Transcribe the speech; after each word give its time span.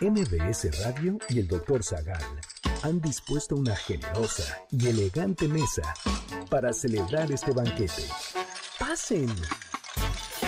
MBS 0.00 0.84
Radio 0.84 1.18
y 1.30 1.38
el 1.38 1.48
Dr. 1.48 1.82
Zagal 1.82 2.22
han 2.82 3.00
dispuesto 3.00 3.56
una 3.56 3.74
generosa 3.74 4.58
y 4.70 4.88
elegante 4.88 5.48
mesa 5.48 5.94
para 6.50 6.74
celebrar 6.74 7.32
este 7.32 7.52
banquete. 7.52 8.02
Pasen 8.78 9.34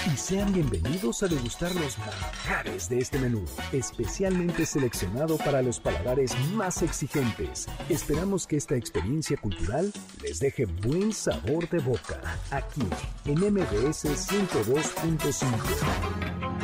y 0.06 0.16
sean 0.18 0.52
bienvenidos 0.52 1.22
a 1.22 1.28
degustar 1.28 1.74
los 1.76 1.96
manjares 1.98 2.90
de 2.90 2.98
este 2.98 3.18
menú, 3.18 3.46
especialmente 3.72 4.66
seleccionado 4.66 5.38
para 5.38 5.62
los 5.62 5.80
paladares 5.80 6.38
más 6.52 6.82
exigentes. 6.82 7.68
Esperamos 7.88 8.46
que 8.46 8.56
esta 8.56 8.76
experiencia 8.76 9.38
cultural 9.38 9.90
les 10.22 10.40
deje 10.40 10.66
buen 10.66 11.10
sabor 11.12 11.66
de 11.70 11.78
boca 11.78 12.20
aquí 12.50 12.86
en 13.24 13.38
MBS 13.38 14.04
102.5. 14.30 16.57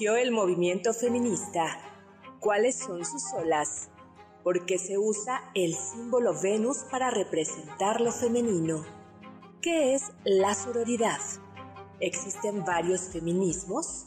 surgió 0.00 0.16
el 0.16 0.32
movimiento 0.32 0.94
feminista? 0.94 1.78
¿Cuáles 2.38 2.74
son 2.74 3.04
sus 3.04 3.22
olas? 3.34 3.90
¿Por 4.42 4.64
qué 4.64 4.78
se 4.78 4.96
usa 4.96 5.42
el 5.54 5.74
símbolo 5.74 6.32
Venus 6.40 6.86
para 6.90 7.10
representar 7.10 8.00
lo 8.00 8.10
femenino? 8.10 8.82
¿Qué 9.60 9.94
es 9.94 10.04
la 10.24 10.54
sororidad? 10.54 11.20
¿Existen 12.00 12.64
varios 12.64 13.10
feminismos? 13.12 14.06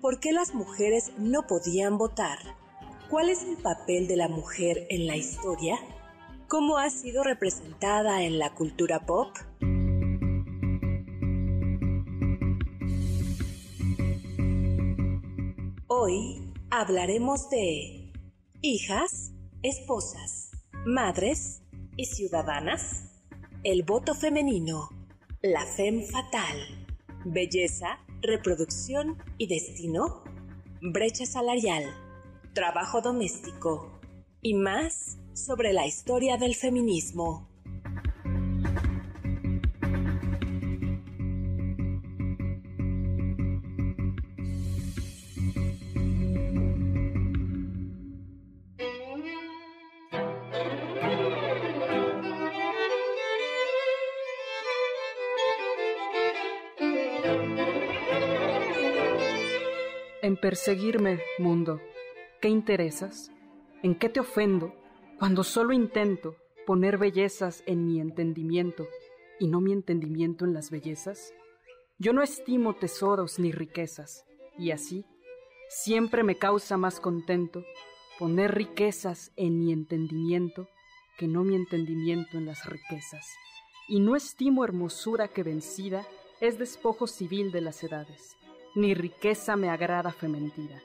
¿Por 0.00 0.20
qué 0.20 0.30
las 0.30 0.54
mujeres 0.54 1.10
no 1.18 1.48
podían 1.48 1.98
votar? 1.98 2.38
¿Cuál 3.10 3.28
es 3.28 3.42
el 3.42 3.56
papel 3.56 4.06
de 4.06 4.16
la 4.16 4.28
mujer 4.28 4.86
en 4.90 5.08
la 5.08 5.16
historia? 5.16 5.76
¿Cómo 6.46 6.78
ha 6.78 6.88
sido 6.88 7.24
representada 7.24 8.22
en 8.22 8.38
la 8.38 8.54
cultura 8.54 9.06
pop? 9.06 9.36
Hoy 15.94 16.40
hablaremos 16.70 17.50
de 17.50 18.14
hijas, 18.62 19.34
esposas, 19.62 20.50
madres 20.86 21.60
y 21.98 22.06
ciudadanas, 22.06 23.20
el 23.62 23.82
voto 23.82 24.14
femenino, 24.14 24.88
la 25.42 25.66
fem 25.66 26.02
fatal, 26.06 26.56
belleza, 27.26 27.98
reproducción 28.22 29.22
y 29.36 29.48
destino, 29.48 30.24
brecha 30.80 31.26
salarial, 31.26 31.84
trabajo 32.54 33.02
doméstico 33.02 34.00
y 34.40 34.54
más 34.54 35.18
sobre 35.34 35.74
la 35.74 35.86
historia 35.86 36.38
del 36.38 36.54
feminismo. 36.54 37.51
En 60.32 60.38
perseguirme, 60.38 61.20
mundo. 61.38 61.78
¿Qué 62.40 62.48
interesas? 62.48 63.30
¿En 63.82 63.94
qué 63.94 64.08
te 64.08 64.18
ofendo 64.18 64.74
cuando 65.18 65.44
solo 65.44 65.74
intento 65.74 66.36
poner 66.66 66.96
bellezas 66.96 67.62
en 67.66 67.86
mi 67.86 68.00
entendimiento 68.00 68.88
y 69.38 69.48
no 69.48 69.60
mi 69.60 69.72
entendimiento 69.72 70.46
en 70.46 70.54
las 70.54 70.70
bellezas? 70.70 71.34
Yo 71.98 72.14
no 72.14 72.22
estimo 72.22 72.74
tesoros 72.76 73.38
ni 73.38 73.52
riquezas, 73.52 74.24
y 74.56 74.70
así 74.70 75.04
siempre 75.68 76.22
me 76.22 76.36
causa 76.36 76.78
más 76.78 76.98
contento 76.98 77.62
poner 78.18 78.54
riquezas 78.54 79.32
en 79.36 79.58
mi 79.58 79.70
entendimiento 79.70 80.66
que 81.18 81.28
no 81.28 81.44
mi 81.44 81.56
entendimiento 81.56 82.38
en 82.38 82.46
las 82.46 82.64
riquezas. 82.64 83.26
Y 83.86 84.00
no 84.00 84.16
estimo 84.16 84.64
hermosura 84.64 85.28
que 85.28 85.42
vencida 85.42 86.06
es 86.40 86.58
despojo 86.58 87.06
civil 87.06 87.52
de 87.52 87.60
las 87.60 87.84
edades 87.84 88.38
ni 88.74 88.94
riqueza 88.94 89.56
me 89.56 89.68
agrada 89.68 90.12
fementida, 90.12 90.80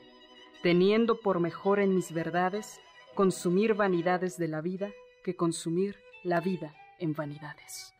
teniendo 0.62 1.20
por 1.20 1.40
mejor 1.40 1.80
en 1.80 1.94
mis 1.94 2.12
verdades 2.12 2.80
consumir 3.14 3.74
vanidades 3.74 4.36
de 4.36 4.48
la 4.48 4.60
vida 4.60 4.90
que 5.24 5.36
consumir 5.36 5.96
la 6.22 6.40
vida 6.40 6.74
en 6.98 7.14
vanidades. 7.14 7.94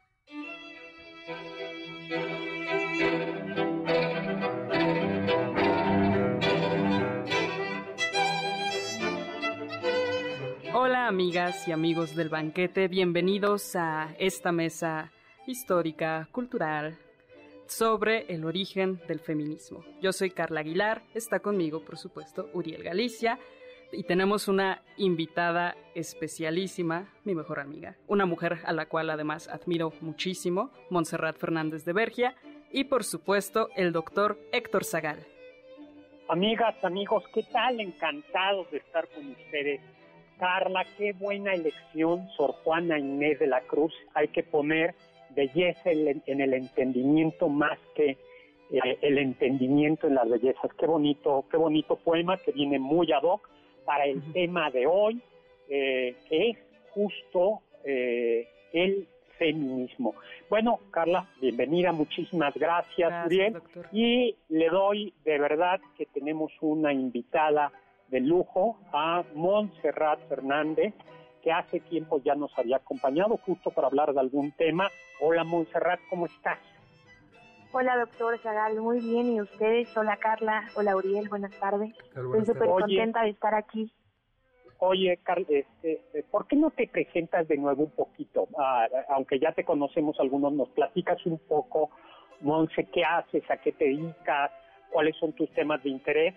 Hola 10.74 11.08
amigas 11.08 11.66
y 11.66 11.72
amigos 11.72 12.14
del 12.14 12.28
banquete, 12.28 12.88
bienvenidos 12.88 13.74
a 13.74 14.14
esta 14.18 14.52
mesa 14.52 15.10
histórica, 15.46 16.28
cultural, 16.30 16.98
sobre 17.68 18.24
el 18.32 18.44
origen 18.44 19.00
del 19.06 19.20
feminismo. 19.20 19.84
Yo 20.00 20.12
soy 20.12 20.30
Carla 20.30 20.60
Aguilar, 20.60 21.02
está 21.14 21.40
conmigo, 21.40 21.84
por 21.84 21.98
supuesto, 21.98 22.48
Uriel 22.54 22.82
Galicia, 22.82 23.38
y 23.92 24.02
tenemos 24.02 24.48
una 24.48 24.82
invitada 24.96 25.76
especialísima, 25.94 27.12
mi 27.24 27.34
mejor 27.34 27.60
amiga, 27.60 27.96
una 28.06 28.26
mujer 28.26 28.58
a 28.64 28.72
la 28.72 28.86
cual 28.86 29.10
además 29.10 29.48
admiro 29.48 29.92
muchísimo, 30.00 30.70
Montserrat 30.90 31.36
Fernández 31.36 31.84
de 31.84 31.92
Bergia, 31.92 32.34
y 32.70 32.84
por 32.84 33.04
supuesto 33.04 33.68
el 33.76 33.92
doctor 33.92 34.38
Héctor 34.52 34.84
Zagal. 34.84 35.26
Amigas, 36.28 36.74
amigos, 36.84 37.24
¿qué 37.32 37.42
tal? 37.44 37.80
Encantados 37.80 38.70
de 38.70 38.78
estar 38.78 39.08
con 39.08 39.30
ustedes. 39.30 39.80
Carla, 40.38 40.84
qué 40.96 41.12
buena 41.14 41.54
elección, 41.54 42.28
Sor 42.36 42.52
Juana 42.62 42.98
Inés 42.98 43.38
de 43.38 43.46
la 43.46 43.60
Cruz. 43.62 43.92
Hay 44.14 44.28
que 44.28 44.42
poner 44.42 44.94
belleza 45.38 45.90
en, 45.90 46.40
el 46.40 46.52
entendimiento 46.52 47.48
más 47.48 47.78
que 47.94 48.16
eh, 48.70 48.98
el 49.02 49.18
entendimiento 49.18 50.08
en 50.08 50.16
las 50.16 50.28
bellezas. 50.28 50.70
Qué 50.76 50.86
bonito, 50.86 51.44
qué 51.50 51.56
bonito 51.56 51.96
poema 51.96 52.36
que 52.38 52.50
viene 52.50 52.78
muy 52.78 53.12
ad 53.12 53.22
hoc 53.22 53.48
para 53.84 54.04
el 54.04 54.20
tema 54.32 54.70
de 54.70 54.86
hoy, 54.86 55.22
eh, 55.68 56.16
que 56.28 56.50
es 56.50 56.58
justo 56.90 57.60
eh, 57.84 58.48
el 58.72 59.06
feminismo. 59.38 60.16
Bueno, 60.50 60.80
Carla, 60.90 61.28
bienvenida, 61.40 61.92
muchísimas 61.92 62.52
gracias, 62.54 63.08
gracias 63.30 63.62
Y 63.92 64.34
le 64.48 64.68
doy 64.68 65.14
de 65.24 65.38
verdad 65.38 65.80
que 65.96 66.06
tenemos 66.06 66.50
una 66.60 66.92
invitada 66.92 67.70
de 68.08 68.20
lujo 68.20 68.76
a 68.92 69.22
Montserrat 69.34 70.18
Fernández, 70.28 70.94
que 71.42 71.52
hace 71.52 71.80
tiempo 71.80 72.20
ya 72.24 72.34
nos 72.34 72.56
había 72.58 72.76
acompañado 72.76 73.36
justo 73.38 73.70
para 73.70 73.88
hablar 73.88 74.12
de 74.12 74.20
algún 74.20 74.52
tema. 74.52 74.90
Hola 75.20 75.44
Montserrat, 75.44 76.00
¿cómo 76.10 76.26
estás? 76.26 76.58
Hola 77.72 77.98
doctor 77.98 78.38
Zagal, 78.38 78.80
muy 78.80 79.00
bien. 79.00 79.34
¿Y 79.34 79.40
ustedes? 79.42 79.94
Hola 79.96 80.16
Carla, 80.16 80.64
hola 80.74 80.96
Uriel, 80.96 81.28
buenas 81.28 81.52
tardes. 81.58 81.94
Estoy 81.98 82.46
súper 82.46 82.68
contenta 82.68 83.22
de 83.22 83.30
estar 83.30 83.54
aquí. 83.54 83.92
Oye, 84.80 85.18
Carla, 85.24 85.46
este, 85.48 86.00
¿por 86.30 86.46
qué 86.46 86.56
no 86.56 86.70
te 86.70 86.86
presentas 86.86 87.48
de 87.48 87.56
nuevo 87.56 87.84
un 87.84 87.90
poquito? 87.90 88.48
Ah, 88.56 88.86
aunque 89.08 89.38
ya 89.38 89.52
te 89.52 89.64
conocemos 89.64 90.18
algunos, 90.20 90.52
nos 90.52 90.68
platicas 90.68 91.24
un 91.26 91.38
poco, 91.38 91.90
Monse, 92.40 92.84
¿qué 92.84 93.04
haces? 93.04 93.42
¿A 93.50 93.56
qué 93.56 93.72
te 93.72 93.86
dedicas? 93.86 94.52
¿Cuáles 94.90 95.16
son 95.16 95.32
tus 95.32 95.50
temas 95.50 95.82
de 95.82 95.90
interés? 95.90 96.34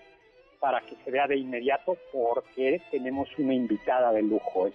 Para 0.59 0.81
que 0.81 0.95
se 1.03 1.11
vea 1.11 1.27
de 1.27 1.37
inmediato, 1.37 1.97
porque 2.11 2.81
tenemos 2.89 3.29
una 3.37 3.53
invitada 3.53 4.11
de 4.11 4.23
lujo. 4.23 4.67
¿eh? 4.67 4.73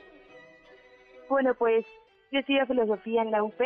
Bueno, 1.29 1.55
pues 1.55 1.85
yo 2.31 2.39
estudio 2.39 2.67
filosofía 2.67 3.23
en 3.23 3.33
la 3.33 3.43
UP 3.43 3.61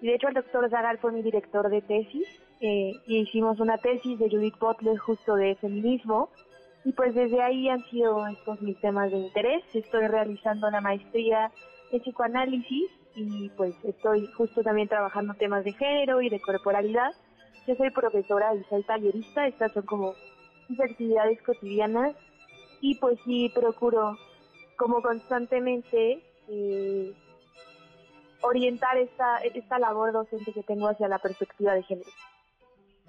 y 0.00 0.06
de 0.06 0.14
hecho 0.14 0.28
el 0.28 0.34
doctor 0.34 0.68
Zagal 0.70 0.98
fue 0.98 1.12
mi 1.12 1.22
director 1.22 1.68
de 1.68 1.82
tesis 1.82 2.26
eh, 2.60 2.92
y 3.06 3.18
hicimos 3.18 3.60
una 3.60 3.76
tesis 3.76 4.18
de 4.18 4.30
Judith 4.30 4.58
Butler 4.58 4.96
justo 4.96 5.34
de 5.34 5.54
feminismo 5.56 6.30
y 6.84 6.92
pues 6.92 7.14
desde 7.14 7.42
ahí 7.42 7.68
han 7.68 7.84
sido 7.90 8.26
estos 8.28 8.62
mis 8.62 8.80
temas 8.80 9.10
de 9.10 9.18
interés. 9.18 9.62
Estoy 9.74 10.06
realizando 10.06 10.70
la 10.70 10.80
maestría 10.80 11.52
en 11.92 12.00
psicoanálisis 12.00 12.90
y 13.14 13.50
pues 13.50 13.74
estoy 13.84 14.26
justo 14.28 14.62
también 14.62 14.88
trabajando 14.88 15.34
temas 15.34 15.64
de 15.64 15.72
género 15.72 16.22
y 16.22 16.30
de 16.30 16.40
corporalidad. 16.40 17.10
Yo 17.66 17.74
soy 17.74 17.90
profesora 17.90 18.54
y 18.54 18.64
soy 18.64 18.82
tallerista, 18.84 19.46
estas 19.46 19.72
son 19.72 19.84
como 19.84 20.14
mis 20.70 20.80
actividades 20.80 21.42
cotidianas 21.42 22.16
y 22.80 22.94
pues 22.94 23.18
sí 23.26 23.50
procuro 23.54 24.16
como 24.76 25.02
constantemente 25.02 26.22
eh, 26.48 27.12
orientar 28.42 28.96
esta, 28.96 29.38
esta 29.38 29.78
labor 29.78 30.12
docente 30.12 30.52
que 30.52 30.62
tengo 30.62 30.88
hacia 30.88 31.08
la 31.08 31.18
perspectiva 31.18 31.74
de 31.74 31.82
género. 31.82 32.10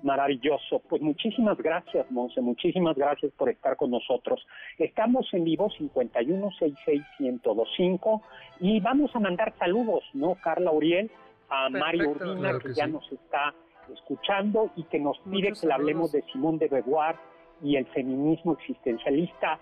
Maravilloso. 0.03 0.81
Pues 0.87 1.01
muchísimas 1.01 1.57
gracias, 1.57 2.09
Monse. 2.09 2.39
Muchísimas 2.41 2.95
gracias 2.95 3.33
por 3.33 3.49
estar 3.49 3.75
con 3.75 3.91
nosotros. 3.91 4.47
Estamos 4.77 5.27
en 5.33 5.43
vivo 5.43 5.69
5166125 5.77 8.21
y 8.61 8.79
vamos 8.79 9.13
a 9.15 9.19
mandar 9.19 9.53
saludos, 9.57 10.05
¿no, 10.13 10.35
Carla 10.35 10.71
Uriel? 10.71 11.11
A 11.49 11.67
Mario 11.69 12.11
Urbina, 12.11 12.57
que, 12.59 12.73
ya 12.73 12.87
nos 12.87 13.11
está 13.11 13.53
escuchando 13.91 14.71
y 14.75 14.83
que 14.83 14.99
nos 14.99 15.17
pide 15.19 15.51
que 15.59 15.67
le 15.67 15.73
hablemos 15.73 16.11
de 16.11 16.21
Simón 16.31 16.59
de 16.59 16.67
Beauvoir 16.67 17.15
y 17.61 17.75
el 17.75 17.85
feminismo 17.87 18.53
existencialista. 18.53 19.59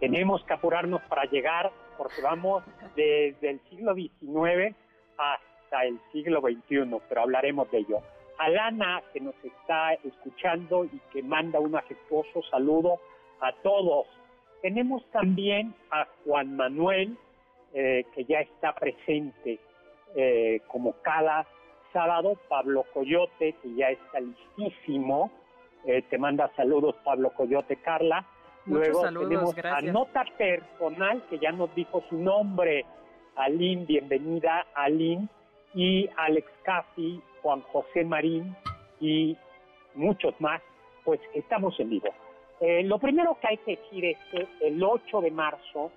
Tenemos 0.00 0.44
que 0.44 0.52
apurarnos 0.52 1.00
para 1.02 1.24
llegar 1.24 1.70
porque 1.98 2.22
vamos 2.22 2.62
desde 2.96 3.50
el 3.50 3.60
siglo 3.68 3.94
XIX 3.94 4.74
hasta 5.18 5.84
el 5.84 6.00
siglo 6.12 6.40
XXI, 6.40 6.98
pero 7.08 7.22
hablaremos 7.22 7.70
de 7.70 7.78
ello. 7.78 7.98
Alana, 8.38 9.02
que 9.12 9.20
nos 9.20 9.34
está 9.42 9.94
escuchando 9.94 10.84
y 10.84 11.00
que 11.12 11.22
manda 11.22 11.58
un 11.58 11.76
afectuoso 11.76 12.42
saludo 12.50 13.00
a 13.40 13.52
todos. 13.62 14.06
Tenemos 14.62 15.04
también 15.10 15.74
a 15.90 16.06
Juan 16.24 16.56
Manuel, 16.56 17.18
eh, 17.74 18.06
que 18.14 18.24
ya 18.24 18.40
está 18.40 18.74
presente 18.74 19.58
eh, 20.14 20.62
como 20.68 20.92
cada 21.02 21.46
sábado, 21.92 22.36
Pablo 22.48 22.84
Coyote, 22.94 23.54
que 23.60 23.74
ya 23.74 23.90
está 23.90 24.20
listísimo, 24.20 25.30
eh, 25.84 26.02
te 26.02 26.18
manda 26.18 26.50
saludos 26.56 26.96
Pablo 27.04 27.30
Coyote, 27.30 27.76
Carla. 27.76 28.24
Luego 28.68 29.02
tenemos 29.02 29.54
a 29.64 29.80
Nota 29.80 30.24
Personal, 30.36 31.22
que 31.30 31.38
ya 31.38 31.52
nos 31.52 31.74
dijo 31.74 32.02
su 32.08 32.16
nombre, 32.16 32.84
Aline, 33.36 33.86
bienvenida 33.86 34.66
Aline, 34.74 35.28
y 35.74 36.08
Alex 36.16 36.46
Caffi, 36.62 37.20
Juan 37.42 37.62
José 37.72 38.04
Marín 38.04 38.54
y 39.00 39.36
muchos 39.94 40.38
más, 40.40 40.60
pues 41.04 41.20
estamos 41.34 41.78
en 41.80 41.90
vivo. 41.90 42.08
Eh, 42.60 42.82
lo 42.84 42.98
primero 42.98 43.38
que 43.40 43.48
hay 43.48 43.56
que 43.58 43.76
decir 43.76 44.04
es 44.04 44.18
que 44.30 44.66
el 44.66 44.82
8 44.82 45.20
de 45.20 45.30
marzo 45.30 45.90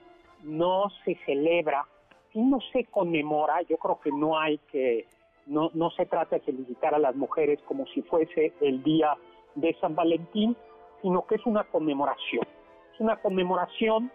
no 0.44 0.89
se 1.03 1.15
celebra 1.25 1.85
y 2.33 2.41
no 2.41 2.59
se 2.71 2.85
conmemora, 2.85 3.62
yo 3.63 3.77
creo 3.77 4.00
que 4.00 4.12
no 4.12 4.39
hay 4.39 4.57
que, 4.71 5.07
no, 5.47 5.71
no 5.74 5.89
se 5.91 6.06
trata 6.06 6.38
de 6.38 6.41
felicitar 6.41 6.95
a 6.95 7.00
las 7.00 7.15
mujeres 7.15 7.59
como 7.63 7.85
si 7.88 8.01
fuese 8.03 8.53
el 8.62 8.81
día 8.83 9.17
de 9.56 9.75
San 9.81 9.95
Valentín, 9.95 10.56
sino 11.01 11.25
que 11.25 11.35
es 11.35 11.45
una 11.45 11.63
conmemoración. 11.65 12.45
Es 12.93 12.99
una 12.99 13.17
conmemoración 13.17 14.11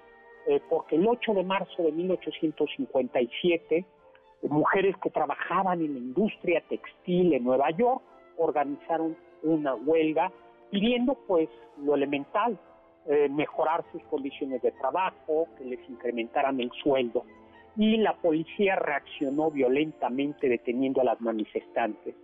eh, 0.46 0.61
porque 0.69 0.96
el 0.96 1.06
8 1.06 1.34
de 1.34 1.44
marzo 1.44 1.82
de 1.82 1.93
1857, 1.93 3.84
mujeres 4.43 4.96
que 5.02 5.11
trabajaban 5.11 5.81
en 5.81 5.94
la 5.94 5.99
industria 5.99 6.62
textil 6.69 7.32
en 7.32 7.44
Nueva 7.44 7.70
York 7.70 8.00
organizaron 8.37 9.17
una 9.43 9.75
huelga 9.75 10.31
pidiendo 10.70 11.14
pues 11.26 11.49
lo 11.82 11.94
elemental, 11.94 12.58
eh, 13.06 13.28
mejorar 13.28 13.84
sus 13.93 14.02
condiciones 14.05 14.62
de 14.62 14.73
trabajo, 14.73 15.49
que 15.58 15.64
les 15.64 15.81
incrementaran 15.88 16.61
el 16.61 16.70
sueldo. 16.82 17.25
Y 17.76 17.99
la 17.99 18.14
policía 18.14 18.76
reaccionó 18.76 19.50
violentamente 19.50 20.49
deteniendo 20.49 21.00
a 21.00 21.05
las 21.05 21.20
manifestantes. 21.20 22.14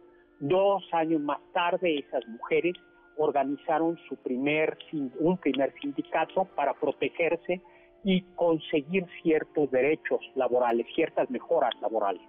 Dos 0.40 0.82
años 0.92 1.20
más 1.20 1.40
tarde, 1.52 1.98
esas 1.98 2.26
mujeres 2.26 2.74
organizaron 3.16 3.98
su 4.08 4.16
primer, 4.16 4.78
un 5.18 5.36
primer 5.38 5.72
sindicato 5.80 6.44
para 6.56 6.74
protegerse 6.74 7.60
y 8.04 8.22
conseguir 8.34 9.06
ciertos 9.22 9.70
derechos 9.70 10.20
laborales, 10.34 10.86
ciertas 10.94 11.30
mejoras 11.30 11.72
laborales. 11.80 12.22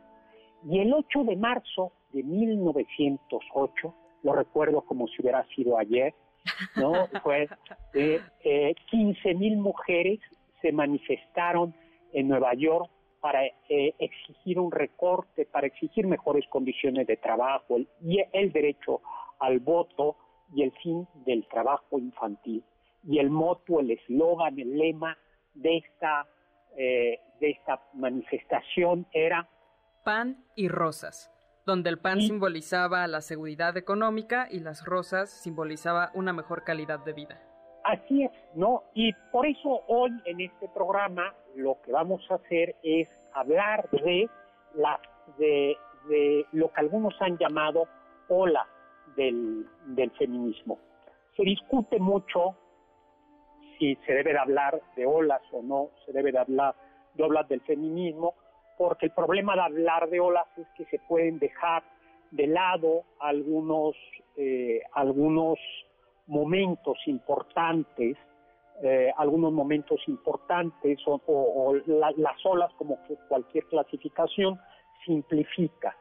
Y 0.70 0.80
el 0.80 0.94
8 0.94 1.24
de 1.26 1.36
marzo 1.36 1.92
de 2.12 2.24
1908, 2.24 3.96
lo 4.24 4.34
recuerdo 4.34 4.82
como 4.82 5.08
si 5.08 5.22
hubiera 5.22 5.46
sido 5.56 5.78
ayer, 5.78 6.14
¿no? 6.76 6.94
Fue 7.24 7.48
eh, 7.94 8.22
eh, 8.44 8.76
15 8.90 9.34
mil 9.36 9.58
mujeres 9.58 10.20
se 10.62 10.72
manifestaron 10.72 11.76
en 12.14 12.28
Nueva 12.30 12.54
York 12.54 12.90
para 13.20 13.46
eh, 13.46 13.94
exigir 14.00 14.60
un 14.60 14.72
recorte, 14.72 15.46
para 15.46 15.68
exigir 15.68 16.08
mejores 16.08 16.46
condiciones 16.50 17.08
de 17.08 17.18
trabajo 17.18 17.78
y 18.02 18.24
el 18.32 18.52
derecho 18.52 19.02
al 19.40 19.60
voto 19.60 20.18
y 20.56 20.64
el 20.64 20.72
fin 20.84 21.08
del 21.26 21.48
trabajo 21.48 22.00
infantil. 22.00 22.64
Y 23.06 23.20
el 23.20 23.30
moto, 23.30 23.80
el 23.80 23.92
eslogan, 23.92 24.60
el 24.60 24.78
lema 24.78 25.18
de 25.54 25.78
esta, 25.78 26.28
eh, 26.78 27.20
de 27.40 27.50
esta 27.50 27.82
manifestación 27.94 29.06
era 29.12 29.48
Pan 30.04 30.44
y 30.56 30.68
rosas 30.68 31.34
donde 31.66 31.90
el 31.90 31.98
pan 31.98 32.22
simbolizaba 32.22 33.08
la 33.08 33.22
seguridad 33.22 33.78
económica 33.78 34.48
y 34.52 34.60
las 34.60 34.86
rosas 34.86 35.30
simbolizaba 35.30 36.12
una 36.14 36.34
mejor 36.34 36.64
calidad 36.64 37.00
de 37.00 37.14
vida. 37.14 37.42
Así 37.84 38.24
es, 38.24 38.32
¿no? 38.56 38.84
Y 38.94 39.14
por 39.32 39.46
eso 39.46 39.82
hoy 39.88 40.12
en 40.26 40.42
este 40.42 40.70
programa 40.70 41.34
lo 41.56 41.78
que 41.82 41.92
vamos 41.92 42.22
a 42.30 42.36
hacer 42.36 42.76
es 42.84 43.08
hablar 43.34 43.90
de, 43.92 44.30
la, 44.76 45.00
de, 45.38 45.76
lo 46.52 46.72
que 46.72 46.82
algunos 46.82 47.14
han 47.22 47.38
llamado 47.38 47.88
ola 48.30 48.68
del, 49.16 49.66
feminismo. 50.18 50.80
Se 51.36 51.44
discute 51.44 52.00
mucho 52.00 52.56
si 53.78 53.96
se 54.06 54.14
debe 54.14 54.34
de 54.34 54.40
hablar 54.40 54.82
de 54.96 55.06
olas 55.06 55.42
o 55.52 55.62
no, 55.62 55.90
se 56.06 56.12
debe 56.12 56.32
de 56.32 56.40
hablar 56.40 56.76
de 57.16 57.24
olas 57.24 57.48
del 57.48 57.62
feminismo, 57.62 58.36
porque 58.78 59.08
el 59.08 59.12
problema 59.12 59.56
de 59.56 59.62
hablar 59.62 60.10
de 60.10 60.20
olas 60.20 60.48
es 60.58 60.68
que 60.76 60.86
se 60.86 61.00
pueden 61.08 61.40
dejar 61.40 61.84
de 62.32 62.48
lado 62.48 63.04
algunos, 63.20 63.96
eh, 64.38 64.82
algunos 64.94 65.60
momentos 66.28 66.98
importantes, 67.06 68.18
eh, 68.82 69.12
algunos 69.18 69.52
momentos 69.52 70.00
importantes 70.08 71.00
o, 71.06 71.76
las 71.86 72.46
olas 72.46 72.72
como 72.74 72.98
cualquier 73.28 73.66
clasificación 73.66 74.60
simplifica. 75.06 75.96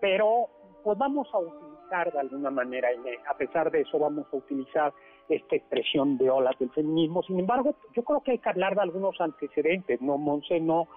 Pero 0.00 0.48
pues 0.84 0.96
vamos 0.98 1.28
a 1.32 1.38
utilizar 1.38 1.65
de 1.88 2.18
alguna 2.20 2.50
manera, 2.50 2.88
a 3.28 3.36
pesar 3.36 3.70
de 3.70 3.82
eso 3.82 3.98
vamos 3.98 4.26
a 4.32 4.36
utilizar 4.36 4.92
esta 5.28 5.56
expresión 5.56 6.18
de 6.18 6.30
olas 6.30 6.58
del 6.58 6.70
feminismo. 6.70 7.22
Sin 7.22 7.38
embargo, 7.38 7.74
yo 7.94 8.02
creo 8.02 8.20
que 8.22 8.32
hay 8.32 8.38
que 8.38 8.48
hablar 8.48 8.74
de 8.74 8.82
algunos 8.82 9.20
antecedentes, 9.20 10.00
¿no, 10.00 10.18
Monse? 10.18 10.60
No, 10.60 10.88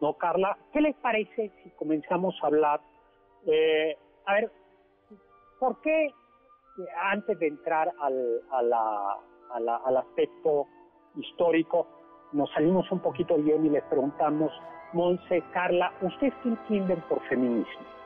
¿no, 0.00 0.14
Carla? 0.14 0.56
¿Qué 0.72 0.80
les 0.80 0.96
parece 0.96 1.52
si 1.62 1.70
comenzamos 1.70 2.34
a 2.42 2.46
hablar? 2.46 2.80
Eh, 3.46 3.96
a 4.26 4.34
ver, 4.34 4.50
¿por 5.58 5.80
qué 5.80 6.12
antes 7.12 7.38
de 7.38 7.48
entrar 7.48 7.92
al, 8.00 8.42
al 8.50 9.96
aspecto 9.96 10.66
histórico, 11.16 11.86
nos 12.32 12.50
salimos 12.52 12.90
un 12.92 13.00
poquito 13.00 13.36
guion 13.36 13.66
y 13.66 13.70
les 13.70 13.82
preguntamos, 13.84 14.52
Monse, 14.92 15.42
Carla, 15.52 15.92
¿ustedes 16.02 16.34
qué 16.42 16.48
entienden 16.48 17.00
por 17.08 17.20
feminismo? 17.28 17.97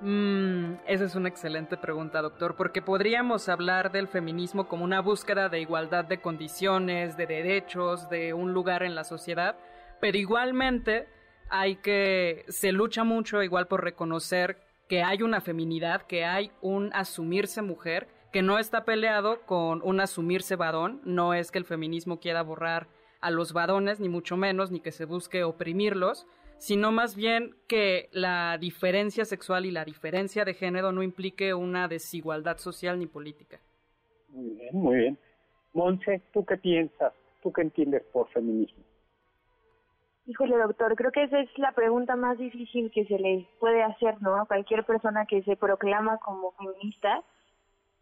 Mm, 0.00 0.76
esa 0.86 1.04
es 1.04 1.14
una 1.14 1.28
excelente 1.28 1.76
pregunta, 1.76 2.22
doctor, 2.22 2.56
porque 2.56 2.80
podríamos 2.80 3.50
hablar 3.50 3.92
del 3.92 4.08
feminismo 4.08 4.66
como 4.66 4.84
una 4.84 5.02
búsqueda 5.02 5.50
de 5.50 5.60
igualdad 5.60 6.06
de 6.06 6.22
condiciones, 6.22 7.18
de 7.18 7.26
derechos, 7.26 8.08
de 8.08 8.32
un 8.32 8.54
lugar 8.54 8.82
en 8.82 8.94
la 8.94 9.04
sociedad, 9.04 9.56
pero 10.00 10.16
igualmente 10.16 11.06
hay 11.50 11.76
que, 11.76 12.46
se 12.48 12.72
lucha 12.72 13.04
mucho 13.04 13.42
igual 13.42 13.66
por 13.66 13.84
reconocer 13.84 14.62
que 14.88 15.02
hay 15.02 15.22
una 15.22 15.42
feminidad, 15.42 16.02
que 16.02 16.24
hay 16.24 16.50
un 16.62 16.90
asumirse 16.94 17.60
mujer, 17.60 18.08
que 18.32 18.40
no 18.40 18.58
está 18.58 18.86
peleado 18.86 19.42
con 19.42 19.82
un 19.84 20.00
asumirse 20.00 20.56
varón, 20.56 21.02
no 21.04 21.34
es 21.34 21.50
que 21.50 21.58
el 21.58 21.66
feminismo 21.66 22.20
quiera 22.20 22.42
borrar 22.42 22.88
a 23.20 23.30
los 23.30 23.52
varones, 23.52 24.00
ni 24.00 24.08
mucho 24.08 24.38
menos, 24.38 24.70
ni 24.70 24.80
que 24.80 24.92
se 24.92 25.04
busque 25.04 25.44
oprimirlos, 25.44 26.26
sino 26.60 26.92
más 26.92 27.16
bien 27.16 27.54
que 27.66 28.10
la 28.12 28.58
diferencia 28.58 29.24
sexual 29.24 29.64
y 29.64 29.70
la 29.70 29.86
diferencia 29.86 30.44
de 30.44 30.52
género 30.52 30.92
no 30.92 31.02
implique 31.02 31.54
una 31.54 31.88
desigualdad 31.88 32.58
social 32.58 32.98
ni 32.98 33.06
política. 33.06 33.58
Muy 34.28 34.50
bien, 34.50 34.70
muy 34.72 34.96
bien. 34.96 35.18
Monse, 35.72 36.20
¿tú 36.32 36.44
qué 36.44 36.58
piensas? 36.58 37.14
¿Tú 37.42 37.50
qué 37.50 37.62
entiendes 37.62 38.02
por 38.12 38.28
feminismo? 38.28 38.84
Híjole, 40.26 40.58
doctor, 40.58 40.94
creo 40.96 41.10
que 41.10 41.22
esa 41.22 41.40
es 41.40 41.48
la 41.56 41.72
pregunta 41.72 42.14
más 42.14 42.36
difícil 42.36 42.90
que 42.90 43.06
se 43.06 43.18
le 43.18 43.48
puede 43.58 43.82
hacer, 43.82 44.20
¿no? 44.20 44.36
A 44.36 44.44
cualquier 44.44 44.84
persona 44.84 45.24
que 45.24 45.42
se 45.42 45.56
proclama 45.56 46.18
como 46.18 46.52
feminista. 46.52 47.24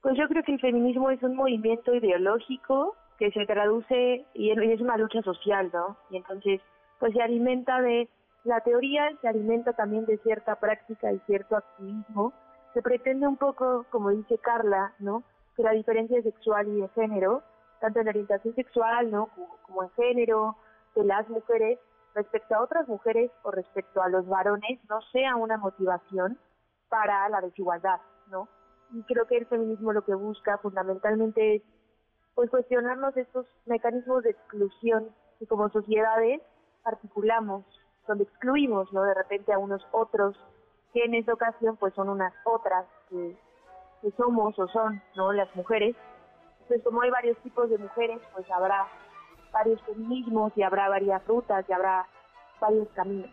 Pues 0.03 0.19
yo 0.19 0.27
creo 0.27 0.43
que 0.43 0.53
el 0.53 0.61
feminismo 0.61 1.11
es 1.11 1.23
un 1.23 1.37
movimiento 1.37 1.95
ideológico 1.95 2.97
que 3.21 3.31
se 3.31 3.47
traduce 3.47 4.27
y 4.35 4.51
es 4.51 4.81
una 4.81 4.97
lucha 4.97 5.23
social, 5.23 5.71
¿no? 5.73 5.97
Y 6.11 6.17
entonces, 6.17 6.61
pues 6.99 7.13
se 7.13 7.23
alimenta 7.23 7.81
de 7.81 8.09
la 8.49 8.61
teoría 8.63 9.13
se 9.21 9.29
alimenta 9.29 9.75
también 9.75 10.07
de 10.07 10.17
cierta 10.19 10.57
práctica 10.57 11.13
y 11.13 11.19
cierto 11.27 11.55
activismo. 11.55 12.33
Se 12.73 12.81
pretende 12.81 13.29
un 13.29 13.37
poco, 13.37 13.85
como 13.91 14.09
dice 14.09 14.39
Carla, 14.39 14.95
¿no? 14.99 15.23
que 15.55 15.63
la 15.63 15.73
diferencia 15.73 16.23
sexual 16.23 16.67
y 16.69 16.81
de 16.81 16.89
género, 16.89 17.43
tanto 17.79 18.01
en 18.01 18.09
orientación 18.09 18.55
sexual 18.55 19.11
¿no? 19.11 19.29
como, 19.67 19.83
en 19.83 19.91
género 19.91 20.57
de 20.95 21.05
las 21.05 21.29
mujeres 21.29 21.79
respecto 22.15 22.55
a 22.55 22.63
otras 22.63 22.89
mujeres 22.89 23.31
o 23.43 23.51
respecto 23.51 24.01
a 24.01 24.09
los 24.09 24.27
varones 24.27 24.81
no 24.89 25.03
sea 25.13 25.37
una 25.37 25.59
motivación 25.59 26.39
para 26.89 27.29
la 27.29 27.43
desigualdad, 27.43 28.01
¿no? 28.29 28.49
Y 28.93 29.03
creo 29.03 29.27
que 29.27 29.37
el 29.37 29.47
feminismo 29.47 29.93
lo 29.93 30.03
que 30.07 30.15
busca 30.15 30.57
fundamentalmente 30.59 31.57
es 31.57 31.63
pues 32.35 32.49
cuestionarnos 32.49 33.15
estos 33.17 33.47
mecanismos 33.67 34.25
de 34.25 34.31
exclusión 34.31 35.11
que 35.39 35.47
como 35.47 35.69
sociedades 35.69 36.41
articulamos 36.85 37.67
donde 38.09 38.25
excluimos, 38.25 38.93
¿no? 38.93 39.05
De 39.05 39.15
repente 39.15 39.53
a 39.53 39.59
unos 39.59 39.87
otros 39.93 40.37
que 40.93 41.05
en 41.05 41.15
esta 41.15 41.35
ocasión 41.35 41.77
pues 41.77 41.95
son 41.95 42.09
unas 42.09 42.33
otras 42.45 42.87
que, 43.09 43.37
que 44.03 44.11
somos 44.13 44.59
o 44.59 44.67
son, 44.69 45.01
¿no? 45.15 45.33
Las 45.33 45.55
mujeres. 45.55 45.95
Entonces 46.63 46.83
como 46.85 47.03
hay 47.03 47.11
varios 47.11 47.37
tipos 47.39 47.71
de 47.71 47.79
mujeres, 47.79 48.21
pues 48.35 48.51
habrá 48.51 48.89
varios 49.53 49.81
feminismos 49.83 50.53
y 50.57 50.63
habrá 50.63 50.89
varias 50.89 51.25
rutas 51.27 51.65
y 51.69 51.73
habrá 51.73 52.07
varios 52.61 52.89
caminos. 52.95 53.31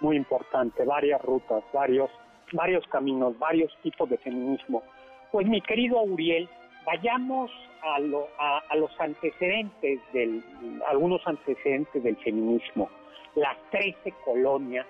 Muy 0.00 0.16
importante, 0.16 0.84
varias 0.84 1.22
rutas, 1.22 1.62
varios, 1.72 2.10
varios 2.52 2.86
caminos, 2.88 3.38
varios 3.38 3.70
tipos 3.82 4.08
de 4.08 4.18
feminismo. 4.18 4.82
Pues 5.30 5.46
mi 5.46 5.60
querido 5.60 6.02
Uriel, 6.02 6.48
vayamos 6.84 7.50
a, 7.82 7.98
lo, 8.00 8.28
a, 8.38 8.76
los 8.76 8.90
antecedentes 9.00 10.00
del, 10.12 10.42
algunos 10.88 11.20
antecedentes 11.26 12.02
del 12.02 12.16
feminismo. 12.16 12.88
Las 13.34 13.56
13 13.70 14.12
colonias 14.24 14.86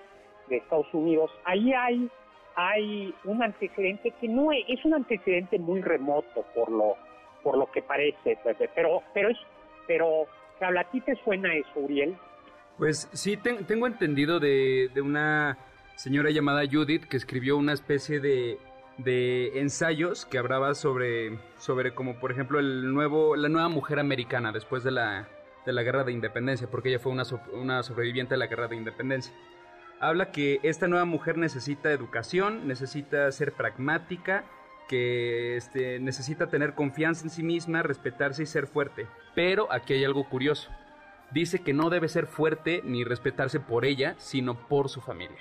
de 0.47 0.57
Estados 0.57 0.87
Unidos, 0.93 1.31
ahí 1.45 1.73
hay, 1.73 2.09
hay 2.55 3.15
un 3.23 3.41
antecedente 3.41 4.11
que 4.19 4.27
no 4.27 4.51
es, 4.51 4.83
un 4.83 4.93
antecedente 4.93 5.57
muy 5.59 5.81
remoto 5.81 6.45
por 6.53 6.69
lo, 6.69 6.95
por 7.43 7.57
lo 7.57 7.71
que 7.71 7.81
parece, 7.81 8.37
pero, 8.75 9.01
pero 9.13 9.29
es, 9.29 9.37
pero 9.87 10.27
¿a 10.61 10.83
ti 10.91 11.01
te 11.01 11.15
suena 11.23 11.53
eso, 11.55 11.71
Uriel? 11.79 12.15
Pues 12.77 13.09
sí, 13.13 13.37
tengo 13.37 13.87
entendido 13.87 14.39
de, 14.39 14.89
de, 14.93 15.01
una 15.01 15.57
señora 15.95 16.31
llamada 16.31 16.63
Judith 16.69 17.05
que 17.05 17.17
escribió 17.17 17.55
una 17.55 17.73
especie 17.73 18.19
de, 18.19 18.57
de 18.97 19.59
ensayos 19.59 20.25
que 20.25 20.37
hablaba 20.37 20.73
sobre, 20.73 21.37
sobre 21.57 21.93
como 21.93 22.19
por 22.19 22.31
ejemplo 22.31 22.59
el 22.59 22.93
nuevo, 22.93 23.35
la 23.35 23.49
nueva 23.49 23.69
mujer 23.69 23.99
americana 23.99 24.51
después 24.51 24.83
de 24.83 24.91
la, 24.91 25.27
de 25.65 25.73
la 25.73 25.83
guerra 25.83 26.03
de 26.03 26.11
independencia, 26.11 26.67
porque 26.69 26.89
ella 26.89 26.99
fue 26.99 27.11
una, 27.11 27.23
una 27.53 27.83
sobreviviente 27.83 28.33
de 28.33 28.37
la 28.37 28.47
guerra 28.47 28.67
de 28.67 28.75
independencia. 28.75 29.33
Habla 29.99 30.31
que 30.31 30.59
esta 30.63 30.87
nueva 30.87 31.05
mujer 31.05 31.37
necesita 31.37 31.91
educación, 31.91 32.67
necesita 32.67 33.31
ser 33.31 33.53
pragmática, 33.53 34.43
que 34.89 35.55
este, 35.55 35.99
necesita 35.99 36.47
tener 36.47 36.73
confianza 36.73 37.23
en 37.23 37.29
sí 37.29 37.41
misma, 37.41 37.83
respetarse 37.83 38.43
y 38.43 38.45
ser 38.45 38.67
fuerte. 38.67 39.07
Pero 39.33 39.71
aquí 39.71 39.93
hay 39.93 40.03
algo 40.03 40.27
curioso. 40.27 40.69
Dice 41.31 41.59
que 41.59 41.73
no 41.73 41.89
debe 41.89 42.09
ser 42.09 42.27
fuerte 42.27 42.81
ni 42.83 43.03
respetarse 43.03 43.59
por 43.59 43.85
ella, 43.85 44.15
sino 44.17 44.67
por 44.67 44.89
su 44.89 45.01
familia. 45.01 45.39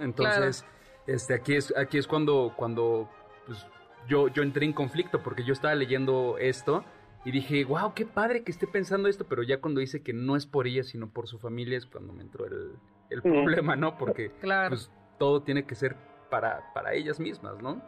Entonces, 0.00 0.66
este, 1.06 1.34
aquí 1.34 1.54
es, 1.54 1.72
aquí 1.76 1.96
es 1.96 2.06
cuando, 2.06 2.52
cuando 2.56 3.08
pues, 3.46 3.66
yo, 4.08 4.28
yo 4.28 4.42
entré 4.42 4.66
en 4.66 4.72
conflicto 4.72 5.22
porque 5.22 5.44
yo 5.44 5.52
estaba 5.52 5.74
leyendo 5.74 6.36
esto 6.38 6.84
y 7.24 7.30
dije, 7.30 7.64
wow, 7.64 7.94
qué 7.94 8.04
padre 8.04 8.44
que 8.44 8.52
esté 8.52 8.66
pensando 8.66 9.08
esto, 9.08 9.24
pero 9.26 9.42
ya 9.42 9.60
cuando 9.60 9.80
dice 9.80 10.02
que 10.02 10.12
no 10.12 10.36
es 10.36 10.46
por 10.46 10.66
ella, 10.66 10.82
sino 10.82 11.08
por 11.08 11.26
su 11.26 11.38
familia, 11.38 11.78
es 11.78 11.86
cuando 11.86 12.12
me 12.12 12.22
entró 12.22 12.44
el, 12.46 12.72
el 13.10 13.22
problema, 13.22 13.76
¿no? 13.76 13.96
Porque 13.96 14.30
pues, 14.68 14.90
todo 15.18 15.42
tiene 15.42 15.64
que 15.64 15.74
ser 15.74 15.96
para, 16.30 16.72
para 16.74 16.92
ellas 16.92 17.18
mismas, 17.18 17.62
¿no? 17.62 17.80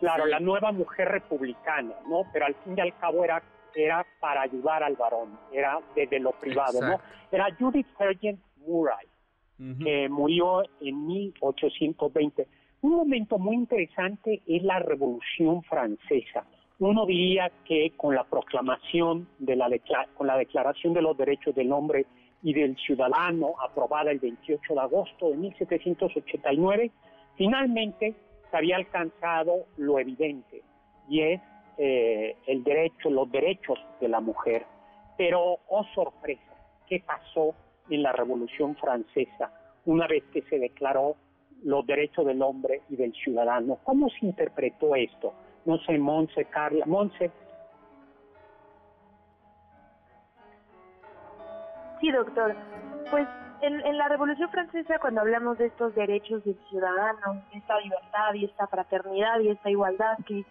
Claro, 0.00 0.26
la 0.26 0.40
nueva 0.40 0.72
mujer 0.72 1.08
republicana, 1.08 1.94
¿no? 2.08 2.22
Pero 2.32 2.46
al 2.46 2.56
fin 2.56 2.74
y 2.76 2.80
al 2.80 2.96
cabo 2.98 3.24
era, 3.24 3.40
era 3.72 4.04
para 4.18 4.42
ayudar 4.42 4.82
al 4.82 4.96
varón, 4.96 5.38
era 5.52 5.78
desde 5.94 6.18
lo 6.18 6.32
privado, 6.32 6.80
¿no? 6.80 7.00
Era 7.30 7.54
Judith 7.56 7.86
Sargent 7.96 8.40
Murray, 8.66 9.06
que 9.78 10.08
murió 10.08 10.64
en 10.80 11.06
1820. 11.06 12.48
Un 12.80 12.90
momento 12.90 13.38
muy 13.38 13.54
interesante 13.54 14.42
es 14.44 14.64
la 14.64 14.80
Revolución 14.80 15.62
Francesa. 15.62 16.44
Uno 16.84 17.06
diría 17.06 17.52
que 17.64 17.92
con 17.96 18.12
la 18.16 18.24
proclamación 18.24 19.28
de 19.38 19.54
la 19.54 19.70
con 20.16 20.26
la 20.26 20.36
Declaración 20.36 20.92
de 20.92 21.00
los 21.00 21.16
Derechos 21.16 21.54
del 21.54 21.70
Hombre 21.70 22.06
y 22.42 22.52
del 22.54 22.76
Ciudadano 22.76 23.54
aprobada 23.62 24.10
el 24.10 24.18
28 24.18 24.74
de 24.74 24.80
agosto 24.80 25.30
de 25.30 25.36
1789, 25.36 26.90
finalmente 27.36 28.16
se 28.50 28.56
había 28.56 28.74
alcanzado 28.74 29.66
lo 29.76 30.00
evidente 30.00 30.62
y 31.08 31.20
es 31.20 31.40
eh, 31.78 32.36
el 32.48 32.64
derecho, 32.64 33.10
los 33.10 33.30
derechos 33.30 33.78
de 34.00 34.08
la 34.08 34.20
mujer. 34.20 34.66
Pero, 35.16 35.60
oh 35.68 35.84
sorpresa, 35.94 36.52
¿qué 36.88 37.00
pasó 37.06 37.54
en 37.90 38.02
la 38.02 38.10
Revolución 38.10 38.74
Francesa 38.74 39.52
una 39.84 40.08
vez 40.08 40.24
que 40.32 40.42
se 40.50 40.58
declaró 40.58 41.14
los 41.62 41.86
derechos 41.86 42.26
del 42.26 42.42
hombre 42.42 42.80
y 42.90 42.96
del 42.96 43.12
ciudadano? 43.12 43.78
¿Cómo 43.84 44.08
se 44.10 44.26
interpretó 44.26 44.96
esto? 44.96 45.32
No 45.64 45.78
sé, 45.78 45.98
Monse, 45.98 46.44
Carla, 46.46 46.84
Monse. 46.86 47.30
Sí, 52.00 52.10
doctor. 52.10 52.54
Pues 53.10 53.28
en, 53.62 53.96
la 53.96 54.08
Revolución 54.08 54.50
Francesa, 54.50 54.98
cuando 54.98 55.20
hablamos 55.20 55.56
de 55.58 55.66
estos 55.66 55.94
derechos 55.94 56.42
del 56.44 56.58
ciudadano, 56.68 57.42
esta 57.52 57.78
libertad 57.78 58.34
y 58.34 58.44
esta 58.44 58.66
fraternidad 58.66 59.38
y 59.38 59.50
esta 59.50 59.70
igualdad 59.70 60.18
que, 60.26 60.44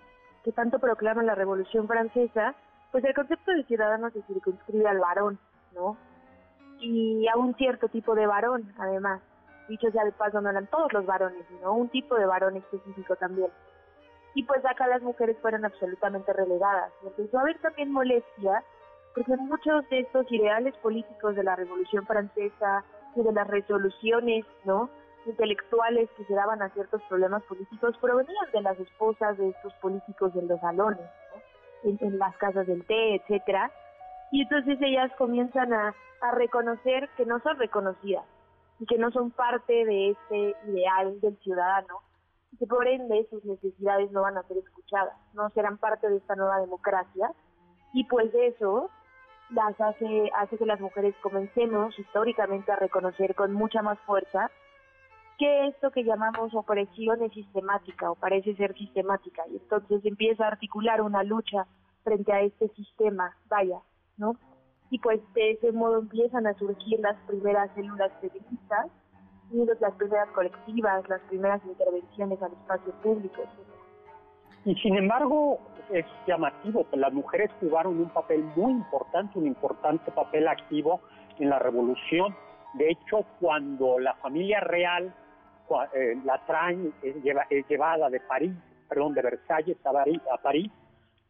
que 0.45 0.51
tanto 0.53 0.79
proclama 0.79 1.21
la 1.23 1.35
Revolución 1.35 1.87
Francesa, 1.87 2.55
pues 2.91 3.03
el 3.03 3.13
concepto 3.13 3.51
de 3.51 3.63
ciudadano 3.65 4.09
se 4.11 4.21
circunscribe 4.23 4.87
al 4.87 4.99
varón, 4.99 5.39
¿no? 5.73 5.97
Y 6.79 7.27
a 7.27 7.35
un 7.35 7.53
cierto 7.55 7.89
tipo 7.89 8.15
de 8.15 8.27
varón, 8.27 8.73
además. 8.77 9.21
Dicho 9.67 9.91
sea 9.91 10.05
de 10.05 10.11
paso, 10.13 10.39
no 10.41 10.49
eran 10.49 10.67
todos 10.67 10.91
los 10.93 11.05
varones, 11.05 11.45
sino 11.49 11.73
un 11.73 11.89
tipo 11.89 12.15
de 12.15 12.25
varón 12.25 12.55
específico 12.55 13.15
también. 13.17 13.51
Y 14.33 14.43
pues 14.43 14.65
acá 14.65 14.87
las 14.87 15.01
mujeres 15.01 15.37
fueron 15.41 15.65
absolutamente 15.65 16.31
relegadas. 16.33 16.91
Empezó 17.03 17.37
a 17.37 17.41
haber 17.41 17.59
también 17.59 17.91
molestia, 17.91 18.63
porque 19.13 19.35
muchos 19.37 19.87
de 19.89 19.99
estos 19.99 20.31
ideales 20.31 20.75
políticos 20.77 21.35
de 21.35 21.43
la 21.43 21.55
Revolución 21.55 22.05
Francesa, 22.05 22.83
y 23.15 23.21
de 23.21 23.31
las 23.31 23.47
resoluciones, 23.47 24.45
¿no? 24.65 24.89
intelectuales 25.25 26.09
que 26.17 26.25
se 26.25 26.33
daban 26.33 26.63
a 26.63 26.69
ciertos 26.69 26.99
problemas 27.03 27.43
políticos 27.43 27.95
provenían 28.01 28.51
de 28.51 28.61
las 28.61 28.79
esposas 28.79 29.37
de 29.37 29.49
estos 29.49 29.71
políticos 29.75 30.33
de 30.33 30.41
los 30.41 30.59
salones, 30.61 31.07
en, 31.83 32.17
las 32.17 32.35
casas 32.37 32.65
del 32.65 32.83
té, 32.85 33.15
etcétera, 33.15 33.71
y 34.31 34.41
entonces 34.41 34.79
ellas 34.81 35.11
comienzan 35.19 35.73
a, 35.73 35.93
a 36.21 36.31
reconocer 36.31 37.07
que 37.17 37.25
no 37.25 37.39
son 37.41 37.59
reconocidas 37.59 38.25
y 38.79 38.85
que 38.87 38.97
no 38.97 39.11
son 39.11 39.29
parte 39.29 39.85
de 39.85 40.09
este 40.09 40.55
ideal 40.67 41.21
del 41.21 41.37
ciudadano 41.39 42.01
y 42.51 42.57
que 42.57 42.67
por 42.67 42.87
ende 42.87 43.27
sus 43.29 43.43
necesidades 43.45 44.11
no 44.11 44.21
van 44.21 44.37
a 44.37 44.43
ser 44.43 44.57
escuchadas, 44.57 45.15
no 45.33 45.49
serán 45.51 45.77
parte 45.77 46.09
de 46.09 46.17
esta 46.17 46.35
nueva 46.35 46.59
democracia 46.59 47.31
y 47.93 48.03
pues 48.05 48.33
eso 48.33 48.89
las 49.49 49.79
hace, 49.79 50.31
hace 50.37 50.57
que 50.57 50.65
las 50.65 50.79
mujeres 50.79 51.15
comencemos 51.21 51.97
históricamente 51.99 52.71
a 52.71 52.77
reconocer 52.77 53.35
con 53.35 53.53
mucha 53.53 53.81
más 53.81 53.99
fuerza 53.99 54.49
que 55.37 55.67
esto 55.67 55.89
que 55.89 56.03
llamamos 56.03 56.53
opresión 56.53 57.23
es 57.23 57.33
sistemática 57.33 58.11
o 58.11 58.15
parece 58.15 58.55
ser 58.55 58.75
sistemática 58.77 59.43
y 59.49 59.57
entonces 59.57 60.05
empieza 60.05 60.45
a 60.45 60.49
articular 60.49 61.01
una 61.01 61.23
lucha 61.23 61.65
frente 62.03 62.31
a 62.31 62.41
este 62.41 62.67
sistema, 62.75 63.35
vaya, 63.49 63.79
¿no? 64.17 64.35
Y 64.91 64.99
pues 64.99 65.19
de 65.33 65.51
ese 65.51 65.71
modo 65.71 65.99
empiezan 65.99 66.45
a 66.45 66.53
surgir 66.55 66.99
las 66.99 67.17
primeras 67.25 67.73
células 67.73 68.11
feministas, 68.21 68.87
las 69.79 69.93
primeras 69.93 70.29
colectivas, 70.29 71.07
las 71.09 71.21
primeras 71.21 71.61
intervenciones 71.65 72.41
al 72.41 72.53
espacio 72.53 72.93
público, 73.03 73.43
y 74.63 74.75
sin 74.75 74.95
embargo, 74.95 75.59
es 75.91 76.05
llamativo 76.27 76.85
que 76.89 76.97
las 76.97 77.11
mujeres 77.11 77.49
jugaron 77.59 77.99
un 77.99 78.09
papel 78.09 78.43
muy 78.55 78.71
importante, 78.71 79.39
un 79.39 79.47
importante 79.47 80.11
papel 80.11 80.47
activo 80.47 81.01
en 81.39 81.49
la 81.49 81.57
revolución. 81.57 82.35
De 82.75 82.91
hecho, 82.91 83.25
cuando 83.39 83.97
la 83.97 84.13
familia 84.15 84.59
real 84.59 85.13
eh, 85.93 86.15
la 86.23 86.45
traen, 86.45 86.93
es, 87.01 87.15
llevada 87.67 88.09
de 88.09 88.19
París, 88.19 88.53
perdón, 88.87 89.15
de 89.15 89.23
Versalles 89.23 89.77
a 89.85 90.37
París, 90.37 90.71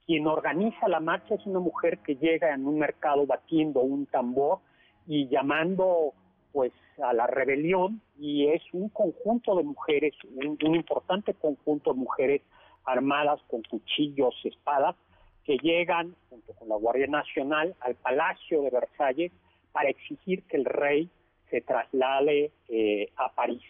quien 0.05 0.27
organiza 0.27 0.89
la 0.89 0.99
marcha 0.99 1.35
es 1.35 1.45
una 1.45 1.59
mujer 1.59 1.99
que 1.99 2.15
llega 2.15 2.53
en 2.53 2.67
un 2.67 2.79
mercado 2.79 3.25
batiendo 3.25 3.79
un 3.79 4.07
tambor 4.07 4.59
y 5.07 5.29
llamando 5.29 6.13
pues 6.51 6.71
a 7.03 7.13
la 7.13 7.27
rebelión 7.27 8.01
y 8.19 8.47
es 8.47 8.61
un 8.73 8.89
conjunto 8.89 9.55
de 9.55 9.63
mujeres, 9.63 10.13
un 10.35 10.75
importante 10.75 11.33
conjunto 11.33 11.93
de 11.93 11.99
mujeres 11.99 12.41
armadas 12.85 13.39
con 13.47 13.61
cuchillos, 13.63 14.35
espadas, 14.43 14.95
que 15.43 15.57
llegan 15.57 16.15
junto 16.29 16.53
con 16.53 16.69
la 16.69 16.75
Guardia 16.75 17.07
Nacional 17.07 17.75
al 17.79 17.95
Palacio 17.95 18.61
de 18.61 18.69
Versalles 18.69 19.31
para 19.71 19.89
exigir 19.89 20.43
que 20.43 20.57
el 20.57 20.65
rey 20.65 21.09
se 21.49 21.61
traslade 21.61 22.51
eh, 22.69 23.09
a 23.17 23.33
París. 23.33 23.63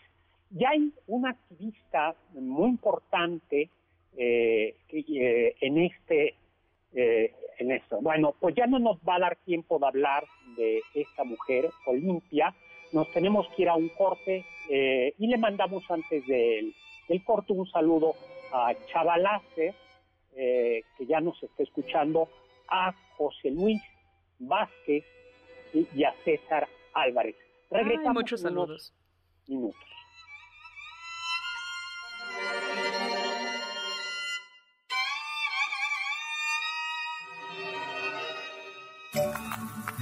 Y 0.54 0.66
hay 0.66 0.94
un 1.08 1.28
activista 1.28 2.16
muy 2.34 2.70
importante 2.70 3.70
eh, 4.18 4.76
eh, 4.90 5.56
en 5.62 5.78
este 5.78 6.36
en 6.94 7.72
esto. 7.72 8.02
Bueno, 8.02 8.36
pues 8.38 8.54
ya 8.54 8.68
no 8.68 8.78
nos 8.78 8.98
va 9.08 9.16
a 9.16 9.20
dar 9.20 9.38
tiempo 9.46 9.80
de 9.80 9.88
hablar 9.88 10.26
de 10.58 10.82
esta 10.94 11.24
mujer, 11.24 11.70
Olimpia. 11.86 12.54
Nos 12.92 13.10
tenemos 13.12 13.48
que 13.56 13.64
ir 13.64 13.70
a 13.70 13.76
un 13.76 13.90
corte 13.90 14.46
eh, 14.70 15.14
y 15.18 15.28
le 15.28 15.38
mandamos 15.38 15.84
antes 15.90 16.26
del, 16.28 16.74
del, 17.08 17.24
corte 17.24 17.54
un 17.54 17.66
saludo 17.70 18.14
a 18.52 18.74
Chavalace, 18.88 19.74
eh, 20.36 20.84
que 20.98 21.06
ya 21.06 21.22
nos 21.22 21.42
está 21.42 21.64
escuchando, 21.64 22.28
a 22.68 22.94
José 23.18 23.52
Luis 23.52 23.82
Vázquez 24.40 25.06
y, 25.74 26.04
a 26.04 26.14
César 26.24 26.68
Álvarez. 26.94 27.36
Regresamos 27.70 28.14
muchos 28.14 28.42
saludos. 28.42 28.94
Minutos. 29.48 29.80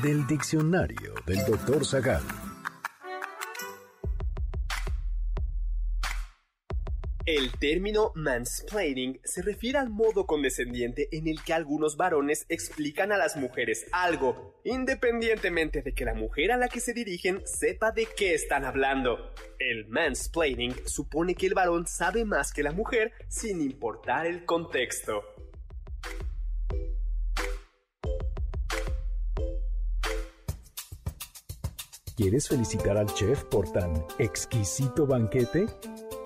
Del 0.02 0.26
diccionario 0.28 1.14
del 1.26 1.46
doctor 1.46 1.86
Zagal. 1.86 2.49
El 7.32 7.52
término 7.60 8.12
mansplaining 8.16 9.20
se 9.24 9.44
refiere 9.44 9.78
al 9.78 9.92
modo 9.92 10.26
condescendiente 10.26 11.10
en 11.12 11.28
el 11.28 11.44
que 11.44 11.54
algunos 11.54 11.96
varones 11.96 12.48
explican 12.50 13.12
a 13.12 13.18
las 13.18 13.38
mujeres 13.38 13.86
algo, 13.92 14.60
independientemente 14.64 15.84
de 15.84 15.94
que 15.94 16.06
la 16.06 16.16
mujer 16.16 16.52
a 16.52 16.58
la 16.58 16.70
que 16.70 16.80
se 16.80 16.92
dirigen 16.92 17.44
sepa 17.46 17.92
de 17.92 18.08
qué 18.18 18.34
están 18.34 18.66
hablando. 18.66 19.32
El 19.60 19.88
mansplaining 19.90 20.74
supone 20.88 21.36
que 21.36 21.46
el 21.46 21.54
varón 21.54 21.86
sabe 21.86 22.26
más 22.26 22.52
que 22.52 22.64
la 22.64 22.72
mujer 22.72 23.14
sin 23.28 23.62
importar 23.62 24.26
el 24.26 24.44
contexto. 24.44 25.22
¿Quieres 32.18 32.48
felicitar 32.48 32.98
al 32.98 33.14
chef 33.14 33.44
por 33.44 33.72
tan 33.72 34.04
exquisito 34.18 35.06
banquete? 35.06 35.68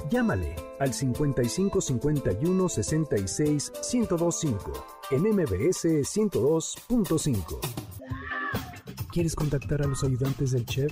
Llámale 0.10 0.56
al 0.80 0.94
55 0.94 1.82
51 1.82 2.70
66 2.70 3.72
1025 3.94 4.72
en 5.12 5.22
MBS 5.22 5.86
102.5. 5.86 7.60
¿Quieres 9.12 9.36
contactar 9.36 9.82
a 9.82 9.88
los 9.88 10.04
ayudantes 10.04 10.52
del 10.52 10.66
chef? 10.66 10.92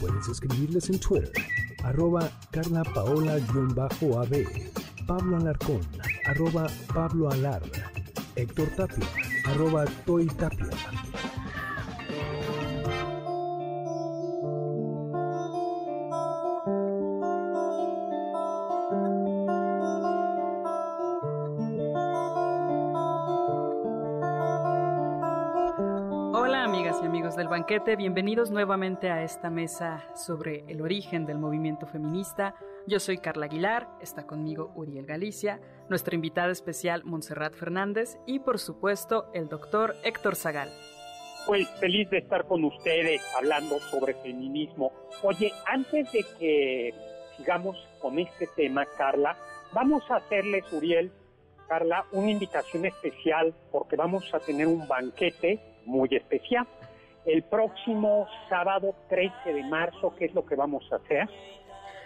Puedes 0.00 0.28
escribirles 0.28 0.90
en 0.90 0.98
Twitter, 0.98 1.30
arroba 1.84 2.30
Carla 2.50 2.82
Paola-AB, 2.82 4.46
Pablo 5.06 5.36
Alarcón, 5.36 5.80
arroba 6.24 6.66
Pablo 6.94 7.30
Alar, 7.30 7.62
Héctor 8.36 8.68
Tapia, 8.76 9.06
arroba 9.44 9.84
Toy 10.04 10.26
Tapia. 10.26 10.67
Bienvenidos 27.96 28.50
nuevamente 28.50 29.10
a 29.10 29.22
esta 29.22 29.50
mesa 29.50 30.02
sobre 30.16 30.64
el 30.68 30.80
origen 30.80 31.26
del 31.26 31.38
movimiento 31.38 31.86
feminista. 31.86 32.54
Yo 32.86 32.98
soy 32.98 33.18
Carla 33.18 33.44
Aguilar, 33.44 33.88
está 34.00 34.26
conmigo 34.26 34.72
Uriel 34.74 35.04
Galicia, 35.04 35.60
nuestra 35.90 36.14
invitada 36.14 36.50
especial 36.50 37.04
Montserrat 37.04 37.52
Fernández 37.52 38.16
y 38.26 38.38
por 38.38 38.58
supuesto 38.58 39.30
el 39.34 39.48
doctor 39.48 39.94
Héctor 40.02 40.34
Zagal. 40.34 40.70
Pues 41.46 41.68
feliz 41.78 42.08
de 42.08 42.18
estar 42.18 42.46
con 42.46 42.64
ustedes 42.64 43.20
hablando 43.36 43.78
sobre 43.80 44.14
feminismo. 44.14 44.90
Oye, 45.22 45.52
antes 45.66 46.10
de 46.10 46.24
que 46.38 46.94
sigamos 47.36 47.76
con 48.00 48.18
este 48.18 48.48
tema, 48.56 48.86
Carla, 48.96 49.36
vamos 49.74 50.10
a 50.10 50.16
hacerles, 50.16 50.64
Uriel, 50.72 51.12
Carla, 51.68 52.06
una 52.12 52.30
invitación 52.30 52.86
especial 52.86 53.54
porque 53.70 53.94
vamos 53.94 54.32
a 54.32 54.40
tener 54.40 54.66
un 54.66 54.88
banquete 54.88 55.60
muy 55.84 56.08
especial 56.12 56.66
el 57.24 57.42
próximo 57.44 58.26
sábado 58.48 58.94
13 59.08 59.52
de 59.52 59.64
marzo, 59.64 60.14
¿qué 60.18 60.26
es 60.26 60.34
lo 60.34 60.44
que 60.46 60.54
vamos 60.54 60.84
a 60.92 60.96
hacer? 60.96 61.28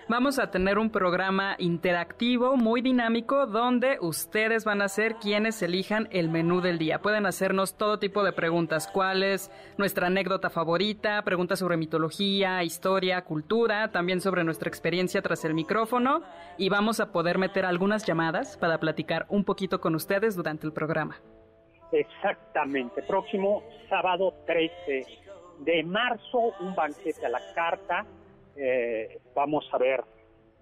Vamos 0.09 0.41
a 0.41 0.51
tener 0.51 0.79
un 0.79 0.91
programa 0.91 1.55
interactivo 1.59 2.57
muy 2.57 2.83
dinámico 2.83 3.47
donde 3.47 3.99
ustedes 4.01 4.65
van 4.65 4.83
a 4.83 4.89
ser 4.89 5.15
quienes 5.15 5.63
elijan 5.63 6.09
el 6.11 6.29
menú 6.29 6.61
del 6.61 6.77
día. 6.79 7.01
Pueden 7.01 7.25
hacernos 7.25 7.77
todo 7.79 8.01
tipo 8.01 8.25
de 8.25 8.33
preguntas. 8.33 8.89
¿Cuál 8.93 9.23
es 9.23 9.51
nuestra 9.79 10.09
anécdota 10.09 10.51
favorita? 10.51 11.23
Preguntas 11.23 11.61
sobre 11.61 11.77
mitología, 11.77 12.65
historia, 12.65 13.23
cultura, 13.23 13.93
también 13.93 14.21
sobre 14.21 14.43
nuestra 14.43 14.69
experiencia 14.69 15.23
tras 15.23 15.45
el 15.45 15.55
micrófono. 15.55 16.23
Y 16.59 16.69
vamos 16.69 16.99
a 16.99 17.13
poder 17.13 17.39
meter 17.39 17.65
algunas 17.65 18.05
llamadas 18.05 18.57
para 18.57 18.81
platicar 18.81 19.27
un 19.29 19.45
poquito 19.45 19.81
con 19.81 19.95
ustedes 19.95 20.35
durante 20.35 20.67
el 20.67 20.73
programa. 20.73 21.21
Exactamente, 21.93 23.03
próximo 23.03 23.63
sábado 23.89 24.35
13 24.47 25.07
de 25.61 25.83
marzo, 25.85 26.53
un 26.61 26.75
banquete 26.75 27.27
a 27.27 27.29
la 27.29 27.41
carta. 27.55 28.07
Eh, 28.57 29.21
vamos 29.35 29.69
a 29.73 29.79
ver 29.79 30.03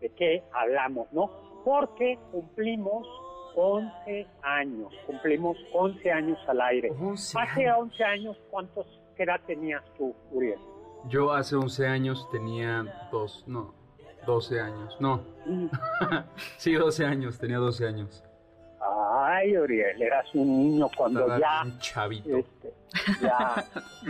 de 0.00 0.10
qué 0.10 0.42
hablamos, 0.52 1.12
¿no? 1.12 1.30
Porque 1.64 2.18
cumplimos 2.32 3.06
11 3.54 4.26
años, 4.42 4.92
cumplimos 5.06 5.56
11 5.72 6.10
años 6.10 6.38
al 6.48 6.60
aire. 6.62 6.92
Hace 7.36 7.70
11 7.70 8.04
años, 8.04 8.36
¿cuántos, 8.50 8.86
qué 9.16 9.24
edad 9.24 9.40
tenías 9.46 9.82
tú, 9.96 10.14
Uriel? 10.30 10.58
Yo 11.08 11.32
hace 11.32 11.56
11 11.56 11.86
años 11.86 12.28
tenía 12.30 13.08
dos, 13.10 13.44
no, 13.46 13.74
12 14.26 14.60
años, 14.60 14.96
no. 15.00 15.24
Mm. 15.46 15.66
sí, 16.58 16.74
12 16.74 17.04
años, 17.04 17.38
tenía 17.38 17.58
12 17.58 17.86
años. 17.86 18.24
Ay, 18.80 19.56
Uriel, 19.56 20.00
eras 20.00 20.26
un 20.34 20.58
niño 20.58 20.88
cuando 20.96 21.38
ya, 21.38 21.64
chavito. 21.78 22.36
Este, 22.38 22.72
ya, 23.20 23.64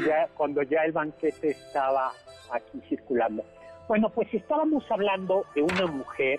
ya, 0.07 0.29
cuando 0.35 0.63
ya 0.63 0.85
el 0.85 0.93
banquete 0.93 1.51
estaba 1.51 2.13
aquí 2.53 2.81
circulando. 2.89 3.45
Bueno, 3.89 4.11
pues 4.11 4.33
estábamos 4.33 4.85
hablando 4.91 5.45
de 5.55 5.63
una 5.63 5.87
mujer 5.87 6.39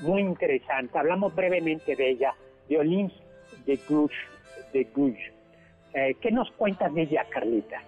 muy 0.00 0.22
interesante. 0.22 0.98
Hablamos 0.98 1.34
brevemente 1.34 1.94
de 1.94 2.10
ella, 2.10 2.34
de 2.68 2.78
Olympe 2.78 3.14
de 3.68 3.78
Gouges. 3.88 4.18
De 4.72 4.84
Gouges. 4.94 5.32
Eh, 5.94 6.16
¿Qué 6.20 6.30
nos 6.30 6.50
cuentas 6.52 6.92
de 6.94 7.02
ella, 7.02 7.24
Carlita? 7.30 7.82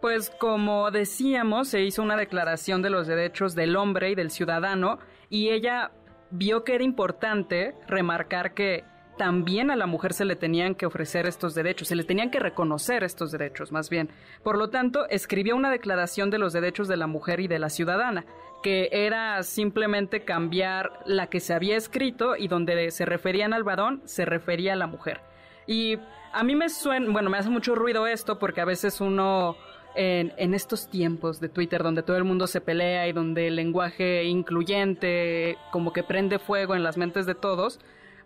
Pues 0.00 0.30
como 0.30 0.90
decíamos, 0.90 1.68
se 1.68 1.80
hizo 1.80 2.02
una 2.02 2.16
declaración 2.16 2.82
de 2.82 2.90
los 2.90 3.06
derechos 3.06 3.54
del 3.54 3.74
hombre 3.76 4.10
y 4.10 4.14
del 4.14 4.30
ciudadano 4.30 4.98
y 5.30 5.48
ella 5.48 5.90
vio 6.30 6.62
que 6.62 6.74
era 6.74 6.84
importante 6.84 7.74
remarcar 7.86 8.52
que 8.52 8.84
también 9.16 9.70
a 9.70 9.76
la 9.76 9.86
mujer 9.86 10.12
se 10.12 10.24
le 10.24 10.36
tenían 10.36 10.74
que 10.74 10.86
ofrecer 10.86 11.26
estos 11.26 11.54
derechos, 11.54 11.88
se 11.88 11.96
le 11.96 12.04
tenían 12.04 12.30
que 12.30 12.40
reconocer 12.40 13.04
estos 13.04 13.30
derechos, 13.30 13.72
más 13.72 13.90
bien. 13.90 14.10
Por 14.42 14.58
lo 14.58 14.70
tanto, 14.70 15.08
escribió 15.08 15.56
una 15.56 15.70
declaración 15.70 16.30
de 16.30 16.38
los 16.38 16.52
derechos 16.52 16.88
de 16.88 16.96
la 16.96 17.06
mujer 17.06 17.40
y 17.40 17.48
de 17.48 17.58
la 17.58 17.70
ciudadana, 17.70 18.24
que 18.62 18.88
era 18.92 19.42
simplemente 19.42 20.24
cambiar 20.24 21.00
la 21.06 21.28
que 21.28 21.40
se 21.40 21.54
había 21.54 21.76
escrito 21.76 22.36
y 22.36 22.48
donde 22.48 22.90
se 22.90 23.04
referían 23.04 23.52
al 23.52 23.62
varón, 23.62 24.02
se 24.04 24.24
refería 24.24 24.72
a 24.72 24.76
la 24.76 24.86
mujer. 24.86 25.20
Y 25.66 25.98
a 26.32 26.42
mí 26.42 26.56
me 26.56 26.68
suena, 26.68 27.10
bueno, 27.10 27.30
me 27.30 27.38
hace 27.38 27.50
mucho 27.50 27.74
ruido 27.74 28.06
esto 28.06 28.38
porque 28.38 28.60
a 28.60 28.64
veces 28.64 29.00
uno 29.00 29.56
en, 29.94 30.32
en, 30.36 30.54
estos 30.54 30.88
tiempos 30.88 31.40
de 31.40 31.48
Twitter 31.48 31.82
donde 31.82 32.02
todo 32.02 32.16
el 32.16 32.24
mundo 32.24 32.46
se 32.46 32.60
pelea 32.60 33.06
y 33.06 33.12
donde 33.12 33.46
el 33.46 33.56
lenguaje 33.56 34.24
incluyente 34.24 35.56
como 35.70 35.92
que 35.92 36.02
prende 36.02 36.38
fuego 36.38 36.74
en 36.74 36.82
las 36.82 36.96
mentes 36.96 37.26
de 37.26 37.34
todos, 37.34 37.78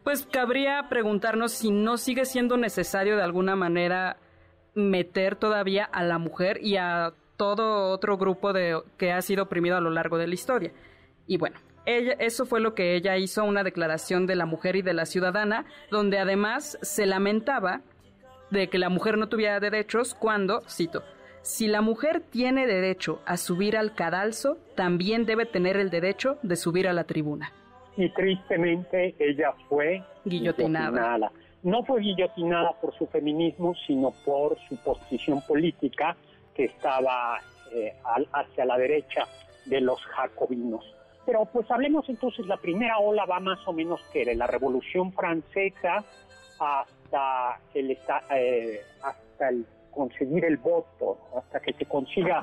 pues 0.08 0.24
cabría 0.24 0.88
preguntarnos 0.88 1.52
si 1.52 1.70
no 1.70 1.98
sigue 1.98 2.24
siendo 2.24 2.56
necesario 2.56 3.18
de 3.18 3.22
alguna 3.22 3.56
manera 3.56 4.16
meter 4.74 5.36
todavía 5.36 5.84
a 5.84 6.02
la 6.02 6.16
mujer 6.16 6.60
y 6.62 6.78
a 6.78 7.12
todo 7.36 7.90
otro 7.90 8.16
grupo 8.16 8.54
de, 8.54 8.80
que 8.96 9.12
ha 9.12 9.20
sido 9.20 9.42
oprimido 9.42 9.76
a 9.76 9.82
lo 9.82 9.90
largo 9.90 10.16
de 10.16 10.26
la 10.26 10.32
historia. 10.32 10.72
Y 11.26 11.36
bueno, 11.36 11.58
ella, 11.84 12.14
eso 12.20 12.46
fue 12.46 12.60
lo 12.60 12.74
que 12.74 12.94
ella 12.94 13.18
hizo, 13.18 13.44
una 13.44 13.62
declaración 13.62 14.26
de 14.26 14.36
la 14.36 14.46
mujer 14.46 14.76
y 14.76 14.80
de 14.80 14.94
la 14.94 15.04
ciudadana, 15.04 15.66
donde 15.90 16.18
además 16.18 16.78
se 16.80 17.04
lamentaba 17.04 17.82
de 18.50 18.70
que 18.70 18.78
la 18.78 18.88
mujer 18.88 19.18
no 19.18 19.28
tuviera 19.28 19.60
derechos 19.60 20.14
cuando, 20.14 20.62
cito, 20.70 21.04
si 21.42 21.66
la 21.66 21.82
mujer 21.82 22.22
tiene 22.22 22.66
derecho 22.66 23.20
a 23.26 23.36
subir 23.36 23.76
al 23.76 23.94
cadalso, 23.94 24.56
también 24.74 25.26
debe 25.26 25.44
tener 25.44 25.76
el 25.76 25.90
derecho 25.90 26.38
de 26.42 26.56
subir 26.56 26.88
a 26.88 26.94
la 26.94 27.04
tribuna 27.04 27.52
y 27.98 28.08
tristemente 28.10 29.16
ella 29.18 29.52
fue 29.68 30.04
guillotinada. 30.24 31.32
No 31.64 31.82
fue 31.82 32.00
guillotinada 32.00 32.70
por 32.80 32.96
su 32.96 33.08
feminismo, 33.08 33.74
sino 33.88 34.12
por 34.24 34.56
su 34.68 34.76
posición 34.76 35.42
política 35.42 36.16
que 36.54 36.66
estaba 36.66 37.40
eh, 37.72 37.96
hacia 38.32 38.64
la 38.64 38.78
derecha 38.78 39.26
de 39.66 39.80
los 39.80 40.00
jacobinos. 40.04 40.84
Pero 41.26 41.44
pues 41.46 41.68
hablemos 41.72 42.08
entonces, 42.08 42.46
la 42.46 42.56
primera 42.56 42.98
ola 42.98 43.26
va 43.26 43.40
más 43.40 43.58
o 43.66 43.72
menos 43.72 44.00
que 44.12 44.24
de 44.24 44.36
la 44.36 44.46
Revolución 44.46 45.12
Francesa 45.12 46.04
hasta 46.60 47.60
el, 47.74 47.98
eh, 48.30 48.80
hasta 49.02 49.48
el 49.48 49.66
conseguir 49.90 50.44
el 50.44 50.56
voto, 50.56 51.18
hasta 51.36 51.60
que 51.60 51.72
se 51.72 51.84
consiga, 51.86 52.42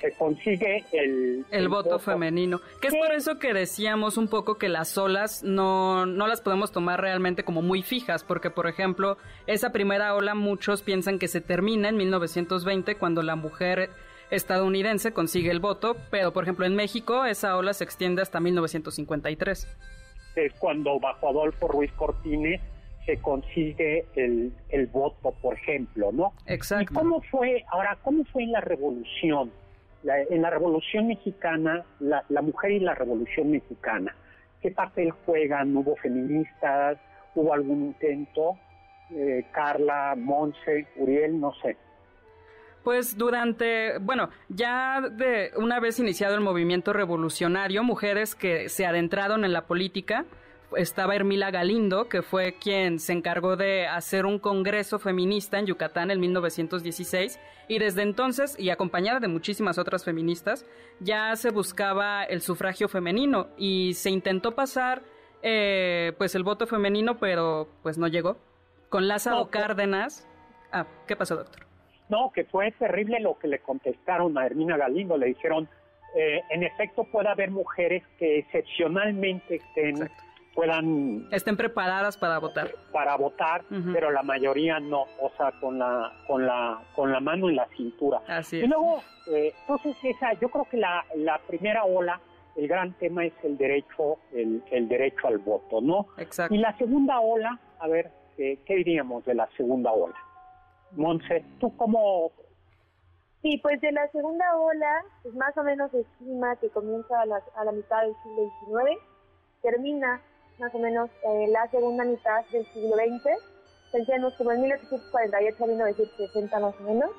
se 0.00 0.12
consigue 0.12 0.84
el, 0.92 1.44
el, 1.50 1.68
voto, 1.68 1.98
femenino. 1.98 2.60
Que 2.80 2.88
es 2.88 2.94
por 2.94 3.12
eso 3.12 3.38
que 3.38 3.54
decíamos 3.54 4.16
un 4.16 4.28
poco 4.28 4.58
que 4.58 4.68
las 4.68 4.96
olas 4.98 5.42
no, 5.42 6.06
no 6.06 6.26
las 6.26 6.40
podemos 6.40 6.72
tomar 6.72 7.00
realmente 7.00 7.44
como 7.44 7.62
muy 7.62 7.82
fijas, 7.82 8.24
porque 8.24 8.50
por 8.50 8.66
ejemplo, 8.66 9.16
esa 9.46 9.70
primera 9.70 10.14
ola 10.14 10.34
muchos 10.34 10.82
piensan 10.82 11.18
que 11.18 11.28
se 11.28 11.40
termina 11.40 11.88
en 11.88 11.96
1920 11.96 12.96
cuando 12.96 13.22
la 13.22 13.36
mujer 13.36 13.90
estadounidense 14.30 15.12
consigue 15.12 15.50
el 15.50 15.60
voto, 15.60 15.96
pero 16.10 16.32
por 16.32 16.44
ejemplo 16.44 16.64
en 16.66 16.74
México 16.74 17.24
esa 17.24 17.56
ola 17.56 17.74
se 17.74 17.84
extiende 17.84 18.22
hasta 18.22 18.40
1953. 18.40 19.68
Es 20.36 20.52
cuando 20.54 20.98
bajo 20.98 21.28
Adolfo 21.28 21.68
Ruiz 21.68 21.92
Cortines 21.92 22.60
se 23.06 23.18
consigue 23.18 24.06
el, 24.14 24.52
el 24.68 24.86
voto, 24.86 25.32
por 25.42 25.54
ejemplo, 25.54 26.12
¿no? 26.12 26.32
Exacto. 26.46 26.92
¿Y 26.92 26.94
cómo 26.94 27.20
fue, 27.22 27.64
ahora, 27.70 27.98
cómo 28.02 28.24
fue 28.24 28.44
en 28.44 28.52
la 28.52 28.60
revolución? 28.60 29.50
en 30.04 30.42
la 30.42 30.50
revolución 30.50 31.06
mexicana, 31.06 31.84
la, 32.00 32.24
la 32.28 32.42
mujer 32.42 32.72
y 32.72 32.80
la 32.80 32.92
revolución 32.92 33.52
mexicana, 33.52 34.12
¿qué 34.60 34.72
papel 34.72 35.12
juegan? 35.24 35.76
¿Hubo 35.76 35.94
feministas? 35.96 36.98
¿Hubo 37.36 37.54
algún 37.54 37.84
intento? 37.84 38.58
Eh, 39.10 39.46
Carla, 39.52 40.14
Monse, 40.16 40.88
Uriel, 40.96 41.38
no 41.38 41.52
sé. 41.62 41.76
Pues 42.82 43.16
durante, 43.16 43.98
bueno, 43.98 44.30
ya 44.48 45.00
de 45.00 45.50
una 45.56 45.78
vez 45.78 46.00
iniciado 46.00 46.34
el 46.34 46.40
movimiento 46.40 46.92
revolucionario, 46.92 47.84
mujeres 47.84 48.34
que 48.34 48.68
se 48.68 48.86
adentraron 48.86 49.44
en 49.44 49.52
la 49.52 49.66
política, 49.66 50.24
estaba 50.76 51.14
Hermila 51.14 51.50
Galindo, 51.50 52.08
que 52.08 52.22
fue 52.22 52.54
quien 52.54 52.98
se 52.98 53.12
encargó 53.12 53.56
de 53.56 53.86
hacer 53.86 54.26
un 54.26 54.38
congreso 54.38 54.98
feminista 54.98 55.58
en 55.58 55.66
Yucatán 55.66 56.10
en 56.10 56.20
1916, 56.20 57.38
y 57.68 57.78
desde 57.78 58.02
entonces, 58.02 58.58
y 58.58 58.70
acompañada 58.70 59.20
de 59.20 59.28
muchísimas 59.28 59.78
otras 59.78 60.04
feministas, 60.04 60.66
ya 61.00 61.34
se 61.36 61.50
buscaba 61.50 62.24
el 62.24 62.40
sufragio 62.40 62.88
femenino 62.88 63.48
y 63.56 63.94
se 63.94 64.10
intentó 64.10 64.54
pasar 64.54 65.02
eh, 65.42 66.12
pues 66.18 66.34
el 66.34 66.44
voto 66.44 66.66
femenino, 66.66 67.18
pero 67.18 67.68
pues 67.82 67.98
no 67.98 68.06
llegó. 68.08 68.36
Con 68.88 69.08
Lázaro 69.08 69.48
Cárdenas. 69.50 70.28
Ah, 70.70 70.86
¿qué 71.06 71.16
pasó, 71.16 71.36
doctor? 71.36 71.66
No, 72.08 72.30
que 72.32 72.44
fue 72.44 72.70
terrible 72.72 73.20
lo 73.20 73.38
que 73.38 73.48
le 73.48 73.58
contestaron 73.60 74.36
a 74.36 74.46
Hermina 74.46 74.76
Galindo. 74.76 75.16
Le 75.16 75.28
dijeron, 75.28 75.68
eh, 76.14 76.42
en 76.50 76.62
efecto 76.62 77.04
puede 77.10 77.28
haber 77.28 77.50
mujeres 77.50 78.02
que 78.18 78.38
excepcionalmente 78.38 79.56
estén, 79.56 80.10
puedan... 80.54 81.28
Estén 81.30 81.56
preparadas 81.56 82.16
para 82.16 82.38
votar. 82.38 82.70
Para 82.92 83.16
votar, 83.16 83.64
pero 83.92 84.10
la 84.10 84.22
mayoría 84.22 84.80
no, 84.80 85.02
o 85.20 85.30
sea, 85.36 85.52
con 85.60 85.78
la, 85.78 86.12
con 86.26 86.46
la, 86.46 86.82
con 86.94 87.12
la 87.12 87.20
mano 87.20 87.48
en 87.48 87.56
la 87.56 87.66
cintura. 87.76 88.22
Así 88.28 88.58
es. 88.58 88.64
Y 88.64 88.66
luego, 88.66 89.02
eh, 89.28 89.54
entonces 89.60 89.96
esa, 90.02 90.32
yo 90.34 90.48
creo 90.48 90.64
que 90.70 90.76
la, 90.76 91.04
la 91.16 91.38
primera 91.38 91.84
ola, 91.84 92.20
el 92.56 92.68
gran 92.68 92.92
tema 92.94 93.24
es 93.24 93.32
el 93.42 93.56
derecho, 93.56 94.18
el, 94.32 94.62
el 94.70 94.88
derecho 94.88 95.28
al 95.28 95.38
voto, 95.38 95.80
¿no? 95.80 96.06
Exacto. 96.18 96.54
Y 96.54 96.58
la 96.58 96.76
segunda 96.76 97.20
ola, 97.20 97.58
a 97.78 97.88
ver, 97.88 98.10
¿qué 98.36 98.60
diríamos 98.66 99.24
de 99.24 99.34
la 99.34 99.48
segunda 99.56 99.92
ola? 99.92 100.16
Monse, 100.92 101.44
¿tú 101.58 101.74
cómo...? 101.76 102.32
Sí, 103.40 103.58
pues 103.60 103.80
de 103.80 103.90
la 103.90 104.06
segunda 104.12 104.44
ola, 104.56 105.04
pues 105.22 105.34
más 105.34 105.56
o 105.56 105.64
menos 105.64 105.90
se 105.90 106.00
estima 106.00 106.54
que 106.56 106.68
comienza 106.68 107.20
a 107.20 107.26
la, 107.26 107.42
a 107.56 107.64
la 107.64 107.72
mitad 107.72 108.02
del 108.02 108.14
siglo 108.22 108.86
XIX, 108.86 109.00
termina 109.62 110.20
más 110.62 110.74
o 110.76 110.78
menos 110.78 111.10
eh, 111.24 111.48
la 111.48 111.68
segunda 111.70 112.04
mitad 112.04 112.44
del 112.52 112.64
siglo 112.72 112.94
XX, 112.94 113.28
pensemos 113.90 114.32
como 114.38 114.52
en 114.52 114.62
1848 114.62 115.64
a 115.64 115.66
1960 115.66 116.60
más 116.60 116.74
o 116.80 116.82
menos, 116.84 117.10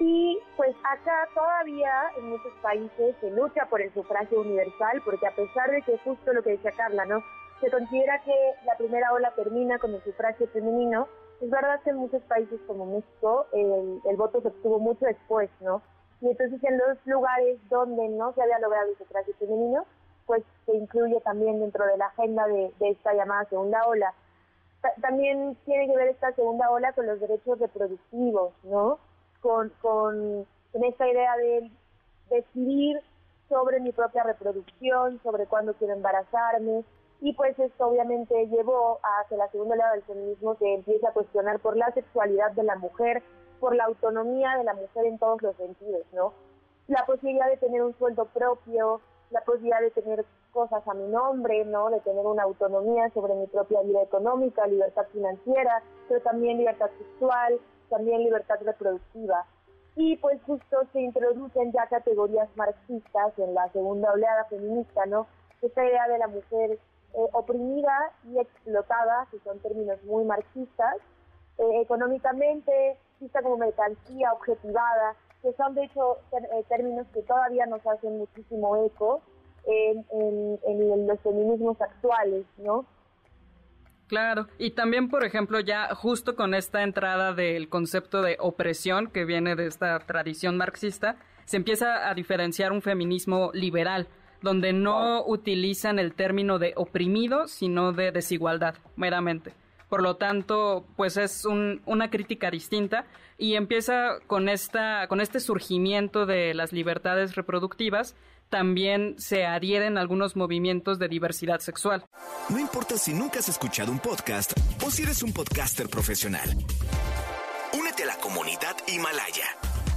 y 0.00 0.38
pues 0.56 0.74
acá 0.82 1.28
todavía 1.34 1.92
en 2.18 2.30
muchos 2.30 2.52
países 2.60 3.14
se 3.20 3.30
lucha 3.30 3.66
por 3.66 3.80
el 3.80 3.94
sufragio 3.94 4.40
universal, 4.40 5.00
porque 5.04 5.26
a 5.26 5.34
pesar 5.34 5.70
de 5.70 5.82
que 5.82 5.98
justo 5.98 6.32
lo 6.32 6.42
que 6.42 6.50
decía 6.50 6.72
Carla, 6.72 7.04
¿no? 7.04 7.22
Se 7.60 7.70
considera 7.70 8.20
que 8.24 8.34
la 8.64 8.76
primera 8.76 9.12
ola 9.12 9.32
termina 9.36 9.78
con 9.78 9.94
el 9.94 10.02
sufragio 10.02 10.48
femenino, 10.48 11.06
es 11.40 11.50
verdad 11.50 11.80
que 11.82 11.90
en 11.90 11.96
muchos 11.96 12.22
países 12.22 12.60
como 12.66 12.86
México 12.86 13.46
el, 13.52 14.16
voto 14.16 14.40
se 14.40 14.48
obtuvo 14.48 14.80
mucho 14.80 15.06
después, 15.06 15.48
¿no? 15.60 15.80
Y 16.20 16.28
entonces 16.28 16.62
en 16.64 16.76
los 16.76 16.98
lugares 17.06 17.60
donde 17.68 18.08
no 18.08 18.32
se 18.34 18.42
había 18.42 18.58
logrado 18.58 18.90
el 18.90 18.98
sufragio 18.98 19.34
femenino, 19.38 19.86
pues 20.28 20.44
se 20.66 20.76
incluye 20.76 21.20
también 21.22 21.58
dentro 21.58 21.84
de 21.86 21.96
la 21.96 22.06
agenda 22.06 22.46
de, 22.46 22.70
esta 22.80 23.14
llamada 23.14 23.46
segunda 23.46 23.84
ola. 23.86 24.14
también 25.00 25.56
tiene 25.64 25.88
que 25.88 25.96
ver 25.96 26.08
esta 26.08 26.32
segunda 26.34 26.70
ola 26.70 26.92
con 26.92 27.06
los 27.06 27.18
derechos 27.18 27.58
reproductivos, 27.58 28.52
¿no? 28.62 28.98
Con, 29.40 29.70
con, 29.80 30.46
con 30.72 30.84
esta 30.84 31.08
idea 31.08 31.36
de 31.38 31.70
decidir 32.28 33.00
sobre 33.48 33.80
mi 33.80 33.90
propia 33.90 34.22
reproducción, 34.22 35.18
sobre 35.22 35.46
cuándo 35.46 35.72
quiero 35.74 35.94
embarazarme, 35.94 36.84
y 37.20 37.32
pues 37.32 37.58
esto 37.58 37.88
obviamente 37.88 38.46
llevó 38.48 39.00
a 39.02 39.26
que 39.28 39.36
la 39.36 39.48
segunda 39.50 39.74
oleada 39.74 39.94
del 39.94 40.04
feminismo 40.04 40.54
se 40.56 40.74
empiece 40.74 41.06
a 41.06 41.12
cuestionar 41.12 41.58
por 41.58 41.76
la 41.76 41.90
sexualidad 41.92 42.52
de 42.52 42.62
la 42.62 42.76
mujer, 42.76 43.22
por 43.58 43.74
la 43.74 43.86
autonomía 43.86 44.56
de 44.58 44.64
la 44.64 44.74
mujer 44.74 45.06
en 45.06 45.18
todos 45.18 45.42
los 45.42 45.56
sentidos, 45.56 46.06
¿no? 46.12 46.34
La 46.86 47.04
posibilidad 47.06 47.48
de 47.48 47.56
tener 47.56 47.82
un 47.82 47.96
sueldo 47.98 48.26
propio, 48.26 49.00
la 49.30 49.40
posibilidad 49.42 49.80
de 49.80 49.90
tener 49.90 50.24
cosas 50.52 50.86
a 50.86 50.94
mi 50.94 51.06
nombre, 51.08 51.64
¿no? 51.64 51.90
De 51.90 52.00
tener 52.00 52.24
una 52.24 52.44
autonomía 52.44 53.10
sobre 53.10 53.34
mi 53.34 53.46
propia 53.46 53.82
vida 53.82 54.02
económica, 54.02 54.66
libertad 54.66 55.06
financiera, 55.12 55.82
pero 56.08 56.20
también 56.20 56.58
libertad 56.58 56.90
sexual, 56.98 57.60
también 57.90 58.24
libertad 58.24 58.56
reproductiva. 58.62 59.44
Y 59.96 60.16
pues 60.16 60.40
justo 60.46 60.76
se 60.92 61.00
introducen 61.00 61.72
ya 61.72 61.86
categorías 61.88 62.48
marxistas 62.56 63.38
en 63.38 63.54
la 63.54 63.68
segunda 63.72 64.12
oleada 64.12 64.44
feminista, 64.44 65.06
¿no? 65.06 65.26
Esta 65.60 65.84
idea 65.84 66.06
de 66.08 66.18
la 66.18 66.28
mujer 66.28 66.78
eh, 67.14 67.28
oprimida 67.32 68.12
y 68.24 68.38
explotada, 68.38 69.26
que 69.30 69.38
son 69.40 69.58
términos 69.60 70.02
muy 70.04 70.24
marxistas, 70.24 70.96
eh, 71.58 71.80
económicamente, 71.80 72.96
vista 73.18 73.42
como 73.42 73.56
mercancía 73.56 74.32
objetivada, 74.32 75.16
que 75.42 75.52
son 75.54 75.74
de 75.74 75.84
hecho 75.84 76.18
eh, 76.32 76.64
términos 76.68 77.06
que 77.12 77.22
todavía 77.22 77.66
nos 77.66 77.86
hacen 77.86 78.18
muchísimo 78.18 78.76
eco 78.86 79.22
en, 79.66 80.58
en, 80.66 81.06
los 81.06 81.20
feminismos 81.20 81.80
actuales, 81.80 82.44
¿no? 82.58 82.86
Claro, 84.06 84.46
y 84.58 84.70
también, 84.70 85.10
por 85.10 85.24
ejemplo, 85.24 85.60
ya 85.60 85.94
justo 85.94 86.34
con 86.34 86.54
esta 86.54 86.82
entrada 86.82 87.34
del 87.34 87.68
concepto 87.68 88.22
de 88.22 88.38
opresión 88.40 89.08
que 89.08 89.26
viene 89.26 89.54
de 89.54 89.66
esta 89.66 89.98
tradición 89.98 90.56
marxista, 90.56 91.16
se 91.44 91.58
empieza 91.58 92.08
a 92.08 92.14
diferenciar 92.14 92.72
un 92.72 92.80
feminismo 92.80 93.50
liberal, 93.52 94.08
donde 94.40 94.72
no 94.72 95.24
utilizan 95.26 95.98
el 95.98 96.14
término 96.14 96.58
de 96.58 96.72
oprimido, 96.76 97.48
sino 97.48 97.92
de 97.92 98.12
desigualdad, 98.12 98.76
meramente. 98.96 99.52
Por 99.88 100.02
lo 100.02 100.16
tanto, 100.16 100.86
pues 100.96 101.16
es 101.16 101.44
una 101.44 102.10
crítica 102.10 102.50
distinta 102.50 103.06
y 103.38 103.54
empieza 103.54 104.18
con, 104.26 104.48
esta, 104.48 105.06
con 105.08 105.20
este 105.20 105.40
surgimiento 105.40 106.26
de 106.26 106.52
las 106.54 106.72
libertades 106.72 107.36
reproductivas. 107.36 108.14
También 108.50 109.14
se 109.18 109.44
adhieren 109.44 109.98
algunos 109.98 110.36
movimientos 110.36 110.98
de 110.98 111.08
diversidad 111.08 111.60
sexual. 111.60 112.04
No 112.48 112.58
importa 112.58 112.96
si 112.96 113.12
nunca 113.12 113.38
has 113.40 113.48
escuchado 113.48 113.92
un 113.92 113.98
podcast 113.98 114.52
o 114.84 114.90
si 114.90 115.02
eres 115.02 115.22
un 115.22 115.32
podcaster 115.32 115.88
profesional. 115.88 116.48
Únete 117.78 118.04
a 118.04 118.06
la 118.06 118.16
comunidad 118.16 118.76
Himalaya. 118.86 119.44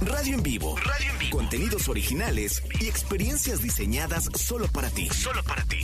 Radio 0.02 0.34
en 0.34 0.42
vivo. 0.42 0.76
Radio 0.76 1.12
en 1.12 1.18
vivo. 1.18 1.36
Contenidos 1.38 1.88
originales 1.88 2.62
y 2.80 2.88
experiencias 2.88 3.62
diseñadas 3.62 4.28
solo 4.34 4.66
para 4.68 4.90
ti. 4.90 5.08
Solo 5.08 5.42
para 5.44 5.62
ti. 5.64 5.78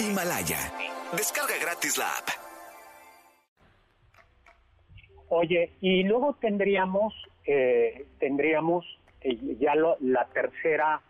Himalaya. 0.00 0.72
Descarga 1.12 1.54
gratis 1.60 1.96
la 1.98 2.06
app. 2.06 2.49
Oye, 5.30 5.70
y 5.80 6.02
luego 6.02 6.34
tendríamos, 6.40 7.14
eh, 7.46 8.04
tendríamos 8.18 8.84
eh, 9.20 9.38
ya 9.60 9.74
la 9.76 10.26
tercera, 10.26 11.00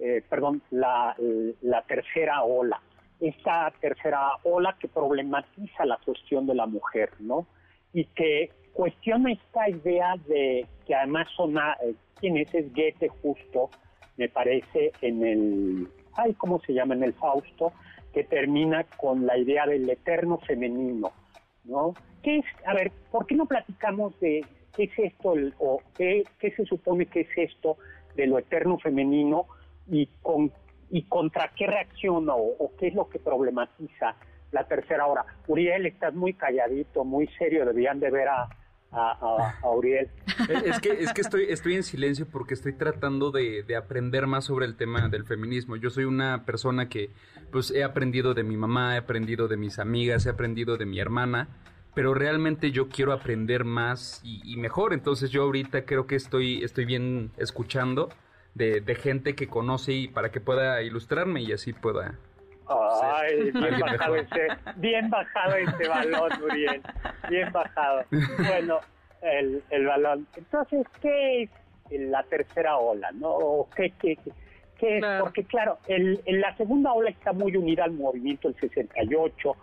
eh, 0.00 0.22
perdón, 0.28 0.60
la, 0.70 1.14
la 1.62 1.82
tercera 1.82 2.42
ola. 2.42 2.80
Esta 3.20 3.72
tercera 3.80 4.32
ola 4.42 4.76
que 4.80 4.88
problematiza 4.88 5.84
la 5.84 5.98
cuestión 6.04 6.48
de 6.48 6.54
la 6.56 6.66
mujer, 6.66 7.10
¿no? 7.20 7.46
Y 7.92 8.06
que 8.06 8.50
cuestiona 8.72 9.30
esta 9.32 9.68
idea 9.68 10.16
de 10.26 10.66
que 10.84 10.94
además 10.94 11.28
son, 11.36 11.56
eh, 11.56 11.94
¿quién 12.18 12.38
es? 12.38 12.52
Es 12.52 12.72
Goethe 12.74 13.08
justo, 13.22 13.70
me 14.16 14.28
parece, 14.28 14.90
en 15.00 15.24
el, 15.24 15.88
ay, 16.14 16.34
¿cómo 16.34 16.60
se 16.60 16.72
llama? 16.72 16.94
En 16.94 17.04
el 17.04 17.12
Fausto, 17.14 17.72
que 18.12 18.24
termina 18.24 18.82
con 18.96 19.26
la 19.26 19.38
idea 19.38 19.64
del 19.66 19.88
eterno 19.88 20.38
femenino, 20.38 21.12
¿no? 21.70 21.94
¿Qué 22.22 22.38
es, 22.38 22.44
a 22.66 22.74
ver, 22.74 22.92
¿por 23.10 23.26
qué 23.26 23.34
no 23.34 23.46
platicamos 23.46 24.18
de 24.20 24.44
qué 24.76 24.84
es 24.84 24.98
esto 24.98 25.34
o 25.58 25.80
qué, 25.96 26.24
se 26.40 26.64
supone 26.66 27.06
que 27.06 27.20
es 27.20 27.28
esto 27.36 27.78
de 28.14 28.26
lo 28.26 28.38
eterno 28.38 28.78
femenino 28.78 29.46
y 29.88 30.06
con 30.20 30.52
y 30.92 31.04
contra 31.04 31.52
qué 31.56 31.68
reacciona 31.68 32.34
o, 32.34 32.56
o 32.58 32.72
qué 32.76 32.88
es 32.88 32.94
lo 32.94 33.08
que 33.08 33.20
problematiza 33.20 34.16
la 34.50 34.64
tercera 34.66 35.06
hora. 35.06 35.24
Uriel, 35.46 35.86
estás 35.86 36.12
muy 36.14 36.34
calladito, 36.34 37.04
muy 37.04 37.28
serio, 37.38 37.64
debían 37.64 38.00
de 38.00 38.10
ver 38.10 38.26
a, 38.92 39.10
a, 39.12 39.58
a, 39.62 39.70
Uriel. 39.70 40.08
Es 40.64 40.80
que, 40.80 40.90
es 40.90 41.12
que 41.12 41.20
estoy, 41.20 41.44
estoy 41.48 41.74
en 41.74 41.82
silencio 41.82 42.26
porque 42.26 42.54
estoy 42.54 42.72
tratando 42.72 43.30
de, 43.30 43.62
de, 43.62 43.76
aprender 43.76 44.26
más 44.26 44.44
sobre 44.44 44.66
el 44.66 44.76
tema 44.76 45.08
del 45.08 45.24
feminismo. 45.24 45.76
Yo 45.76 45.90
soy 45.90 46.04
una 46.04 46.44
persona 46.44 46.88
que 46.88 47.10
pues 47.52 47.70
he 47.70 47.84
aprendido 47.84 48.34
de 48.34 48.42
mi 48.42 48.56
mamá, 48.56 48.94
he 48.94 48.98
aprendido 48.98 49.48
de 49.48 49.56
mis 49.56 49.78
amigas, 49.78 50.26
he 50.26 50.30
aprendido 50.30 50.76
de 50.76 50.86
mi 50.86 50.98
hermana, 50.98 51.48
pero 51.94 52.14
realmente 52.14 52.70
yo 52.70 52.88
quiero 52.88 53.12
aprender 53.12 53.64
más 53.64 54.20
y, 54.24 54.40
y 54.44 54.56
mejor. 54.56 54.92
Entonces 54.92 55.30
yo 55.30 55.42
ahorita 55.42 55.84
creo 55.84 56.06
que 56.06 56.16
estoy, 56.16 56.64
estoy 56.64 56.84
bien 56.84 57.30
escuchando 57.36 58.08
de, 58.54 58.80
de 58.80 58.94
gente 58.94 59.34
que 59.34 59.48
conoce 59.48 59.92
y 59.92 60.08
para 60.08 60.30
que 60.30 60.40
pueda 60.40 60.82
ilustrarme 60.82 61.42
y 61.42 61.52
así 61.52 61.72
pueda 61.72 62.18
Ay, 62.70 63.50
bien 63.50 63.80
bajado, 63.80 64.16
ese, 64.16 64.48
bien 64.76 65.10
bajado 65.10 65.56
ese 65.56 65.88
balón, 65.88 66.42
Uriel. 66.42 66.82
Bien 67.28 67.52
bajado. 67.52 68.04
Bueno, 68.38 68.80
el, 69.22 69.62
el 69.70 69.86
balón. 69.86 70.26
Entonces, 70.36 70.86
¿qué 71.00 71.42
es 71.42 71.50
la 71.90 72.22
tercera 72.24 72.76
ola? 72.76 73.10
¿no? 73.12 73.66
¿Qué, 73.74 73.92
qué, 74.00 74.16
qué 74.78 74.98
es? 74.98 75.04
Porque, 75.20 75.44
claro, 75.44 75.78
el, 75.86 76.22
la 76.26 76.56
segunda 76.56 76.92
ola 76.92 77.10
está 77.10 77.32
muy 77.32 77.56
unida 77.56 77.84
al 77.84 77.92
movimiento 77.92 78.48
del 78.48 78.60
68, 78.60 79.56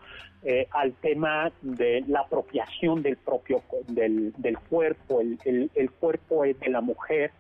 eh, 0.44 0.68
al 0.72 0.94
tema 0.94 1.52
de 1.62 2.04
la 2.08 2.22
apropiación 2.22 3.02
del 3.02 3.18
propio 3.18 3.64
del, 3.88 4.34
del 4.38 4.58
cuerpo. 4.60 5.22
El, 5.22 5.40
el, 5.46 5.72
el 5.76 5.92
cuerpo 5.92 6.46
es 6.46 6.60
de 6.60 6.70
la 6.70 6.82
mujer 6.82 7.32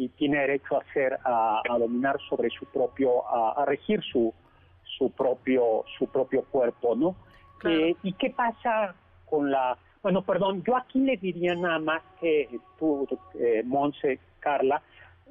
y 0.00 0.08
tiene 0.08 0.40
derecho 0.40 0.78
a 0.78 0.92
ser 0.92 1.18
a, 1.24 1.62
dominar 1.78 2.18
sobre 2.28 2.48
su 2.48 2.64
propio 2.66 3.22
a, 3.28 3.64
regir 3.66 4.02
su 4.02 4.32
su 5.00 5.10
propio 5.12 5.84
su 5.98 6.06
propio 6.08 6.44
cuerpo 6.44 6.94
no 6.94 7.16
eh, 7.64 7.96
y 8.02 8.12
qué 8.12 8.28
pasa 8.30 8.94
con 9.24 9.50
la 9.50 9.78
bueno 10.02 10.22
perdón 10.22 10.62
yo 10.62 10.76
aquí 10.76 10.98
le 11.00 11.16
diría 11.16 11.54
nada 11.54 11.78
más 11.78 12.02
que 12.20 12.60
tú 12.78 13.08
eh, 13.38 13.62
Monse 13.64 14.18
Carla 14.40 14.82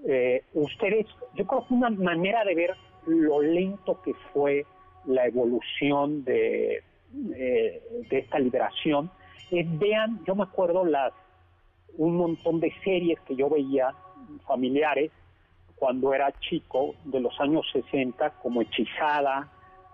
eh, 0.08 0.43
ustedes 0.55 1.05
yo 1.36 1.45
creo 1.45 1.67
que 1.67 1.73
una 1.75 1.91
manera 1.91 2.43
de 2.43 2.55
ver 2.55 2.75
lo 3.05 3.41
lento 3.43 4.01
que 4.01 4.15
fue 4.34 4.65
la 5.05 5.27
evolución 5.27 6.23
de 6.23 6.84
de 7.12 8.17
esta 8.19 8.38
liberación 8.39 9.10
es 9.51 9.79
vean 9.79 10.23
yo 10.25 10.36
me 10.36 10.43
acuerdo 10.43 10.84
las 10.84 11.13
un 11.97 12.15
montón 12.17 12.60
de 12.60 12.73
series 12.84 13.19
que 13.21 13.36
yo 13.36 13.49
veía 13.49 13.93
familiares 14.47 15.12
cuando 15.79 16.13
era 16.13 16.32
chico, 16.41 16.93
de 17.05 17.21
los 17.21 17.39
años 17.39 17.65
60, 17.71 18.32
como 18.41 18.62
Hechizada, 18.62 19.47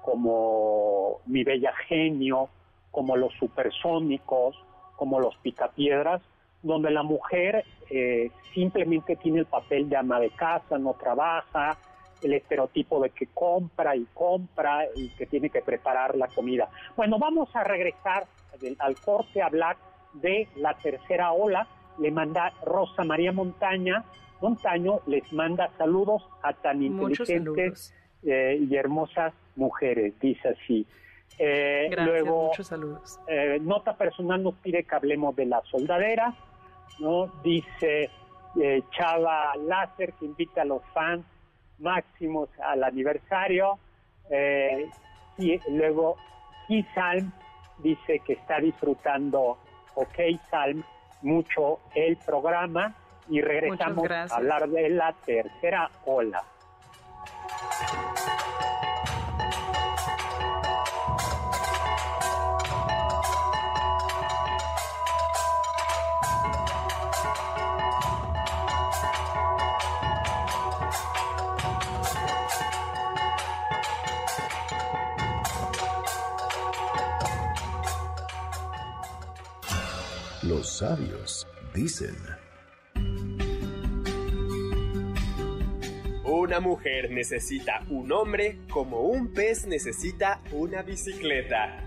como 0.05 1.21
Mi 1.25 1.43
Bella 1.43 1.73
Genio, 1.87 2.47
como 2.91 3.17
Los 3.17 3.33
Supersónicos, 3.33 4.55
como 4.95 5.19
Los 5.19 5.35
Picapiedras, 5.37 6.21
donde 6.61 6.91
la 6.91 7.01
mujer 7.01 7.65
eh, 7.89 8.29
simplemente 8.53 9.15
tiene 9.15 9.39
el 9.39 9.45
papel 9.47 9.89
de 9.89 9.97
ama 9.97 10.19
de 10.19 10.29
casa, 10.29 10.77
no 10.77 10.93
trabaja, 10.93 11.77
el 12.21 12.33
estereotipo 12.33 13.01
de 13.01 13.09
que 13.09 13.27
compra 13.33 13.95
y 13.95 14.05
compra 14.13 14.85
y 14.95 15.09
que 15.09 15.25
tiene 15.25 15.49
que 15.49 15.61
preparar 15.61 16.15
la 16.15 16.27
comida. 16.27 16.69
Bueno, 16.95 17.17
vamos 17.17 17.53
a 17.55 17.63
regresar 17.63 18.27
al 18.79 18.95
corte 18.97 19.41
a 19.41 19.47
hablar 19.47 19.75
de 20.13 20.47
la 20.55 20.75
tercera 20.75 21.31
ola. 21.33 21.67
Le 21.99 22.11
manda 22.11 22.53
Rosa 22.63 23.03
María 23.03 23.31
Montaña 23.31 24.05
Montaño 24.41 24.99
les 25.07 25.31
manda 25.33 25.69
saludos 25.77 26.27
a 26.43 26.53
tan 26.53 26.83
inteligentes 26.83 27.93
eh, 28.25 28.57
y 28.59 28.75
hermosas 28.75 29.33
mujeres, 29.55 30.13
dice 30.19 30.49
así. 30.49 30.85
Eh, 31.37 31.89
luego, 31.97 32.47
muchos 32.47 32.67
saludos. 32.67 33.19
Eh, 33.27 33.59
nota 33.61 33.95
personal 33.95 34.41
nos 34.41 34.55
pide 34.55 34.83
que 34.83 34.95
hablemos 34.95 35.35
de 35.35 35.45
la 35.45 35.61
soldadera, 35.63 36.33
¿no? 36.99 37.27
Dice 37.43 38.09
Chava 38.91 39.53
Láser 39.57 40.13
que 40.13 40.25
invita 40.25 40.61
a 40.61 40.65
los 40.65 40.81
fans 40.93 41.25
máximos 41.79 42.49
al 42.59 42.83
aniversario. 42.83 43.77
y 45.37 45.59
luego 45.69 46.15
Salm 46.93 47.31
dice 47.79 48.19
que 48.25 48.33
está 48.33 48.59
disfrutando, 48.59 49.57
ok 49.95 50.39
Salm, 50.49 50.83
mucho 51.21 51.79
el 51.93 52.17
programa 52.17 52.95
y 53.29 53.41
regresamos 53.41 54.09
a 54.09 54.35
hablar 54.35 54.69
de 54.69 54.89
la 54.89 55.13
tercera 55.25 55.89
ola. 56.05 56.41
Los 80.47 80.77
sabios 80.77 81.47
dicen 81.73 82.15
Una 86.23 86.59
mujer 86.59 87.09
necesita 87.09 87.83
un 87.89 88.11
hombre 88.11 88.59
como 88.69 89.01
un 89.01 89.33
pez 89.33 89.65
necesita 89.65 90.41
una 90.51 90.83
bicicleta. 90.83 91.81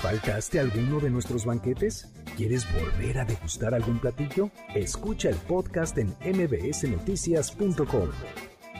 ¿Faltaste 0.00 0.60
alguno 0.60 1.00
de 1.00 1.10
nuestros 1.10 1.44
banquetes? 1.44 2.21
¿Quieres 2.36 2.66
volver 2.72 3.18
a 3.18 3.24
degustar 3.24 3.74
algún 3.74 3.98
platillo? 3.98 4.50
Escucha 4.74 5.28
el 5.28 5.36
podcast 5.36 5.96
en 5.98 6.16
mbsnoticias.com. 6.24 8.08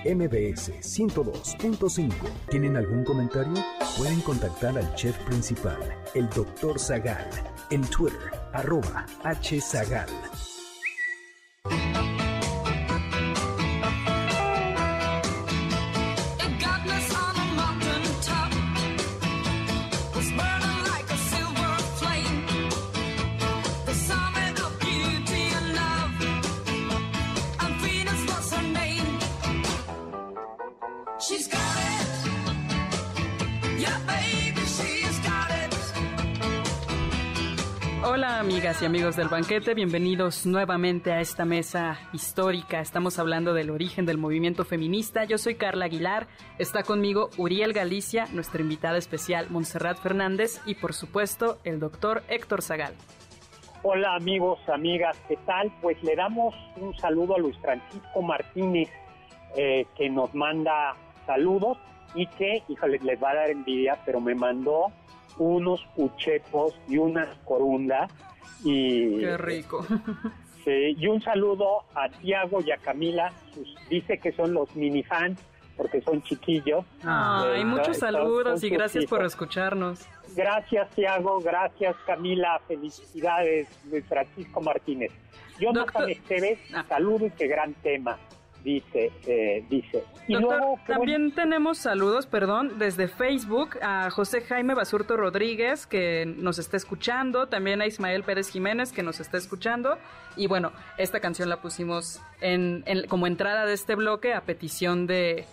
MBS 0.04 0.72
102.5. 0.80 2.12
¿Tienen 2.50 2.76
algún 2.76 3.04
comentario? 3.04 3.54
Pueden 3.98 4.20
contactar 4.22 4.76
al 4.76 4.94
chef 4.94 5.16
principal, 5.24 5.78
el 6.14 6.28
Dr. 6.30 6.78
Zagal, 6.78 7.28
en 7.70 7.82
Twitter, 7.82 8.32
arroba 8.52 9.06
hzagal. 9.22 10.08
Amigos 38.86 39.14
del 39.14 39.28
banquete, 39.28 39.74
bienvenidos 39.74 40.44
nuevamente 40.44 41.12
a 41.12 41.20
esta 41.20 41.44
mesa 41.44 42.00
histórica. 42.12 42.80
Estamos 42.80 43.20
hablando 43.20 43.54
del 43.54 43.70
origen 43.70 44.06
del 44.06 44.18
movimiento 44.18 44.64
feminista. 44.64 45.24
Yo 45.24 45.38
soy 45.38 45.54
Carla 45.54 45.84
Aguilar, 45.84 46.26
está 46.58 46.82
conmigo 46.82 47.30
Uriel 47.36 47.74
Galicia, 47.74 48.26
nuestra 48.32 48.60
invitada 48.60 48.98
especial 48.98 49.46
Montserrat 49.50 49.98
Fernández 49.98 50.60
y 50.66 50.74
por 50.74 50.94
supuesto 50.94 51.58
el 51.62 51.78
doctor 51.78 52.24
Héctor 52.28 52.60
Zagal. 52.62 52.94
Hola 53.84 54.16
amigos, 54.16 54.58
amigas, 54.68 55.16
¿qué 55.28 55.36
tal? 55.46 55.72
Pues 55.80 56.02
le 56.02 56.16
damos 56.16 56.52
un 56.76 56.92
saludo 56.96 57.36
a 57.36 57.38
Luis 57.38 57.56
Francisco 57.58 58.20
Martínez 58.20 58.90
eh, 59.56 59.86
que 59.96 60.10
nos 60.10 60.34
manda 60.34 60.96
saludos 61.24 61.78
y 62.16 62.26
que, 62.26 62.64
híjole, 62.68 62.98
les 62.98 63.22
va 63.22 63.30
a 63.30 63.34
dar 63.34 63.50
envidia, 63.50 63.98
pero 64.04 64.20
me 64.20 64.34
mandó 64.34 64.86
unos 65.38 65.86
uchepos 65.96 66.74
y 66.88 66.98
unas 66.98 67.28
corundas 67.44 68.10
y, 68.64 69.18
Qué 69.18 69.36
rico. 69.36 69.86
y 70.66 71.06
un 71.06 71.20
saludo 71.22 71.84
a 71.94 72.08
Tiago 72.08 72.60
y 72.64 72.70
a 72.70 72.76
Camila, 72.78 73.32
dice 73.88 74.18
que 74.18 74.32
son 74.32 74.54
los 74.54 74.74
mini 74.76 75.02
fans 75.02 75.40
porque 75.76 76.00
son 76.02 76.22
chiquillos. 76.22 76.84
Ay, 77.02 77.64
muchos 77.64 77.98
saludos 77.98 78.62
y 78.62 78.70
gracias 78.70 79.06
por 79.06 79.24
escucharnos. 79.24 80.06
Gracias 80.36 80.88
Tiago, 80.90 81.40
gracias 81.40 81.96
Camila, 82.06 82.60
felicidades 82.68 83.68
Luis 83.90 84.04
Francisco 84.06 84.60
Martínez. 84.60 85.12
Jonathan 85.58 86.08
Esteves, 86.08 86.58
ah. 86.74 86.84
saludo 86.88 87.26
y 87.26 87.30
qué 87.30 87.46
gran 87.46 87.74
tema 87.74 88.18
dice, 88.62 89.12
eh, 89.26 89.64
dice. 89.68 90.04
Y 90.28 90.34
luego, 90.34 90.78
también 90.86 91.32
tenemos 91.32 91.78
saludos, 91.78 92.26
perdón, 92.26 92.78
desde 92.78 93.08
Facebook 93.08 93.78
a 93.82 94.10
José 94.10 94.42
Jaime 94.42 94.74
Basurto 94.74 95.16
Rodríguez 95.16 95.86
que 95.86 96.24
nos 96.26 96.58
está 96.58 96.76
escuchando, 96.76 97.48
también 97.48 97.80
a 97.80 97.86
Ismael 97.86 98.22
Pérez 98.22 98.50
Jiménez 98.50 98.92
que 98.92 99.02
nos 99.02 99.20
está 99.20 99.36
escuchando. 99.38 99.98
Y 100.36 100.46
bueno, 100.46 100.72
esta 100.96 101.20
canción 101.20 101.48
la 101.48 101.60
pusimos 101.60 102.20
en, 102.40 102.84
como 103.08 103.26
entrada 103.26 103.66
de 103.66 103.74
este 103.74 103.94
bloque 103.94 104.32
a 104.32 104.42
petición 104.42 105.06
de, 105.06 105.44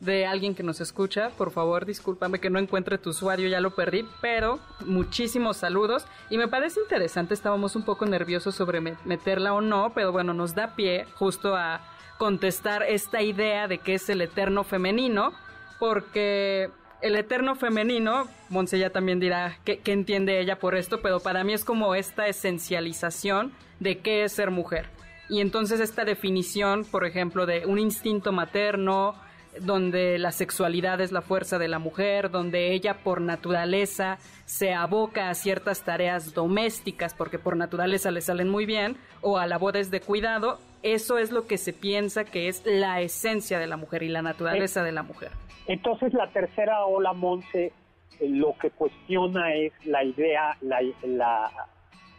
de 0.00 0.26
alguien 0.26 0.54
que 0.54 0.62
nos 0.62 0.80
escucha. 0.80 1.30
Por 1.30 1.50
favor, 1.50 1.86
discúlpame 1.86 2.40
que 2.40 2.50
no 2.50 2.58
encuentre 2.58 2.98
tu 2.98 3.10
usuario, 3.10 3.48
ya 3.48 3.60
lo 3.60 3.74
perdí, 3.74 4.04
pero 4.20 4.58
muchísimos 4.84 5.56
saludos. 5.56 6.04
Y 6.28 6.38
me 6.38 6.48
parece 6.48 6.80
interesante, 6.80 7.34
estábamos 7.34 7.76
un 7.76 7.84
poco 7.84 8.04
nerviosos 8.04 8.54
sobre 8.54 8.80
meterla 8.80 9.54
o 9.54 9.60
no, 9.60 9.92
pero 9.94 10.12
bueno, 10.12 10.34
nos 10.34 10.54
da 10.54 10.74
pie 10.74 11.06
justo 11.14 11.56
a 11.56 11.80
contestar 12.18 12.82
esta 12.82 13.22
idea 13.22 13.68
de 13.68 13.78
que 13.78 13.94
es 13.94 14.08
el 14.08 14.20
eterno 14.20 14.64
femenino, 14.64 15.32
porque 15.78 16.70
el 17.02 17.16
eterno 17.16 17.56
femenino, 17.56 18.28
Monse 18.48 18.78
ya 18.78 18.90
también 18.90 19.18
dirá 19.18 19.58
qué, 19.64 19.80
entiende 19.86 20.40
ella 20.40 20.58
por 20.58 20.76
esto, 20.76 21.02
pero 21.02 21.20
para 21.20 21.42
mí 21.44 21.52
es 21.52 21.64
como 21.64 21.94
esta 21.94 22.28
esencialización 22.28 23.52
de 23.80 23.98
qué 23.98 24.24
es 24.24 24.32
ser 24.32 24.50
mujer. 24.50 24.86
Y 25.28 25.40
entonces 25.40 25.80
esta 25.80 26.04
definición, 26.04 26.84
por 26.84 27.04
ejemplo, 27.04 27.46
de 27.46 27.66
un 27.66 27.78
instinto 27.78 28.32
materno, 28.32 29.16
donde 29.60 30.18
la 30.18 30.32
sexualidad 30.32 31.00
es 31.00 31.12
la 31.12 31.20
fuerza 31.20 31.58
de 31.58 31.68
la 31.68 31.78
mujer, 31.78 32.30
donde 32.30 32.72
ella 32.72 32.98
por 33.02 33.20
naturaleza 33.20 34.18
se 34.46 34.72
aboca 34.72 35.28
a 35.28 35.34
ciertas 35.34 35.82
tareas 35.82 36.32
domésticas 36.32 37.14
porque 37.14 37.38
por 37.38 37.56
naturaleza 37.56 38.10
le 38.10 38.20
salen 38.20 38.48
muy 38.48 38.64
bien, 38.64 38.96
o 39.20 39.38
a 39.38 39.46
labores 39.46 39.90
de 39.90 40.00
cuidado, 40.00 40.58
eso 40.82 41.18
es 41.18 41.30
lo 41.30 41.46
que 41.46 41.58
se 41.58 41.72
piensa 41.72 42.24
que 42.24 42.48
es 42.48 42.62
la 42.64 43.00
esencia 43.00 43.58
de 43.58 43.66
la 43.66 43.76
mujer 43.76 44.02
y 44.02 44.08
la 44.08 44.22
naturaleza 44.22 44.82
de 44.82 44.92
la 44.92 45.02
mujer. 45.02 45.30
Entonces 45.66 46.12
la 46.12 46.30
tercera 46.32 46.84
ola, 46.86 47.12
Monse, 47.12 47.72
eh, 48.20 48.28
lo 48.28 48.56
que 48.60 48.70
cuestiona 48.70 49.54
es 49.54 49.72
la 49.84 50.04
idea, 50.04 50.56
la, 50.60 50.80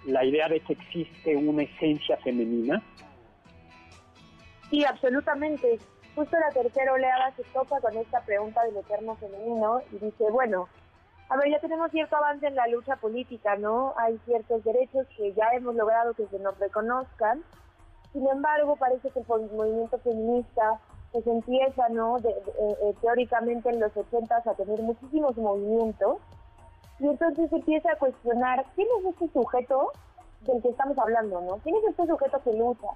la 0.05 0.25
idea 0.25 0.47
de 0.47 0.59
que 0.61 0.73
existe 0.73 1.35
una 1.35 1.63
esencia 1.63 2.17
femenina. 2.17 2.81
Sí, 4.69 4.83
absolutamente 4.85 5.79
justo 6.15 6.37
la 6.37 6.49
tercera 6.49 6.93
oleada 6.93 7.31
se 7.35 7.43
toca 7.45 7.79
con 7.81 7.97
esta 7.97 8.21
pregunta 8.21 8.63
del 8.63 8.77
eterno 8.77 9.15
femenino 9.15 9.81
y 9.91 9.97
dice, 9.97 10.25
bueno, 10.31 10.67
a 11.29 11.37
ver, 11.37 11.49
ya 11.49 11.59
tenemos 11.59 11.89
cierto 11.91 12.15
avance 12.15 12.45
en 12.45 12.55
la 12.55 12.67
lucha 12.67 12.95
política, 12.97 13.55
¿no? 13.55 13.93
Hay 13.97 14.19
ciertos 14.25 14.63
derechos 14.63 15.07
que 15.17 15.33
ya 15.33 15.47
hemos 15.53 15.75
logrado 15.75 16.13
que 16.13 16.27
se 16.27 16.37
nos 16.39 16.57
reconozcan. 16.59 17.43
Sin 18.13 18.27
embargo, 18.27 18.75
parece 18.75 19.09
que 19.09 19.19
el 19.19 19.51
movimiento 19.51 19.97
feminista 19.99 20.79
pues 21.11 21.27
empieza, 21.27 21.89
¿no? 21.89 22.17
Eh, 22.19 22.23
eh, 22.23 22.95
teóricamente 23.01 23.69
en 23.69 23.79
los 23.79 23.95
80 23.95 24.35
a 24.35 24.53
tener 24.53 24.81
muchísimos 24.81 25.35
movimientos. 25.37 26.17
Y 26.99 27.07
entonces 27.07 27.49
se 27.49 27.57
empieza 27.57 27.91
a 27.91 27.97
cuestionar, 27.97 28.65
¿quién 28.75 28.87
es 28.99 29.13
este 29.13 29.27
sujeto 29.33 29.91
del 30.41 30.61
que 30.61 30.69
estamos 30.69 30.97
hablando, 30.97 31.41
¿no? 31.41 31.57
¿Quién 31.57 31.75
es 31.75 31.83
este 31.89 32.07
sujeto 32.07 32.41
que 32.43 32.53
lucha? 32.53 32.87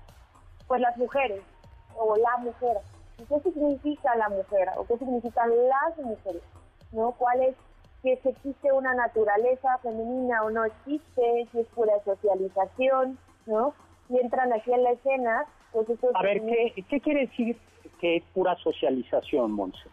Pues 0.67 0.81
las 0.81 0.97
mujeres, 0.97 1.41
o 1.97 2.15
la 2.15 2.37
mujer 2.37 2.77
qué 3.25 3.39
significa 3.41 4.15
la 4.15 4.29
mujer 4.29 4.69
o 4.77 4.85
qué 4.85 4.97
significan 4.97 5.49
las 5.49 5.97
mujeres, 5.97 6.41
¿no? 6.91 7.11
¿Cuál 7.13 7.41
es 7.41 7.55
que 8.03 8.17
si 8.21 8.29
existe 8.29 8.71
una 8.71 8.93
naturaleza 8.93 9.77
femenina 9.79 10.43
o 10.43 10.51
no 10.51 10.65
existe, 10.65 11.47
si 11.51 11.59
es 11.59 11.67
pura 11.69 11.93
socialización, 12.05 13.17
¿no? 13.47 13.73
Y 14.09 14.19
entran 14.19 14.53
aquí 14.53 14.71
en 14.71 14.83
la 14.83 14.91
escena, 14.91 15.45
pues 15.71 15.89
eso 15.89 16.09
A 16.13 16.23
ver, 16.23 16.41
¿qué, 16.41 16.83
¿qué 16.89 17.01
quiere 17.01 17.27
decir 17.27 17.57
que 17.99 18.17
es 18.17 18.23
pura 18.33 18.55
socialización, 18.57 19.51
Monse? 19.51 19.89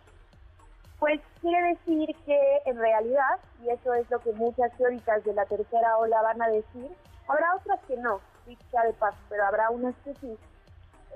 Pues 0.98 1.20
quiere 1.40 1.70
decir 1.70 2.14
que 2.24 2.38
en 2.66 2.79
realidad, 2.79 3.38
y 3.62 3.68
eso 3.68 3.92
es 3.94 4.09
lo 4.11 4.20
que 4.20 4.33
muchas 4.33 4.74
teóricas 4.77 5.24
de 5.24 5.35
la 5.35 5.44
tercera 5.46 5.98
ola 5.98 6.22
van 6.22 6.40
a 6.40 6.48
decir, 6.48 6.88
habrá 7.29 7.57
otras 7.57 7.81
que 7.87 7.96
no, 7.96 8.20
dicha 8.46 8.83
de 8.85 8.92
paso, 8.94 9.18
pero 9.29 9.44
habrá 9.44 9.70
unas 9.70 9.94
que 10.05 10.14
sí, 10.14 10.37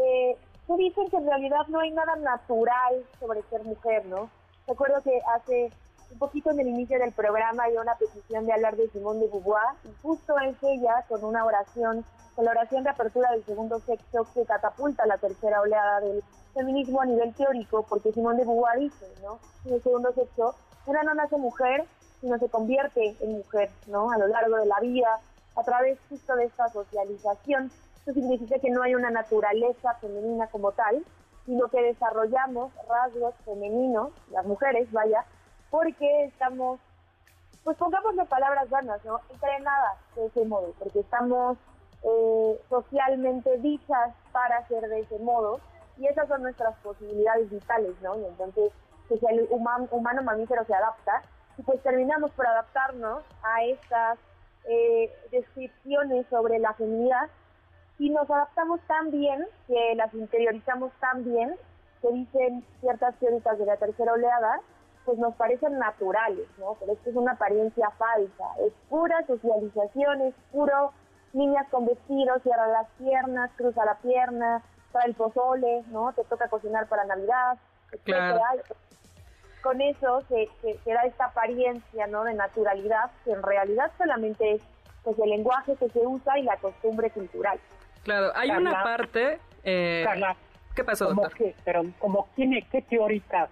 eh, 0.01 0.37
tú 0.67 0.77
dicen 0.77 1.09
que 1.11 1.17
en 1.17 1.27
realidad 1.27 1.67
no 1.69 1.81
hay 1.81 1.91
nada 1.91 2.17
natural 2.17 3.05
sobre 3.19 3.43
ser 3.43 3.65
mujer, 3.65 4.05
¿no? 4.07 4.29
Recuerdo 4.67 5.01
que 5.03 5.19
hace 5.35 5.71
un 6.11 6.19
poquito 6.19 6.51
en 6.51 6.61
el 6.61 6.69
inicio 6.69 6.99
del 6.99 7.13
programa 7.13 7.65
hay 7.65 7.77
una 7.77 7.95
petición 7.97 8.47
de 8.47 8.53
hablar 8.53 8.77
de 8.77 8.89
Simón 8.89 9.21
de 9.21 9.29
Beauvoir 9.29 9.75
y 9.85 9.93
justo 10.03 10.39
es 10.39 10.57
ella 10.63 11.05
con 11.09 11.25
una 11.25 11.45
oración, 11.45 12.05
con 12.35 12.45
la 12.45 12.53
oración 12.53 12.85
de 12.85 12.91
apertura 12.91 13.31
del 13.33 13.45
segundo 13.45 13.79
sexo 13.81 14.27
que 14.35 14.45
catapulta 14.45 15.07
la 15.07 15.19
tercera 15.19 15.61
oleada 15.61 16.01
del 16.01 16.23
feminismo 16.55 17.01
a 17.01 17.07
nivel 17.07 17.35
teórico, 17.35 17.85
porque 17.89 18.13
Simón 18.13 18.37
de 18.37 18.45
Beauvoir 18.45 18.79
dice, 18.79 19.07
¿no? 19.23 19.39
En 19.65 19.75
el 19.75 19.83
segundo 19.83 20.13
sexo, 20.13 20.55
una 20.87 21.03
no 21.03 21.15
nace 21.15 21.37
mujer, 21.37 21.85
sino 22.21 22.39
se 22.39 22.49
convierte 22.49 23.17
en 23.21 23.39
mujer, 23.39 23.71
¿no? 23.87 24.11
A 24.11 24.19
lo 24.19 24.27
largo 24.27 24.57
de 24.57 24.67
la 24.67 24.81
vida, 24.81 25.21
a 25.57 25.63
través 25.63 25.99
justo 26.09 26.35
de 26.37 26.45
esta 26.45 26.69
socialización 26.69 27.71
esto 28.09 28.21
significa 28.23 28.59
que 28.59 28.71
no 28.71 28.83
hay 28.83 28.95
una 28.95 29.11
naturaleza 29.11 29.93
femenina 30.01 30.47
como 30.47 30.73
tal, 30.73 31.05
sino 31.45 31.69
que 31.69 31.83
desarrollamos 31.83 32.73
rasgos 32.89 33.35
femeninos, 33.45 34.13
las 34.31 34.47
mujeres, 34.47 34.91
vaya, 34.93 35.27
porque 35.71 36.25
estamos, 36.25 36.81
pues 37.65 37.77
pongámosle 37.77 38.25
palabras 38.27 38.69
vanas, 38.71 39.05
¿no? 39.05 39.21
Entrenadas 39.31 39.99
de 40.17 40.27
ese 40.27 40.45
modo, 40.45 40.73
porque 40.79 41.01
estamos 41.01 41.59
eh, 42.03 42.61
socialmente 42.69 43.59
dichas 43.59 44.15
para 44.33 44.67
ser 44.69 44.89
de 44.89 45.01
ese 45.01 45.19
modo, 45.19 45.61
y 45.99 46.07
esas 46.07 46.29
son 46.29 46.43
nuestras 46.43 46.77
posibilidades 46.77 47.51
vitales, 47.51 47.95
¿no? 48.03 48.17
Y 48.19 48.25
entonces, 48.25 48.73
que 49.09 49.19
si 49.19 49.27
el 49.27 49.49
humano 49.51 50.23
mamífero 50.23 50.65
se 50.65 50.75
adapta, 50.75 51.23
y 51.59 51.63
pues 51.63 51.83
terminamos 51.83 52.31
por 52.33 52.47
adaptarnos 52.47 53.25
a 53.43 53.65
estas 53.65 54.19
eh, 54.65 55.13
descripciones 55.31 56.27
sobre 56.29 56.59
la 56.59 56.73
feminidad 56.75 57.29
y 57.99 58.11
nos 58.11 58.31
adaptamos 58.31 58.81
tan 58.83 59.11
bien, 59.11 59.45
que 59.67 59.95
las 59.97 60.15
interiorizamos 60.15 60.93
tan 61.01 61.25
bien, 61.25 61.57
que 62.01 62.13
dicen 62.13 62.65
ciertas 62.81 63.15
teóricas 63.17 63.59
de 63.59 63.67
la 63.67 63.77
tercera 63.77 64.13
oleada, 64.13 64.61
pues 65.09 65.19
nos 65.19 65.35
parecen 65.37 65.79
naturales, 65.79 66.47
¿no? 66.59 66.77
Pero 66.79 66.93
esto 66.93 67.09
es 67.09 67.17
una 67.17 67.33
apariencia 67.33 67.89
falsa, 67.93 68.45
es 68.67 68.75
pura 68.91 69.17
socialización, 69.27 70.21
es 70.21 70.35
puro 70.53 70.93
niñas 71.33 71.67
con 71.71 71.87
vestidos, 71.87 72.43
cierra 72.43 72.67
las 72.67 72.87
piernas, 72.99 73.51
cruza 73.57 73.87
la 73.87 73.95
pierna, 73.95 74.61
trae 74.93 75.07
el 75.07 75.15
pozole, 75.15 75.83
¿no? 75.87 76.13
Te 76.13 76.25
toca 76.25 76.49
cocinar 76.49 76.89
para 76.89 77.07
Navidad, 77.07 77.57
claro. 78.05 78.39
Con 79.63 79.81
eso 79.81 80.21
se, 80.29 80.47
se, 80.61 80.93
da 80.93 81.01
esta 81.05 81.25
apariencia, 81.25 82.07
¿no? 82.07 82.25
De 82.25 82.35
naturalidad, 82.35 83.11
que 83.25 83.33
en 83.33 83.43
realidad 83.43 83.91
solamente 83.97 84.57
es 84.57 84.63
pues 85.05 85.19
el 85.21 85.31
lenguaje 85.31 85.75
que 85.77 85.89
se 85.89 86.07
usa 86.07 86.39
y 86.39 86.43
la 86.43 86.59
costumbre 86.59 87.11
cultural. 87.11 87.59
Claro, 88.03 88.31
hay 88.35 88.51
una 88.51 88.83
parte... 88.83 89.41
Eh, 89.65 90.05
¿Qué 90.77 90.85
pasó, 90.85 91.07
doctor? 91.15 91.33
pero 91.65 91.83
como 91.99 92.29
tiene, 92.37 92.65
¿qué 92.71 92.83
teóricas 92.83 93.49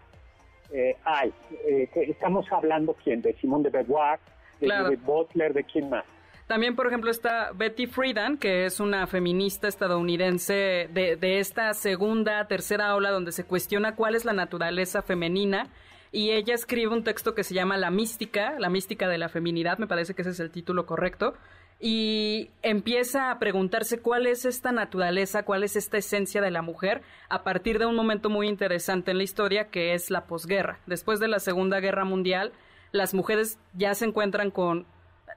eh, 0.72 0.96
hay? 1.04 1.32
Eh, 1.66 1.88
estamos 1.94 2.46
hablando, 2.50 2.94
¿quién? 3.02 3.22
De 3.22 3.34
Simón 3.34 3.62
de 3.62 3.70
Beauvoir, 3.70 4.18
de, 4.60 4.96
Butler, 4.96 5.52
¿de 5.52 5.64
quién 5.64 5.90
más? 5.90 6.04
También, 6.46 6.76
por 6.76 6.86
ejemplo, 6.86 7.10
está 7.10 7.50
Betty 7.54 7.86
Friedan, 7.86 8.38
que 8.38 8.66
es 8.66 8.78
una 8.78 9.06
feminista 9.06 9.66
estadounidense 9.66 10.88
de, 10.92 11.16
de, 11.16 11.40
esta 11.40 11.74
segunda, 11.74 12.46
tercera 12.46 12.94
ola, 12.94 13.10
donde 13.10 13.32
se 13.32 13.44
cuestiona 13.44 13.96
cuál 13.96 14.14
es 14.14 14.24
la 14.24 14.32
naturaleza 14.32 15.02
femenina. 15.02 15.68
Y 16.12 16.30
ella 16.30 16.54
escribe 16.54 16.92
un 16.92 17.02
texto 17.02 17.34
que 17.34 17.42
se 17.42 17.52
llama 17.52 17.76
La 17.76 17.90
mística, 17.90 18.54
la 18.58 18.70
mística 18.70 19.08
de 19.08 19.18
la 19.18 19.28
feminidad, 19.28 19.78
me 19.78 19.88
parece 19.88 20.14
que 20.14 20.22
ese 20.22 20.30
es 20.30 20.40
el 20.40 20.50
título 20.50 20.86
correcto, 20.86 21.34
y 21.78 22.50
empieza 22.62 23.30
a 23.30 23.38
preguntarse 23.38 24.00
cuál 24.00 24.26
es 24.26 24.44
esta 24.44 24.72
naturaleza, 24.72 25.44
cuál 25.44 25.62
es 25.62 25.76
esta 25.76 25.98
esencia 25.98 26.40
de 26.40 26.50
la 26.50 26.62
mujer 26.62 27.02
a 27.28 27.44
partir 27.44 27.78
de 27.78 27.86
un 27.86 27.94
momento 27.94 28.30
muy 28.30 28.48
interesante 28.48 29.10
en 29.10 29.18
la 29.18 29.24
historia 29.24 29.68
que 29.68 29.92
es 29.92 30.10
la 30.10 30.24
posguerra. 30.24 30.78
Después 30.86 31.20
de 31.20 31.28
la 31.28 31.38
Segunda 31.38 31.80
Guerra 31.80 32.04
Mundial, 32.04 32.52
las 32.92 33.12
mujeres 33.12 33.58
ya 33.74 33.94
se 33.94 34.06
encuentran 34.06 34.50
con 34.50 34.86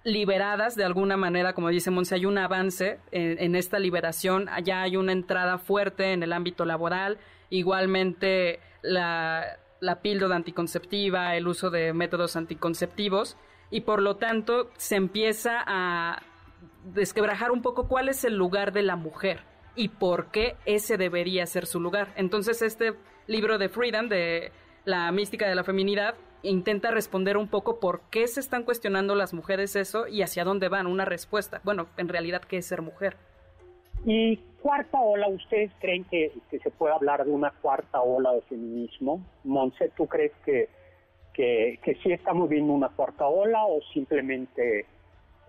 liberadas 0.05 0.75
de 0.75 0.85
alguna 0.85 1.17
manera, 1.17 1.53
como 1.53 1.69
dice 1.69 1.91
Monse, 1.91 2.15
hay 2.15 2.25
un 2.25 2.37
avance 2.37 2.99
en, 3.11 3.55
esta 3.55 3.79
liberación, 3.79 4.47
allá 4.47 4.81
hay 4.81 4.95
una 4.95 5.11
entrada 5.11 5.57
fuerte 5.57 6.13
en 6.13 6.23
el 6.23 6.31
ámbito 6.31 6.63
laboral, 6.63 7.17
igualmente 7.49 8.59
la, 8.81 9.57
la 9.81 10.01
píldora 10.01 10.37
anticonceptiva, 10.37 11.35
el 11.35 11.47
uso 11.49 11.69
de 11.69 11.91
métodos 11.91 12.37
anticonceptivos, 12.37 13.35
y 13.71 13.81
por 13.81 14.01
lo 14.01 14.15
tanto 14.15 14.71
se 14.77 14.95
empieza 14.95 15.61
a 15.65 16.21
desquebrajar 16.83 17.51
un 17.51 17.61
poco 17.61 17.87
cuál 17.87 18.09
es 18.09 18.23
el 18.23 18.35
lugar 18.35 18.71
de 18.71 18.83
la 18.83 18.95
mujer 18.95 19.41
y 19.75 19.89
por 19.89 20.31
qué 20.31 20.55
ese 20.65 20.97
debería 20.97 21.45
ser 21.45 21.65
su 21.65 21.79
lugar. 21.79 22.09
Entonces 22.15 22.61
este 22.61 22.93
libro 23.27 23.57
de 23.57 23.69
Freedom, 23.69 24.09
de 24.09 24.51
la 24.85 25.11
mística 25.11 25.47
de 25.47 25.55
la 25.55 25.63
feminidad, 25.63 26.15
intenta 26.41 26.91
responder 26.91 27.37
un 27.37 27.47
poco 27.47 27.79
por 27.79 28.01
qué 28.09 28.27
se 28.27 28.39
están 28.39 28.63
cuestionando 28.63 29.15
las 29.15 29.33
mujeres 29.33 29.75
eso 29.75 30.07
y 30.07 30.21
hacia 30.21 30.43
dónde 30.43 30.69
van, 30.69 30.87
una 30.87 31.05
respuesta. 31.05 31.61
Bueno, 31.63 31.87
en 31.97 32.07
realidad, 32.07 32.41
¿qué 32.41 32.57
es 32.57 32.65
ser 32.65 32.81
mujer? 32.81 33.17
Y 34.05 34.37
cuarta 34.61 34.99
ola, 34.99 35.27
¿ustedes 35.27 35.71
creen 35.79 36.05
que, 36.05 36.31
se 36.49 36.71
puede 36.71 36.93
hablar 36.93 37.25
de 37.25 37.31
una 37.31 37.51
cuarta 37.61 38.01
ola 38.01 38.33
de 38.33 38.41
feminismo? 38.43 39.21
Monse, 39.43 39.91
¿tú 39.95 40.07
crees 40.07 40.31
que, 40.45 40.69
que, 41.33 41.79
que 41.83 41.95
sí 41.95 42.11
estamos 42.11 42.49
viendo 42.49 42.71
una 42.71 42.89
cuarta 42.89 43.27
ola 43.27 43.65
o 43.65 43.81
simplemente 43.93 44.85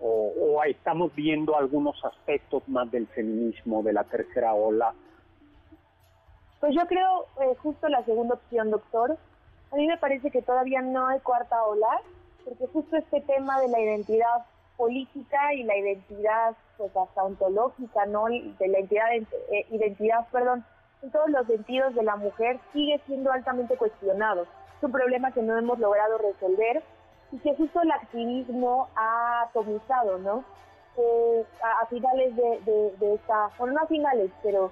o, 0.01 0.63
estamos 0.63 1.13
viendo 1.15 1.55
algunos 1.55 2.03
aspectos 2.03 2.67
más 2.67 2.89
del 2.91 3.07
feminismo 3.07 3.83
de 3.83 3.93
la 3.93 4.03
tercera 4.03 4.53
ola? 4.53 4.93
Pues 6.59 6.75
yo 6.75 6.85
creo 6.87 7.25
eh, 7.41 7.55
justo 7.61 7.87
la 7.89 8.03
segunda 8.05 8.35
opción, 8.35 8.71
doctor. 8.71 9.17
A 9.71 9.75
mí 9.75 9.87
me 9.87 9.97
parece 9.97 10.31
que 10.31 10.41
todavía 10.41 10.81
no 10.81 11.07
hay 11.07 11.19
cuarta 11.19 11.63
ola, 11.63 12.01
porque 12.45 12.67
justo 12.67 12.97
este 12.97 13.21
tema 13.21 13.59
de 13.61 13.69
la 13.69 13.79
identidad 13.79 14.45
política 14.77 15.53
y 15.53 15.63
la 15.63 15.77
identidad 15.77 16.55
pues 16.77 16.95
hasta 16.95 17.23
ontológica, 17.23 18.05
¿no? 18.05 18.25
De 18.25 18.67
la 18.67 18.79
identidad, 18.79 19.13
eh, 19.13 19.65
identidad, 19.69 20.27
perdón, 20.31 20.65
en 21.01 21.11
todos 21.11 21.29
los 21.29 21.45
sentidos 21.47 21.95
de 21.95 22.03
la 22.03 22.15
mujer 22.15 22.59
sigue 22.73 22.99
siendo 23.05 23.31
altamente 23.31 23.75
cuestionado. 23.77 24.43
Es 24.77 24.83
un 24.83 24.91
problema 24.91 25.31
que 25.31 25.41
no 25.41 25.57
hemos 25.57 25.79
logrado 25.79 26.17
resolver 26.17 26.83
y 27.31 27.37
que 27.39 27.55
justo 27.55 27.81
el 27.81 27.91
activismo 27.91 28.87
ha 28.95 29.43
atomizado, 29.43 30.17
¿no? 30.19 30.43
a, 31.81 31.85
finales 31.87 32.35
de, 32.35 32.93
de, 32.99 33.13
esta, 33.13 33.49
bueno, 33.57 33.73
no 33.75 33.81
a 33.81 33.87
finales, 33.87 34.31
pero 34.43 34.71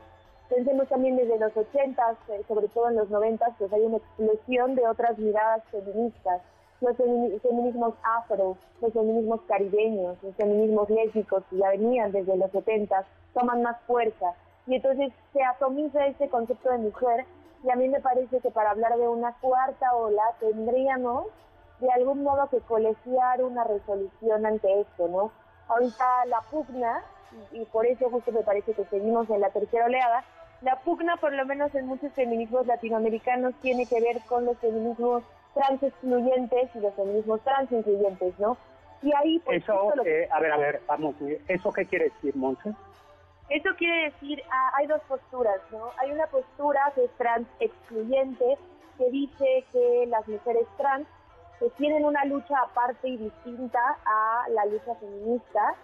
pensemos 0.50 0.88
también 0.90 1.16
desde 1.16 1.40
los 1.40 1.56
80, 1.56 2.18
eh, 2.30 2.44
sobre 2.48 2.68
todo 2.70 2.90
en 2.90 2.96
los 2.96 3.10
90, 3.10 3.46
pues 3.58 3.72
hay 3.72 3.82
una 3.82 3.98
explosión 3.98 4.76
de 4.76 4.88
otras 4.88 5.18
miradas 5.18 5.64
feministas. 5.72 6.42
Los 6.82 6.96
feminismos 6.96 7.94
afro, 8.04 8.58
los 8.82 8.94
feminismos 8.94 9.42
caribeños, 9.48 10.18
los 10.24 10.36
feminismos 10.36 10.90
lésbicos 10.90 11.44
que 11.50 11.58
ya 11.58 11.70
venían 11.70 12.12
desde 12.12 12.38
los 12.38 12.52
70, 12.52 13.06
toman 13.34 13.62
más 13.62 13.82
fuerza. 13.82 14.34
Y 14.66 14.76
entonces 14.76 15.12
se 15.34 15.44
atomiza 15.44 16.06
este 16.08 16.30
concepto 16.30 16.70
de 16.70 16.78
mujer 16.78 17.26
y 17.64 17.70
a 17.70 17.76
mí 17.76 17.90
me 17.90 18.00
parece 18.00 18.40
que 18.40 18.50
para 18.52 18.72
hablar 18.72 18.98
de 18.98 19.08
una 19.10 19.34
cuarta 19.42 19.94
ola 19.94 20.24
tendríamos 20.40 21.26
de 21.80 21.92
algún 21.92 22.24
modo 22.24 22.50
que 22.50 22.60
colegiar 22.60 23.44
una 23.44 23.64
resolución 23.64 24.46
ante 24.46 24.82
esto, 24.82 25.08
¿no? 25.08 25.32
Ahorita 25.68 26.26
la 26.26 26.42
pugna, 26.42 27.04
y 27.52 27.64
por 27.66 27.86
eso 27.86 28.10
justo 28.10 28.32
me 28.32 28.42
parece 28.42 28.74
que 28.74 28.86
seguimos 28.86 29.30
en 29.30 29.42
la 29.42 29.50
tercera 29.50 29.86
oleada, 29.86 30.24
la 30.62 30.76
pugna, 30.80 31.16
por 31.18 31.32
lo 31.32 31.46
menos 31.46 31.74
en 31.76 31.88
muchos 31.88 32.12
feminismos 32.14 32.68
latinoamericanos, 32.68 33.54
tiene 33.62 33.86
que 33.86 34.02
ver 34.02 34.22
con 34.28 34.46
los 34.46 34.58
feminismos 34.58 35.24
trans 35.54 35.82
excluyentes 35.82 36.70
y 36.76 36.80
los 36.80 36.94
feminismos 36.96 37.42
trans 37.42 37.72
incluyentes, 37.72 38.38
¿no? 38.40 38.58
Y 39.02 39.14
ahí... 39.16 39.40
Pues, 39.40 39.64
eso, 39.64 39.94
eh, 40.06 40.28
a 40.30 40.40
ver, 40.40 40.52
a 40.52 40.58
ver, 40.58 40.82
vamos, 40.86 41.16
¿eso 41.48 41.72
qué 41.72 41.86
quiere 41.86 42.06
decir, 42.06 42.36
Monse? 42.36 42.74
Eso 43.50 43.70
quiere 43.78 44.12
decir, 44.12 44.44
ah, 44.52 44.72
hay 44.76 44.88
dos 44.88 45.02
posturas, 45.08 45.60
¿no? 45.72 45.90
Hay 45.98 46.12
una 46.12 46.28
postura 46.28 46.92
que 46.94 47.06
es 47.06 47.12
trans 47.12 47.48
excluyente, 47.60 48.58
que 48.98 49.10
dice 49.10 49.66
que 49.72 50.06
las 50.08 50.28
mujeres 50.28 50.68
trans 50.78 51.08
que 51.60 51.70
tienen 51.72 52.06
una 52.06 52.24
lucha 52.26 52.56
aparte 52.64 53.08
y 53.08 53.18
distinta 53.18 53.80
a 54.06 54.50
la 54.50 54.66
lucha 54.66 54.96
feminista 54.96 55.76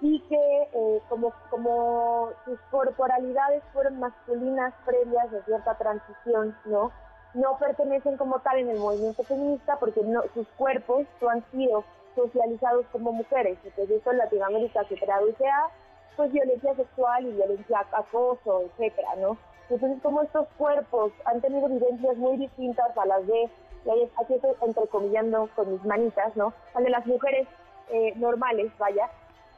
y 0.00 0.20
que 0.20 0.68
eh, 0.74 1.00
como, 1.08 1.32
como 1.48 2.30
sus 2.44 2.58
corporalidades 2.70 3.62
fueron 3.72 4.00
masculinas 4.00 4.74
previas 4.84 5.30
de 5.30 5.42
cierta 5.44 5.74
transición, 5.76 6.56
¿no? 6.64 6.90
No 7.34 7.56
pertenecen 7.56 8.16
como 8.16 8.40
tal 8.40 8.58
en 8.58 8.68
el 8.68 8.78
movimiento 8.78 9.22
feminista 9.22 9.76
porque 9.78 10.02
no, 10.02 10.22
sus 10.34 10.46
cuerpos 10.58 11.06
no 11.20 11.30
han 11.30 11.44
sido 11.50 11.84
socializados 12.14 12.84
como 12.92 13.12
mujeres. 13.12 13.58
Entonces 13.64 14.00
eso 14.00 14.10
en 14.10 14.18
Latinoamérica 14.18 14.84
se 14.84 14.96
traduce 14.96 15.46
a 15.46 15.68
pues 16.16 16.30
violencia 16.30 16.74
sexual 16.74 17.24
y 17.24 17.32
violencia 17.32 17.86
acoso, 17.92 18.62
etcétera, 18.62 19.14
¿no? 19.18 19.38
Entonces 19.70 20.02
como 20.02 20.22
estos 20.22 20.46
cuerpos 20.58 21.12
han 21.24 21.40
tenido 21.40 21.68
vivencias 21.68 22.16
muy 22.16 22.36
distintas 22.36 22.96
a 22.98 23.06
las 23.06 23.26
de 23.26 23.48
y 23.84 23.90
ahí 23.90 24.10
aquí 24.22 24.34
estoy 24.34 24.52
entrecomillando 24.62 25.48
con 25.54 25.72
mis 25.72 25.84
manitas, 25.84 26.36
¿no? 26.36 26.52
de 26.78 26.90
las 26.90 27.06
mujeres 27.06 27.46
eh, 27.90 28.12
normales, 28.16 28.72
vaya, 28.78 29.08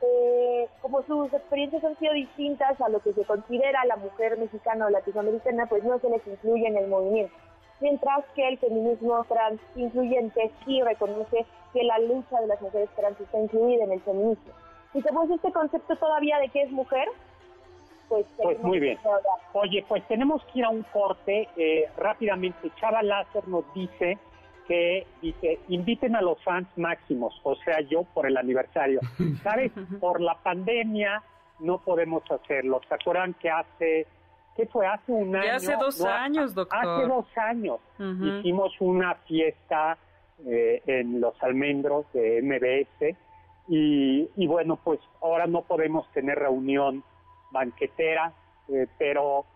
eh, 0.01 0.69
como 0.83 1.03
sus 1.03 1.33
experiencias 1.33 1.85
han 1.85 1.97
sido 1.99 2.13
distintas 2.13 2.81
a 2.81 2.89
lo 2.89 3.01
que 3.01 3.13
se 3.13 3.25
considera 3.25 3.85
la 3.87 3.97
mujer 3.97 4.37
mexicana 4.39 4.87
o 4.87 4.91
latinoamericana, 4.91 5.67
pues 5.67 5.85
no 5.85 5.99
se 5.99 6.11
les 6.11 6.27
incluye 6.27 6.67
en 6.67 6.77
el 6.77 6.89
movimiento. 6.89 7.35
Mientras 7.81 8.25
que 8.35 8.49
el 8.49 8.59
feminismo 8.59 9.25
trans 9.25 9.61
incluyente 9.77 10.51
sí 10.65 10.83
reconoce 10.83 11.47
que 11.73 11.83
la 11.85 11.99
lucha 11.99 12.41
de 12.41 12.47
las 12.47 12.61
mujeres 12.61 12.89
trans 12.97 13.21
está 13.21 13.39
incluida 13.39 13.85
en 13.85 13.93
el 13.93 14.01
feminismo. 14.03 14.53
Y 14.95 15.03
como 15.03 15.25
es 15.25 15.31
este 15.31 15.53
concepto 15.53 15.97
todavía 15.97 16.39
de 16.39 16.49
que 16.49 16.63
es 16.63 16.71
mujer, 16.71 17.09
pues, 18.09 18.27
pues 18.37 18.61
muy 18.61 18.81
bien. 18.81 18.99
Oye, 19.53 19.85
pues 19.89 20.07
tenemos 20.09 20.45
que 20.47 20.61
ir 20.61 20.65
a 20.65 20.71
un 20.71 20.83
corte. 20.85 21.49
Eh, 21.57 21.89
rápidamente, 21.97 22.71
Chava 22.81 23.03
Láser 23.03 23.47
nos 23.49 23.65
dice 23.75 24.19
que 24.67 25.07
dice, 25.21 25.61
inviten 25.69 26.17
a 26.17 26.23
los 26.23 26.43
fans 26.43 26.67
máximos, 26.77 27.39
o 27.43 27.55
sea, 27.57 27.81
yo 27.81 28.05
por 28.15 28.27
el 28.27 28.37
aniversario. 28.37 29.01
¿Sabes? 29.43 29.73
Por 30.01 30.21
la 30.21 30.35
pandemia 30.43 31.23
no 31.61 31.79
podemos 31.79 32.23
hacerlo. 32.31 32.81
¿Se 32.89 32.95
acuerdan 32.95 33.35
que 33.35 33.51
hace, 33.51 34.07
qué 34.57 34.67
fue? 34.67 34.87
Hace 34.87 35.13
un 35.13 35.37
año. 35.37 35.53
hace 35.55 35.77
dos 35.77 36.05
años, 36.05 36.55
doctor. 36.55 36.79
Hace 36.79 37.07
dos 37.07 37.27
años 37.37 37.81
hicimos 37.99 38.73
una 38.81 39.15
fiesta 39.27 39.99
eh, 40.47 40.83
en 40.87 41.21
los 41.21 41.41
almendros 41.43 42.07
de 42.13 42.43
MBS 42.43 43.17
y, 43.69 44.29
y 44.37 44.47
bueno, 44.47 44.77
pues 44.83 45.01
ahora 45.23 45.47
no 45.47 45.63
podemos 45.63 46.11
tener 46.13 46.39
reunión 46.39 47.05
banquetera, 47.55 48.35
eh, 48.69 48.87
pero 48.99 49.47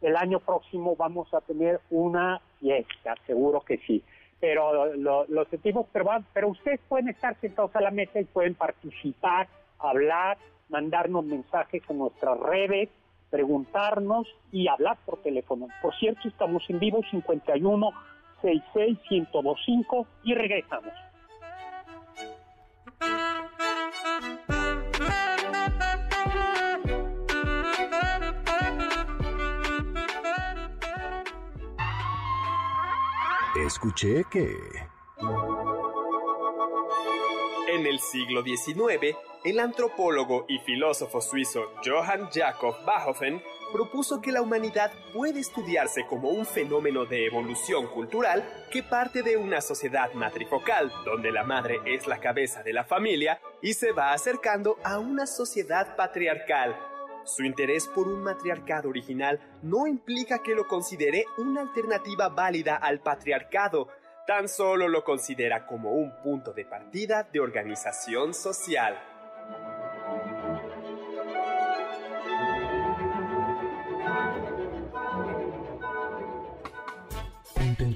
el 0.00 0.16
año 0.16 0.40
próximo 0.40 0.96
vamos 0.96 1.32
a 1.34 1.42
tener 1.42 1.80
una 1.90 2.40
fiesta, 2.60 3.14
seguro 3.26 3.60
que 3.60 3.78
sí. 3.78 4.02
Pero 4.40 4.94
lo, 4.94 5.26
lo 5.26 5.44
sentimos, 5.46 5.86
pero, 5.92 6.06
pero 6.32 6.48
ustedes 6.48 6.80
pueden 6.88 7.08
estar 7.08 7.36
sentados 7.40 7.74
a 7.74 7.80
la 7.80 7.90
mesa 7.90 8.20
y 8.20 8.24
pueden 8.24 8.54
participar, 8.54 9.48
hablar, 9.78 10.38
mandarnos 10.68 11.24
mensajes 11.24 11.82
en 11.88 11.98
nuestras 11.98 12.38
redes, 12.38 12.88
preguntarnos 13.30 14.26
y 14.52 14.68
hablar 14.68 14.96
por 15.04 15.22
teléfono. 15.22 15.68
Por 15.82 15.94
cierto, 15.96 16.28
estamos 16.28 16.62
en 16.68 16.78
vivo 16.78 17.00
51 17.10 17.90
66 18.42 18.98
1025 19.10 20.06
y 20.24 20.34
regresamos. 20.34 20.92
Escuché 33.68 34.24
que... 34.30 34.56
En 37.68 37.86
el 37.86 37.98
siglo 37.98 38.42
XIX, 38.42 39.14
el 39.44 39.60
antropólogo 39.60 40.46
y 40.48 40.58
filósofo 40.60 41.20
suizo 41.20 41.74
Johann 41.84 42.30
Jakob 42.32 42.82
Bachofen 42.86 43.42
propuso 43.70 44.22
que 44.22 44.32
la 44.32 44.40
humanidad 44.40 44.90
puede 45.12 45.40
estudiarse 45.40 46.06
como 46.06 46.30
un 46.30 46.46
fenómeno 46.46 47.04
de 47.04 47.26
evolución 47.26 47.88
cultural 47.88 48.42
que 48.72 48.82
parte 48.82 49.22
de 49.22 49.36
una 49.36 49.60
sociedad 49.60 50.14
matrifocal, 50.14 50.90
donde 51.04 51.30
la 51.30 51.44
madre 51.44 51.80
es 51.84 52.06
la 52.06 52.20
cabeza 52.20 52.62
de 52.62 52.72
la 52.72 52.84
familia, 52.84 53.38
y 53.60 53.74
se 53.74 53.92
va 53.92 54.14
acercando 54.14 54.78
a 54.82 54.98
una 54.98 55.26
sociedad 55.26 55.94
patriarcal, 55.94 56.74
su 57.28 57.44
interés 57.44 57.86
por 57.86 58.08
un 58.08 58.22
matriarcado 58.22 58.88
original 58.88 59.38
no 59.62 59.86
implica 59.86 60.42
que 60.42 60.54
lo 60.54 60.66
considere 60.66 61.24
una 61.36 61.60
alternativa 61.60 62.28
válida 62.28 62.76
al 62.76 63.00
patriarcado, 63.00 63.88
tan 64.26 64.48
solo 64.48 64.88
lo 64.88 65.04
considera 65.04 65.66
como 65.66 65.92
un 65.92 66.12
punto 66.22 66.52
de 66.52 66.64
partida 66.64 67.28
de 67.30 67.40
organización 67.40 68.34
social. 68.34 68.98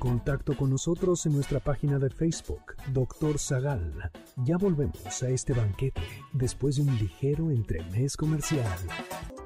Contacto 0.03 0.57
con 0.57 0.69
nosotros 0.69 1.25
en 1.27 1.35
nuestra 1.35 1.61
página 1.61 1.97
de 2.01 2.11
Facebook, 2.11 2.75
Doctor 2.93 3.39
Zagal. 3.39 4.11
Ya 4.45 4.57
volvemos 4.57 5.23
a 5.23 5.29
este 5.29 5.53
banquete 5.53 6.03
después 6.33 6.75
de 6.75 6.83
un 6.83 6.99
ligero 6.99 7.53
entremés 7.53 8.17
comercial. 8.17 8.67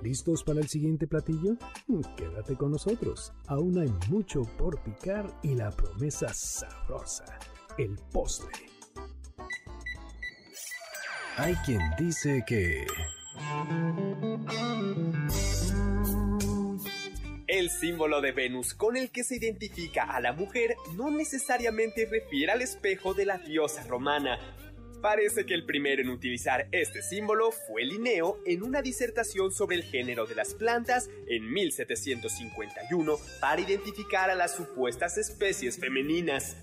¿Listos 0.03 0.43
para 0.43 0.61
el 0.61 0.69
siguiente 0.69 1.07
platillo? 1.07 1.57
Quédate 2.17 2.57
con 2.57 2.71
nosotros. 2.71 3.35
Aún 3.49 3.77
hay 3.77 3.93
mucho 4.09 4.45
por 4.57 4.83
picar 4.83 5.31
y 5.43 5.55
la 5.55 5.71
promesa 5.71 6.33
sabrosa, 6.33 7.27
el 7.77 7.95
postre. 8.11 8.55
Hay 11.37 11.55
quien 11.67 11.83
dice 11.99 12.43
que... 12.47 12.87
El 17.67 17.73
símbolo 17.73 18.21
de 18.21 18.31
Venus 18.31 18.75
con 18.75 18.97
el 18.97 19.11
que 19.11 19.25
se 19.25 19.35
identifica 19.35 20.05
a 20.05 20.21
la 20.21 20.33
mujer 20.33 20.77
no 20.95 21.11
necesariamente 21.11 22.07
refiere 22.07 22.53
al 22.53 22.63
espejo 22.63 23.13
de 23.13 23.27
la 23.27 23.39
diosa 23.39 23.83
romana, 23.89 24.39
Parece 25.03 25.45
que 25.47 25.55
el 25.55 25.67
primero 25.67 26.01
en 26.01 26.09
utilizar 26.09 26.69
este 26.71 27.03
símbolo 27.03 27.51
fue 27.51 27.85
Linneo 27.85 28.39
en 28.47 28.63
una 28.63 28.83
disertación 28.83 29.53
sobre 29.53 29.77
el 29.77 29.83
género 29.83 30.27
de 30.27 30.37
las 30.37 30.55
plantas 30.55 31.11
en 31.29 31.53
1751 31.53 33.17
para 33.41 33.61
identificar 33.61 34.31
a 34.31 34.35
las 34.35 34.55
supuestas 34.55 35.19
especies 35.19 35.79
femeninas. 35.79 36.57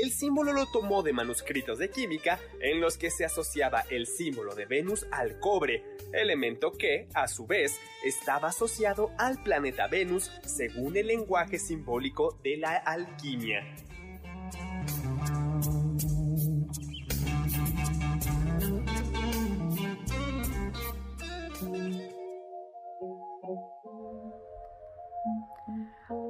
El 0.00 0.12
símbolo 0.12 0.52
lo 0.52 0.66
tomó 0.66 1.02
de 1.02 1.12
manuscritos 1.12 1.78
de 1.78 1.90
química 1.90 2.38
en 2.60 2.80
los 2.80 2.96
que 2.96 3.10
se 3.10 3.24
asociaba 3.24 3.80
el 3.90 4.06
símbolo 4.06 4.54
de 4.54 4.64
Venus 4.64 5.04
al 5.10 5.40
cobre, 5.40 5.82
elemento 6.12 6.70
que, 6.70 7.08
a 7.14 7.26
su 7.26 7.48
vez, 7.48 7.80
estaba 8.04 8.48
asociado 8.48 9.10
al 9.18 9.42
planeta 9.42 9.88
Venus 9.88 10.30
según 10.44 10.96
el 10.96 11.08
lenguaje 11.08 11.58
simbólico 11.58 12.38
de 12.44 12.58
la 12.58 12.76
alquimia. 12.76 13.74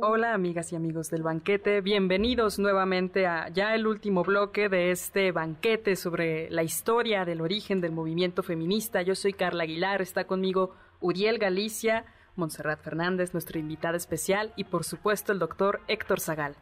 Hola 0.00 0.32
amigas 0.32 0.72
y 0.72 0.76
amigos 0.76 1.10
del 1.10 1.24
banquete, 1.24 1.80
bienvenidos 1.80 2.60
nuevamente 2.60 3.26
a 3.26 3.48
ya 3.48 3.74
el 3.74 3.84
último 3.86 4.22
bloque 4.22 4.68
de 4.68 4.92
este 4.92 5.32
banquete 5.32 5.96
sobre 5.96 6.48
la 6.50 6.62
historia 6.62 7.24
del 7.24 7.40
origen 7.40 7.80
del 7.80 7.90
movimiento 7.90 8.44
feminista. 8.44 9.02
Yo 9.02 9.16
soy 9.16 9.32
Carla 9.32 9.64
Aguilar, 9.64 10.00
está 10.00 10.24
conmigo 10.24 10.74
Uriel 11.00 11.38
Galicia, 11.38 12.04
Montserrat 12.36 12.80
Fernández, 12.80 13.32
nuestra 13.32 13.58
invitada 13.58 13.96
especial, 13.96 14.52
y 14.54 14.64
por 14.64 14.84
supuesto 14.84 15.32
el 15.32 15.40
doctor 15.40 15.80
Héctor 15.88 16.20
Zagal. 16.20 16.54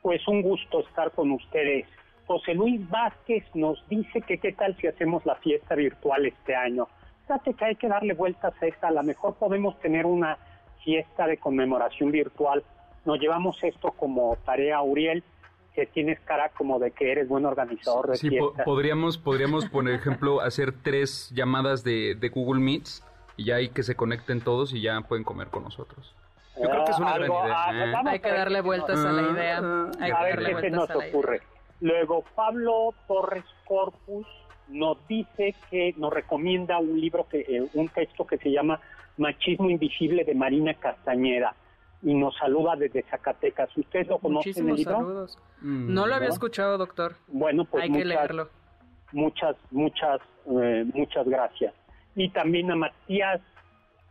Pues 0.00 0.26
un 0.28 0.42
gusto 0.42 0.80
estar 0.80 1.10
con 1.10 1.32
ustedes. 1.32 1.86
José 2.26 2.54
Luis 2.54 2.88
Vázquez 2.88 3.44
nos 3.54 3.84
dice 3.88 4.22
que 4.22 4.38
qué 4.38 4.52
tal 4.52 4.76
si 4.76 4.86
hacemos 4.86 5.26
la 5.26 5.34
fiesta 5.36 5.74
virtual 5.74 6.26
este 6.26 6.54
año. 6.54 6.86
Fíjate 7.22 7.54
que 7.54 7.64
hay 7.64 7.74
que 7.74 7.88
darle 7.88 8.14
vueltas 8.14 8.54
a 8.62 8.66
esta. 8.66 8.88
A 8.88 8.92
lo 8.92 9.02
mejor 9.02 9.34
podemos 9.34 9.78
tener 9.80 10.06
una 10.06 10.38
fiesta 10.84 11.26
de 11.26 11.38
conmemoración 11.38 12.10
virtual. 12.10 12.62
Nos 13.04 13.18
llevamos 13.18 13.62
esto 13.64 13.90
como 13.92 14.36
tarea, 14.44 14.80
Uriel, 14.82 15.24
que 15.74 15.86
tienes 15.86 16.20
cara 16.20 16.50
como 16.50 16.78
de 16.78 16.92
que 16.92 17.10
eres 17.10 17.28
buen 17.28 17.44
organizador 17.44 18.10
de 18.10 18.16
sí, 18.16 18.30
podríamos, 18.64 19.18
podríamos, 19.18 19.66
por 19.66 19.88
ejemplo, 19.90 20.40
hacer 20.40 20.72
tres 20.82 21.30
llamadas 21.34 21.82
de, 21.82 22.14
de 22.14 22.28
Google 22.28 22.60
Meets 22.60 23.04
y 23.36 23.46
ya 23.46 23.56
hay 23.56 23.70
que 23.70 23.82
se 23.82 23.96
conecten 23.96 24.40
todos 24.40 24.72
y 24.72 24.80
ya 24.80 25.00
pueden 25.00 25.24
comer 25.24 25.48
con 25.48 25.64
nosotros. 25.64 26.14
Yo 26.56 26.68
creo 26.68 26.84
que 26.84 26.92
es 26.92 26.98
una 26.98 27.18
gran 27.18 27.32
idea. 27.32 27.90
¿eh? 27.90 27.94
Hay 28.06 28.20
que 28.20 28.30
darle 28.30 28.60
vueltas 28.60 29.04
a 29.04 29.12
la 29.12 29.22
idea. 29.32 29.58
Hay 29.98 30.10
a 30.12 30.22
ver 30.22 30.38
qué 30.44 30.60
se 30.60 30.70
nos 30.70 30.88
ocurre. 30.90 31.40
Luego, 31.80 32.24
Pablo 32.36 32.94
Torres 33.08 33.44
Corpus 33.64 34.26
nos 34.68 34.96
dice 35.08 35.54
que 35.70 35.94
nos 35.96 36.12
recomienda 36.12 36.78
un 36.78 37.00
libro, 37.00 37.26
que 37.28 37.40
eh, 37.40 37.68
un 37.74 37.88
texto 37.88 38.26
que 38.26 38.38
se 38.38 38.50
llama 38.50 38.80
Machismo 39.16 39.70
Invisible 39.70 40.24
de 40.24 40.34
Marina 40.34 40.74
Castañeda 40.74 41.54
y 42.02 42.14
nos 42.14 42.36
saluda 42.36 42.76
desde 42.76 43.02
Zacatecas. 43.04 43.74
¿Usted 43.76 44.06
lo 44.06 44.18
conoce 44.18 44.50
el 44.50 44.66
libro? 44.74 44.96
saludos. 44.96 45.38
Mm, 45.62 45.94
no 45.94 46.06
lo 46.06 46.14
había 46.14 46.28
escuchado, 46.28 46.76
doctor. 46.76 47.16
Bueno, 47.28 47.64
pues 47.64 47.84
hay 47.84 47.92
que 47.92 48.04
leerlo. 48.04 48.48
Muchas, 49.12 49.56
muchas, 49.70 50.20
eh, 50.46 50.84
muchas 50.92 51.26
gracias. 51.26 51.72
Y 52.14 52.28
también 52.30 52.70
a 52.70 52.76
Matías 52.76 53.40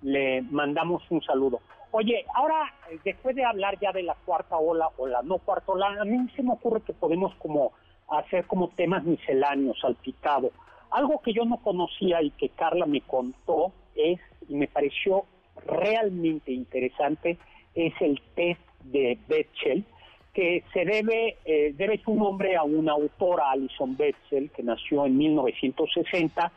le 0.01 0.41
mandamos 0.43 1.03
un 1.09 1.21
saludo. 1.21 1.59
Oye, 1.91 2.25
ahora, 2.33 2.73
eh, 2.89 2.99
después 3.05 3.35
de 3.35 3.45
hablar 3.45 3.77
ya 3.79 3.91
de 3.91 4.01
la 4.01 4.15
cuarta 4.25 4.57
ola 4.57 4.89
o 4.97 5.07
la 5.07 5.21
no 5.21 5.37
cuarta 5.37 5.73
ola, 5.73 6.01
a 6.01 6.05
mí 6.05 6.27
se 6.35 6.41
me 6.41 6.53
ocurre 6.53 6.81
que 6.81 6.93
podemos 6.93 7.35
como 7.35 7.73
hacer 8.09 8.45
como 8.47 8.69
temas 8.69 9.03
misceláneos, 9.03 9.79
salpicado. 9.79 10.51
Algo 10.89 11.21
que 11.21 11.33
yo 11.33 11.45
no 11.45 11.57
conocía 11.57 12.21
y 12.21 12.31
que 12.31 12.49
Carla 12.49 12.85
me 12.85 13.01
contó 13.01 13.71
es, 13.95 14.19
y 14.47 14.55
me 14.55 14.67
pareció 14.67 15.25
realmente 15.65 16.51
interesante, 16.51 17.37
es 17.75 17.93
el 18.01 18.21
test 18.35 18.61
de 18.83 19.17
Betzel, 19.27 19.85
que 20.33 20.63
se 20.73 20.83
debe, 20.83 21.37
eh, 21.45 21.73
debe 21.77 21.99
su 21.99 22.15
nombre 22.15 22.55
a 22.55 22.63
una 22.63 22.93
autora, 22.93 23.51
Alison 23.51 23.95
Betzel, 23.95 24.49
que 24.51 24.63
nació 24.63 25.05
en 25.05 25.17
1960, 25.17 26.51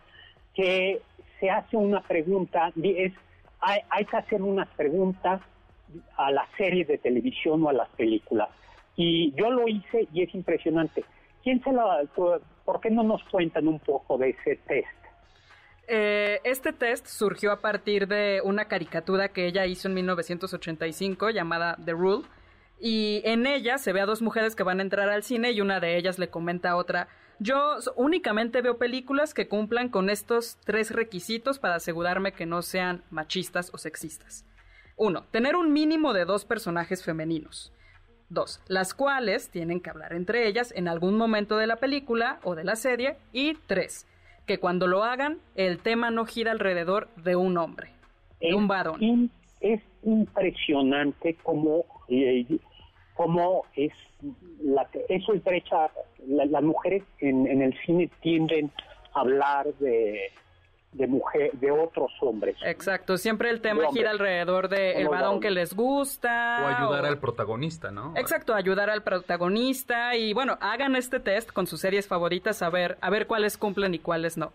que 0.55 1.01
se 1.39 1.51
hace 1.51 1.76
una 1.76 2.01
pregunta, 2.01 2.72
es 2.82 3.12
hay, 3.61 4.05
que 4.05 4.16
hacer 4.16 4.43
unas 4.43 4.68
preguntas 4.68 5.41
a 6.16 6.30
las 6.30 6.49
series 6.57 6.87
de 6.89 6.99
televisión 6.99 7.64
o 7.64 7.68
a 7.68 7.72
las 7.72 7.89
películas. 7.91 8.49
Y 8.97 9.32
yo 9.32 9.51
lo 9.51 9.66
hice 9.68 10.09
y 10.12 10.22
es 10.22 10.34
impresionante. 10.34 11.05
¿Quién 11.43 11.62
se 11.62 11.72
lo, 11.72 11.84
¿Por 12.64 12.80
qué 12.80 12.91
no 12.91 13.03
nos 13.03 13.22
cuentan 13.24 13.68
un 13.68 13.78
poco 13.78 14.18
de 14.18 14.30
ese 14.30 14.57
test? 14.66 15.06
Eh, 15.89 16.41
este 16.45 16.72
test 16.72 17.07
surgió 17.07 17.53
a 17.53 17.61
partir 17.61 18.09
de 18.09 18.41
una 18.43 18.66
caricatura 18.66 19.28
que 19.28 19.47
ella 19.47 19.66
hizo 19.66 19.89
en 19.89 19.95
1985 19.95 21.30
llamada 21.30 21.76
The 21.84 21.93
Rule. 21.93 22.24
Y 22.78 23.22
en 23.24 23.47
ella 23.47 23.78
se 23.78 23.93
ve 23.93 24.01
a 24.01 24.07
dos 24.07 24.20
mujeres 24.20 24.55
que 24.55 24.62
van 24.62 24.80
a 24.80 24.82
entrar 24.82 25.09
al 25.09 25.22
cine 25.22 25.53
y 25.53 25.61
una 25.61 25.80
de 25.80 25.97
ellas 25.97 26.18
le 26.18 26.28
comenta 26.28 26.70
a 26.70 26.76
otra, 26.76 27.09
yo 27.39 27.76
únicamente 27.97 28.62
veo 28.62 28.78
películas 28.78 29.34
que 29.34 29.49
cumplan 29.49 29.91
con 29.91 30.09
estos 30.09 30.57
tres 30.64 30.91
requisitos 30.91 31.59
para 31.59 31.74
asegurarme 31.74 32.32
que 32.32 32.47
no 32.47 32.62
sean 32.62 33.03
machistas 33.11 33.70
o 33.74 33.78
sexistas. 33.78 34.47
Uno, 34.97 35.24
tener 35.30 35.57
un 35.57 35.72
mínimo 35.72 36.14
de 36.14 36.24
dos 36.24 36.47
personajes 36.47 37.05
femeninos. 37.05 37.72
Dos, 38.28 38.61
las 38.66 38.95
cuales 38.95 39.51
tienen 39.51 39.80
que 39.80 39.91
hablar 39.91 40.14
entre 40.14 40.49
ellas 40.49 40.72
en 40.74 40.89
algún 40.89 41.16
momento 41.16 41.59
de 41.59 41.66
la 41.66 41.76
película 41.76 42.41
o 42.43 42.55
de 42.55 42.64
la 42.64 42.74
serie. 42.74 43.18
Y 43.32 43.55
tres, 43.66 44.07
que 44.47 44.59
cuando 44.59 44.87
lo 44.87 45.05
hagan, 45.05 45.39
el 45.55 45.79
tema 45.79 46.11
no 46.11 46.25
gira 46.25 46.53
alrededor 46.53 47.09
de 47.17 47.37
un 47.37 47.59
hombre, 47.59 47.91
de 48.41 48.55
un 48.55 48.69
varón. 48.69 49.31
Es 49.61 49.81
impresionante 50.03 51.37
cómo, 51.43 51.85
eh, 52.09 52.47
cómo 53.15 53.65
es 53.75 53.93
la, 54.61 54.89
eso 55.09 55.35
es 55.35 55.43
brecha, 55.43 55.91
las 56.27 56.63
mujeres 56.63 57.03
en, 57.19 57.47
en, 57.47 57.63
el 57.63 57.77
cine 57.85 58.11
tienden 58.21 58.71
a 59.15 59.21
hablar 59.21 59.67
de, 59.81 60.31
de 60.97 61.07
mujer, 61.07 61.53
de 61.53 61.71
otros 61.71 62.11
hombres. 62.21 62.57
Exacto, 62.65 63.17
siempre 63.17 63.51
el 63.51 63.61
tema 63.61 63.91
gira 63.93 64.11
alrededor 64.11 64.69
de 64.69 64.93
el 64.93 65.09
varón 65.09 65.41
que 65.41 65.51
les 65.51 65.75
gusta. 65.75 66.63
O 66.63 66.67
ayudar 66.67 67.07
al 67.07 67.19
protagonista, 67.19 67.91
¿no? 67.91 68.15
Exacto, 68.17 68.55
ayudar 68.55 68.91
al 68.91 69.03
protagonista 69.03 70.17
y 70.17 70.33
bueno, 70.33 70.57
hagan 70.61 70.97
este 70.97 71.21
test 71.21 71.53
con 71.53 71.67
sus 71.67 71.81
series 71.81 72.09
favoritas 72.09 72.63
a 72.63 72.71
ver, 72.71 72.99
a 73.01 73.11
ver 73.11 73.27
cuáles 73.27 73.59
cumplen 73.59 73.95
y 73.95 73.99
cuáles 73.99 74.37
no. 74.37 74.53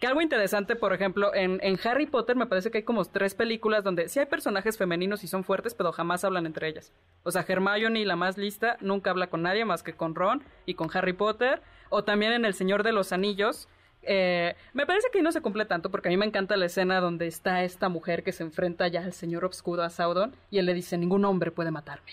Que 0.00 0.08
algo 0.08 0.20
interesante, 0.20 0.74
por 0.74 0.92
ejemplo, 0.92 1.32
en, 1.32 1.60
en, 1.62 1.78
Harry 1.84 2.06
Potter 2.06 2.34
me 2.34 2.46
parece 2.46 2.72
que 2.72 2.78
hay 2.78 2.84
como 2.84 3.04
tres 3.04 3.36
películas 3.36 3.84
donde 3.84 4.08
sí 4.08 4.18
hay 4.18 4.26
personajes 4.26 4.76
femeninos 4.76 5.22
y 5.22 5.28
son 5.28 5.44
fuertes, 5.44 5.74
pero 5.74 5.92
jamás 5.92 6.24
hablan 6.24 6.44
entre 6.44 6.66
ellas. 6.66 6.92
O 7.22 7.30
sea, 7.30 7.44
Hermione, 7.46 8.04
la 8.04 8.16
más 8.16 8.36
lista, 8.36 8.76
nunca 8.80 9.10
habla 9.10 9.28
con 9.28 9.42
nadie 9.42 9.64
más 9.64 9.84
que 9.84 9.92
con 9.92 10.16
Ron 10.16 10.42
y 10.66 10.74
con 10.74 10.90
Harry 10.92 11.12
Potter. 11.12 11.62
O 11.88 12.02
también 12.02 12.32
en 12.32 12.44
El 12.44 12.54
Señor 12.54 12.82
de 12.82 12.90
los 12.90 13.12
Anillos. 13.12 13.68
Eh, 14.02 14.54
me 14.72 14.86
parece 14.86 15.08
que 15.10 15.18
ahí 15.18 15.24
no 15.24 15.32
se 15.32 15.40
cumple 15.40 15.64
tanto 15.64 15.90
porque 15.90 16.08
a 16.08 16.10
mí 16.10 16.16
me 16.16 16.26
encanta 16.26 16.56
la 16.56 16.66
escena 16.66 17.00
donde 17.00 17.26
está 17.26 17.62
esta 17.62 17.88
mujer 17.88 18.24
que 18.24 18.32
se 18.32 18.42
enfrenta 18.42 18.88
ya 18.88 19.04
al 19.04 19.12
señor 19.12 19.44
obscuro 19.44 19.82
a 19.82 19.90
Saudon 19.90 20.34
y 20.50 20.58
él 20.58 20.66
le 20.66 20.74
dice, 20.74 20.98
ningún 20.98 21.24
hombre 21.24 21.50
puede 21.50 21.70
matarme. 21.70 22.12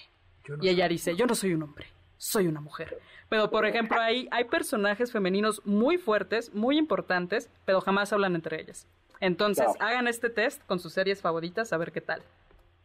y 0.61 0.69
ella 0.69 0.87
dice, 0.87 1.15
yo 1.15 1.25
no 1.25 1.35
soy 1.35 1.53
un 1.53 1.63
hombre, 1.63 1.87
soy 2.17 2.47
una 2.47 2.61
mujer. 2.61 2.99
Pero, 3.29 3.49
por 3.49 3.65
ejemplo, 3.65 3.99
hay, 3.99 4.27
hay 4.31 4.45
personajes 4.45 5.11
femeninos 5.11 5.65
muy 5.65 5.97
fuertes, 5.97 6.53
muy 6.53 6.77
importantes, 6.77 7.49
pero 7.65 7.81
jamás 7.81 8.11
hablan 8.11 8.35
entre 8.35 8.61
ellas. 8.61 8.87
Entonces, 9.19 9.67
hagan 9.79 10.07
este 10.07 10.29
test 10.29 10.63
con 10.65 10.79
sus 10.79 10.93
series 10.93 11.21
favoritas 11.21 11.73
a 11.73 11.77
ver 11.77 11.91
qué 11.91 12.01
tal. 12.01 12.21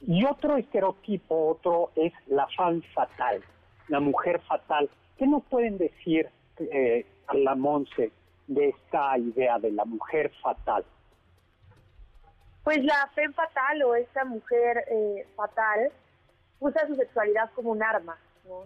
Y 0.07 0.25
otro 0.25 0.57
estereotipo, 0.57 1.49
otro 1.49 1.93
es 1.95 2.13
la 2.27 2.47
fan 2.57 2.83
fatal, 2.95 3.43
la 3.89 4.01
mujer 4.01 4.41
fatal. 4.43 4.91
¿Qué 5.17 5.27
nos 5.27 5.43
pueden 5.45 5.79
decir 5.79 6.29
eh, 6.59 7.07
a 7.29 7.35
la 7.35 7.55
Monse 7.55 8.11
de 8.47 8.69
esta 8.69 9.19
idea 9.19 9.59
de 9.59 9.73
la 9.73 9.85
mujer 9.85 10.31
fatal? 10.43 10.85
Pues 12.63 12.83
la 12.85 13.09
fe 13.15 13.29
fatal 13.31 13.83
o 13.83 13.95
esta 13.95 14.25
mujer 14.25 14.85
eh, 14.91 15.27
fatal 15.37 15.91
usa 16.61 16.87
su 16.87 16.95
sexualidad 16.95 17.51
como 17.55 17.71
un 17.71 17.83
arma 17.83 18.17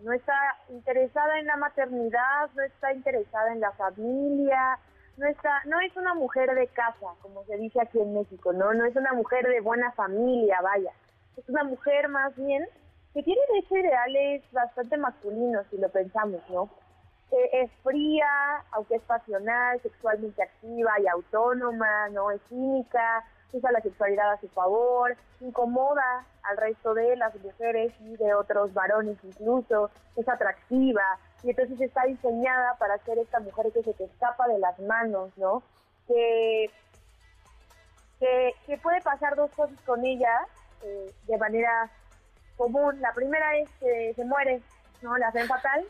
¿no? 0.03 0.13
está 0.13 0.35
interesada 0.71 1.39
en 1.39 1.47
la 1.47 1.57
maternidad, 1.57 2.51
no 2.55 2.63
está 2.63 2.93
interesada 2.93 3.53
en 3.53 3.61
la 3.61 3.73
familia, 3.73 4.79
no 5.17 5.27
está, 5.27 5.63
no 5.67 5.81
es 5.81 5.97
una 5.97 6.15
mujer 6.15 6.55
de 6.55 6.67
casa, 6.69 7.07
como 7.21 7.45
se 7.45 7.57
dice 7.57 7.81
aquí 7.81 7.99
en 7.99 8.15
México, 8.15 8.53
¿no? 8.53 8.73
No 8.73 8.85
es 8.85 8.95
una 8.97 9.13
mujer 9.13 9.47
de 9.47 9.61
buena 9.61 9.91
familia, 9.93 10.61
vaya. 10.63 10.93
Es 11.37 11.49
una 11.49 11.65
mujer 11.65 12.09
más 12.09 12.35
bien 12.37 12.67
que 13.15 13.23
tiene 13.23 13.41
de 13.53 13.81
ideales 13.81 14.43
bastante 14.53 14.97
masculinos, 14.97 15.67
si 15.71 15.79
lo 15.79 15.89
pensamos, 15.89 16.41
¿no? 16.51 16.69
Es 17.31 17.71
fría, 17.83 18.65
aunque 18.73 18.97
es 18.97 19.03
pasional, 19.03 19.81
sexualmente 19.83 20.43
activa 20.43 20.93
y 21.01 21.07
autónoma, 21.07 22.09
¿no? 22.11 22.31
Es 22.31 22.41
cínica, 22.49 23.25
usa 23.53 23.73
la 23.73 23.81
sexualidad 23.81 24.33
a 24.33 24.41
su 24.41 24.49
favor, 24.49 25.17
incomoda 25.41 26.25
al 26.43 26.57
resto 26.57 26.95
de 26.95 27.17
las 27.17 27.35
mujeres 27.37 27.93
y 28.01 28.17
de 28.17 28.35
otros 28.35 28.73
varones 28.73 29.19
incluso, 29.23 29.91
es 30.17 30.29
atractiva 30.29 31.03
y 31.43 31.51
entonces 31.51 31.81
está 31.81 32.05
diseñada 32.05 32.77
para 32.79 32.99
ser 32.99 33.19
esta 33.19 33.41
mujer 33.41 33.71
que 33.73 33.83
se 33.83 33.93
te 33.93 34.05
escapa 34.05 34.49
de 34.49 34.59
las 34.59 34.79
manos, 34.81 35.31
¿no? 35.37 35.63
Que, 36.07 36.71
que, 38.19 38.79
puede 38.83 39.01
pasar 39.03 39.37
dos 39.37 39.51
cosas 39.53 39.79
con 39.85 40.05
ella 40.05 40.47
eh, 40.83 41.13
de 41.27 41.39
manera 41.39 41.91
común. 42.57 43.01
La 43.01 43.13
primera 43.13 43.57
es 43.59 43.69
que 43.79 44.15
se 44.15 44.25
muere, 44.25 44.63
¿no? 45.03 45.17
La 45.19 45.29
hacen 45.29 45.47
fatal 45.47 45.87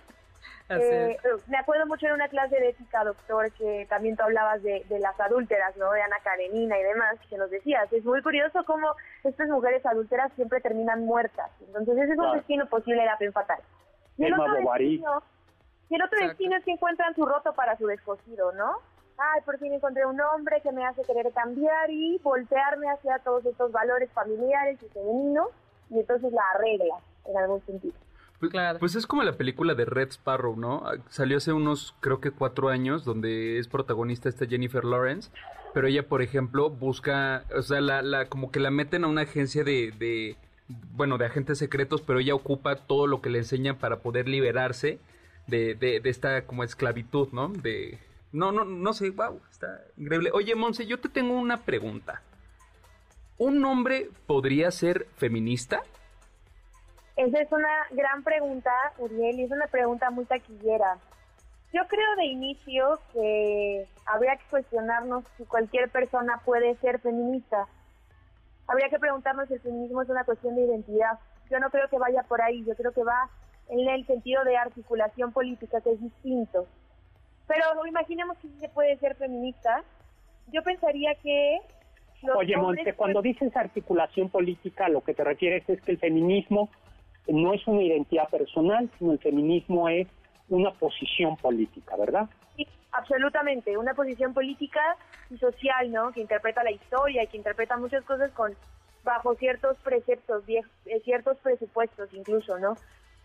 eh, 0.71 1.17
me 1.47 1.57
acuerdo 1.57 1.87
mucho 1.87 2.07
en 2.07 2.13
una 2.13 2.29
clase 2.29 2.57
de 2.61 2.71
ética, 2.71 3.05
doctor, 3.05 3.51
que 3.53 3.87
también 3.89 4.17
tú 4.17 4.23
hablabas 4.23 4.63
de, 4.63 4.85
las 5.01 5.19
adúlteras, 5.19 5.77
¿no? 5.77 5.91
De 5.93 6.03
Ana 6.03 6.17
Karenina 6.23 6.79
y 6.79 6.83
demás, 6.83 7.17
que 7.29 7.39
nos 7.39 7.51
decías. 7.51 7.91
Es 7.93 8.05
muy 8.05 8.23
curioso 8.23 8.65
cómo 8.65 8.95
estas 9.25 9.49
mujeres 9.49 9.85
adúlteras 9.87 10.33
siempre 10.35 10.61
terminan 10.61 11.05
muertas. 11.05 11.51
Entonces, 11.67 11.97
ese 11.97 12.13
es 12.13 12.19
un 12.19 12.33
destino 12.33 12.67
posible 12.67 13.01
de 13.01 13.07
la 13.07 13.17
pen 13.17 13.33
fatal. 13.33 13.61
Y 14.19 14.25
el, 14.25 14.35
otro 14.35 14.55
destino, 14.55 15.23
y 15.89 15.95
el 15.95 16.03
otro 16.03 16.19
destino 16.21 16.57
es 16.57 16.65
que 16.65 16.73
encuentran 16.73 17.15
su 17.15 17.25
roto 17.25 17.55
para 17.55 17.77
su 17.77 17.87
descosido, 17.87 18.53
¿no? 18.53 18.79
Ay, 19.17 19.41
por 19.45 19.59
fin 19.59 19.73
encontré 19.73 20.07
un 20.07 20.21
hombre 20.21 20.61
que 20.61 20.71
me 20.71 20.87
hace 20.87 21.03
querer 21.03 21.33
cambiar 21.33 21.91
y 21.91 22.19
voltearme 22.19 22.89
hacia 22.91 23.19
todos 23.21 23.45
estos 23.47 23.73
valores 23.73 24.11
familiares 24.13 24.79
y 24.83 24.89
femeninos 24.89 25.49
y 25.91 25.99
entonces 25.99 26.33
la 26.33 26.43
arregla 26.55 26.97
en 27.27 27.37
algún 27.37 27.65
sentido. 27.67 27.97
Pues, 28.41 28.53
pues, 28.79 28.95
es 28.95 29.07
como 29.07 29.25
la 29.25 29.33
película 29.33 29.75
de 29.75 29.85
Red 29.85 30.11
Sparrow, 30.11 30.57
¿no? 30.57 30.83
Ah, 30.87 30.97
salió 31.09 31.39
hace 31.39 31.53
unos, 31.53 31.95
creo 32.01 32.21
que 32.21 32.31
cuatro 32.31 32.69
años, 32.69 33.05
donde 33.05 33.59
es 33.59 33.67
protagonista 33.67 34.29
esta 34.29 34.47
Jennifer 34.47 34.85
Lawrence, 34.85 35.31
pero 35.75 35.89
ella, 35.89 36.07
por 36.07 36.23
ejemplo, 36.23 36.71
busca, 36.71 37.45
o 37.57 37.63
sea, 37.63 37.81
la, 37.81 38.01
la 38.03 38.27
como 38.27 38.53
que 38.53 38.61
la 38.61 38.71
meten 38.71 39.03
a 39.03 39.09
una 39.09 39.23
agencia 39.23 39.65
de, 39.65 39.93
de, 39.99 40.37
bueno, 40.93 41.19
de 41.19 41.27
agentes 41.27 41.59
secretos, 41.59 42.01
pero 42.01 42.21
ella 42.21 42.35
ocupa 42.35 42.77
todo 42.77 43.09
lo 43.09 43.21
que 43.21 43.31
le 43.31 43.39
enseñan 43.39 43.77
para 43.77 44.01
poder 44.01 44.29
liberarse 44.29 45.01
de, 45.49 45.75
de, 45.75 45.99
de 45.99 46.11
esta 46.11 46.47
como 46.47 46.63
esclavitud, 46.63 47.29
¿no? 47.33 47.49
De, 47.49 47.99
no, 48.31 48.53
no, 48.53 48.65
no 48.65 48.93
sé, 48.93 49.11
wow, 49.11 49.41
está 49.51 49.83
increíble. 49.97 50.31
Oye, 50.33 50.55
Monse, 50.55 50.87
yo 50.87 51.01
te 51.01 51.09
tengo 51.09 51.35
una 51.35 51.65
pregunta. 51.65 52.23
¿Un 53.37 53.65
hombre 53.65 54.11
podría 54.27 54.71
ser 54.71 55.09
feminista? 55.17 55.83
Esa 57.19 57.41
es 57.41 57.51
una 57.51 57.69
gran 57.91 58.23
pregunta, 58.23 58.71
Uriel, 58.97 59.41
y 59.41 59.43
es 59.43 59.51
una 59.51 59.67
pregunta 59.67 60.09
muy 60.09 60.25
taquillera. 60.25 60.99
Yo 61.73 61.83
creo 61.89 62.15
de 62.15 62.27
inicio 62.27 63.01
que 63.13 63.89
habría 64.07 64.37
que 64.37 64.45
cuestionarnos 64.49 65.25
si 65.37 65.45
cualquier 65.45 65.91
persona 65.91 66.41
puede 66.45 66.77
ser 66.77 67.01
feminista. 67.01 67.67
Habría 68.69 68.89
que 68.89 69.01
preguntarnos 69.01 69.49
si 69.49 69.55
el 69.55 69.61
feminismo 69.61 70.03
es 70.03 70.09
una 70.09 70.23
cuestión 70.23 70.55
de 70.55 70.63
identidad. 70.63 71.19
Yo 71.51 71.59
no 71.59 71.71
creo 71.71 71.89
que 71.89 71.99
vaya 71.99 72.23
por 72.23 72.41
ahí, 72.41 72.65
yo 72.65 72.77
creo 72.77 72.93
que 72.93 73.03
va 73.03 73.29
en 73.69 73.89
el 73.89 74.07
sentido 74.07 74.45
de 74.45 74.57
articulación 74.57 75.33
política, 75.33 75.81
que 75.81 75.91
es 75.91 76.01
distinto. 76.01 76.69
Pero 77.49 77.85
imaginemos 77.85 78.39
que 78.39 78.47
sí 78.47 78.61
se 78.61 78.69
puede 78.69 78.97
ser 78.99 79.17
feminista. 79.17 79.83
Yo 80.53 80.63
pensaría 80.63 81.17
que... 81.17 81.59
Oye, 82.37 82.57
Monte, 82.57 82.93
cuando 82.95 83.23
dices 83.23 83.57
articulación 83.57 84.29
política, 84.29 84.89
lo 84.89 85.01
que 85.01 85.15
te 85.15 85.25
refieres 85.25 85.69
es 85.69 85.81
que 85.83 85.91
el 85.91 85.99
feminismo 85.99 86.71
no 87.29 87.53
es 87.55 87.67
una 87.67 87.83
identidad 87.83 88.29
personal, 88.29 88.91
sino 88.99 89.13
el 89.13 89.19
feminismo 89.19 89.89
es 89.89 90.09
una 90.49 90.73
posición 90.73 91.37
política, 91.37 91.97
¿verdad? 91.97 92.29
Sí, 92.57 92.67
absolutamente, 92.93 93.77
una 93.77 93.95
posición 93.95 94.35
política 94.35 94.81
y 95.31 95.37
social, 95.39 95.93
¿no? 95.93 96.13
Que 96.13 96.21
interpreta 96.21 96.65
la 96.65 96.71
historia 96.71 97.23
y 97.23 97.27
que 97.27 97.37
interpreta 97.37 97.77
muchas 97.77 98.05
cosas 98.05 98.31
con 98.33 98.55
bajo 99.05 99.35
ciertos 99.37 99.77
preceptos, 99.79 100.45
eh, 100.49 101.01
ciertos 101.05 101.39
presupuestos 101.39 102.13
incluso, 102.13 102.59
¿no? 102.59 102.77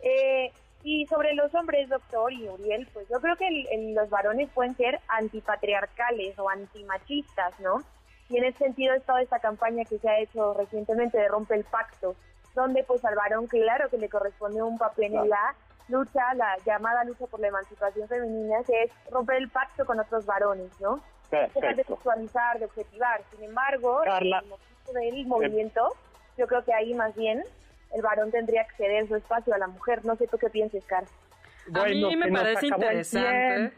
Eh, 0.01 0.51
y 0.84 1.06
sobre 1.08 1.34
los 1.34 1.54
hombres, 1.56 1.89
doctor 1.89 2.32
y 2.34 2.47
Uriel, 2.47 2.88
pues 2.93 3.08
yo 3.10 3.20
creo 3.22 3.38
que 3.38 3.49
los 3.93 4.10
varones 4.10 4.49
pueden 4.54 4.76
ser 4.76 4.99
antipatriarcales 5.08 6.38
o 6.38 6.49
antimachistas, 6.49 7.58
¿no? 7.62 7.82
Y 8.30 8.38
en 8.38 8.45
ese 8.45 8.60
sentido 8.60 8.93
es 8.93 9.04
toda 9.04 9.22
esta 9.22 9.39
campaña 9.39 9.86
que 9.86 9.97
se 9.97 10.10
ha 10.10 10.20
hecho 10.20 10.54
recientemente 10.54 11.18
de 11.18 11.28
Rompe 11.30 11.56
el 11.56 11.64
Pacto, 11.64 12.16
donde 12.56 12.84
pues 12.84 13.04
al 13.06 13.16
varón 13.16 13.47
claro 13.47 13.89
que 13.89 13.97
le 13.97 14.10
corresponde 14.10 14.62
un 14.62 14.78
papel 14.78 15.16
en 15.16 15.30
la 15.30 15.56
lucha, 15.89 16.34
la 16.36 16.58
llamada 16.66 17.04
lucha 17.04 17.26
por 17.28 17.39
la 17.39 17.47
emancipación 17.47 18.08
femenina, 18.08 18.58
que 18.66 18.84
es 18.84 18.91
romper 19.12 19.38
el 19.38 19.49
pacto 19.49 19.86
con 19.86 19.99
otros 19.99 20.26
varones, 20.26 20.70
¿no? 20.80 21.01
Dejar 21.32 21.76
de 21.76 21.84
sexualizar, 21.84 22.60
de 22.60 22.66
objetivar. 22.66 23.22
Sin 23.32 23.43
embargo, 23.43 24.01
en 24.06 24.34
el 25.04 25.16
del 25.16 25.26
movimiento, 25.26 25.95
yo 26.38 26.47
creo 26.47 26.64
que 26.64 26.74
ahí 26.74 26.93
más 26.93 27.16
bien 27.16 27.43
el 27.93 28.01
varón 28.01 28.32
tendría 28.32 28.66
que 28.66 28.76
ceder 28.76 29.08
su 29.08 29.16
espacio 29.16 29.54
a 29.54 29.58
la 29.58 29.68
mujer. 29.68 30.06
No 30.06 30.16
sé 30.16 30.28
tú 30.28 30.38
qué 30.38 30.49
piensas, 30.49 30.84
Car. 30.86 31.06
a 31.74 31.86
mí 31.86 32.16
me 32.16 32.32
parece 32.32 32.68
interesante. 32.68 33.74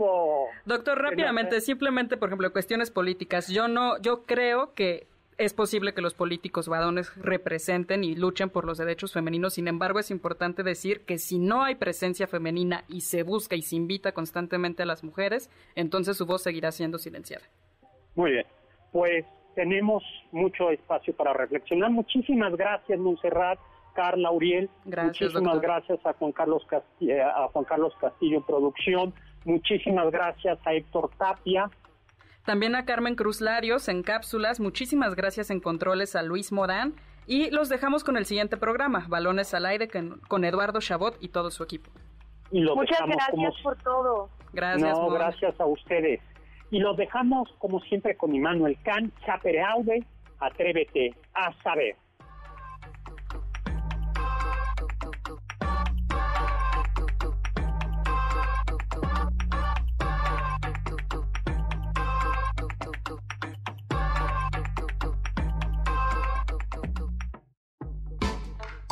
Doctor, 0.65 1.01
rápidamente, 1.01 1.61
simplemente, 1.61 2.17
por 2.17 2.29
ejemplo, 2.29 2.51
cuestiones 2.51 2.91
políticas. 2.91 3.47
Yo 3.47 3.69
no, 3.69 3.97
yo 3.99 4.23
creo 4.23 4.73
que 4.73 5.07
es 5.37 5.53
posible 5.53 5.93
que 5.93 6.01
los 6.01 6.13
políticos 6.13 6.69
varones 6.69 7.13
representen 7.17 8.03
y 8.03 8.15
luchen 8.15 8.49
por 8.49 8.65
los 8.65 8.77
derechos 8.77 9.11
femeninos. 9.11 9.55
Sin 9.55 9.67
embargo, 9.67 9.99
es 9.99 10.11
importante 10.11 10.63
decir 10.63 11.01
que 11.05 11.17
si 11.17 11.39
no 11.39 11.63
hay 11.63 11.75
presencia 11.75 12.27
femenina 12.27 12.85
y 12.87 13.01
se 13.01 13.23
busca 13.23 13.55
y 13.55 13.61
se 13.61 13.75
invita 13.75 14.13
constantemente 14.13 14.83
a 14.83 14.85
las 14.85 15.03
mujeres, 15.03 15.49
entonces 15.75 16.17
su 16.17 16.25
voz 16.25 16.41
seguirá 16.41 16.71
siendo 16.71 16.97
silenciada. 16.97 17.45
Muy 18.15 18.31
bien. 18.31 18.45
Pues 18.91 19.25
tenemos 19.55 20.03
mucho 20.31 20.71
espacio 20.71 21.13
para 21.13 21.33
reflexionar. 21.33 21.91
Muchísimas 21.91 22.55
gracias, 22.55 22.97
Montserrat, 22.97 23.59
Carla, 23.93 24.31
Uriel. 24.31 24.69
Gracias, 24.85 25.33
Muchísimas 25.33 25.61
gracias 25.61 26.05
a 26.05 26.13
Juan 26.13 26.31
Carlos 26.31 26.65
Castillo, 26.67 27.13
eh, 27.13 27.21
a 27.21 27.47
Juan 27.49 27.65
Carlos 27.65 27.93
Castillo 27.99 28.41
Producción. 28.45 29.13
Muchísimas 29.43 30.11
gracias 30.11 30.59
a 30.65 30.73
Héctor 30.73 31.11
Tapia. 31.17 31.69
También 32.45 32.75
a 32.75 32.85
Carmen 32.85 33.15
Cruz 33.15 33.41
Larios 33.41 33.87
en 33.87 34.03
cápsulas. 34.03 34.59
Muchísimas 34.59 35.15
gracias 35.15 35.49
en 35.49 35.59
controles 35.59 36.15
a 36.15 36.21
Luis 36.21 36.51
Morán. 36.51 36.93
Y 37.27 37.49
los 37.49 37.69
dejamos 37.69 38.03
con 38.03 38.17
el 38.17 38.25
siguiente 38.25 38.55
programa, 38.55 39.05
Balones 39.07 39.53
al 39.55 39.65
Aire, 39.65 39.87
con, 40.27 40.45
Eduardo 40.45 40.79
Chabot 40.79 41.17
y 41.21 41.29
todo 41.29 41.49
su 41.49 41.63
equipo. 41.63 41.89
Muchas 42.51 42.99
gracias 43.07 43.53
por 43.63 43.75
todo. 43.81 44.29
Gracias. 44.53 44.97
No, 44.97 45.09
gracias 45.09 45.59
a 45.59 45.65
ustedes. 45.65 46.21
Y 46.69 46.79
los 46.79 46.95
dejamos, 46.97 47.51
como 47.57 47.79
siempre, 47.81 48.15
con 48.15 48.35
Immanuel 48.35 48.77
Kant, 48.83 49.11
Chapereaude, 49.25 50.05
Atrévete 50.39 51.15
a 51.33 51.51
saber. 51.63 51.95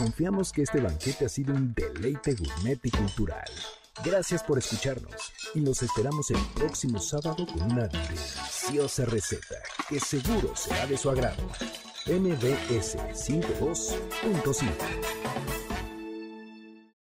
Confiamos 0.04 0.52
que 0.52 0.64
este 0.64 0.82
banquete 0.82 1.28
ha 1.28 1.30
sido 1.30 1.54
un 1.54 1.74
deleite 1.74 2.36
gourmet 2.36 2.78
y 2.84 2.92
cultural. 2.92 3.50
Gracias 4.04 4.44
por 4.44 4.58
escucharnos 4.58 5.32
y 5.56 5.62
nos 5.62 5.82
esperamos 5.82 6.30
el 6.30 6.40
próximo 6.56 7.00
sábado 7.00 7.48
con 7.48 7.72
una 7.72 7.88
deliciosa 7.88 9.06
receta 9.06 9.56
que 9.88 10.02
seguro 10.02 10.54
será 10.58 10.86
de 10.88 10.98
su 10.98 11.10
agrado. 11.10 11.42
MBS 12.06 12.98
52.5 12.98 15.63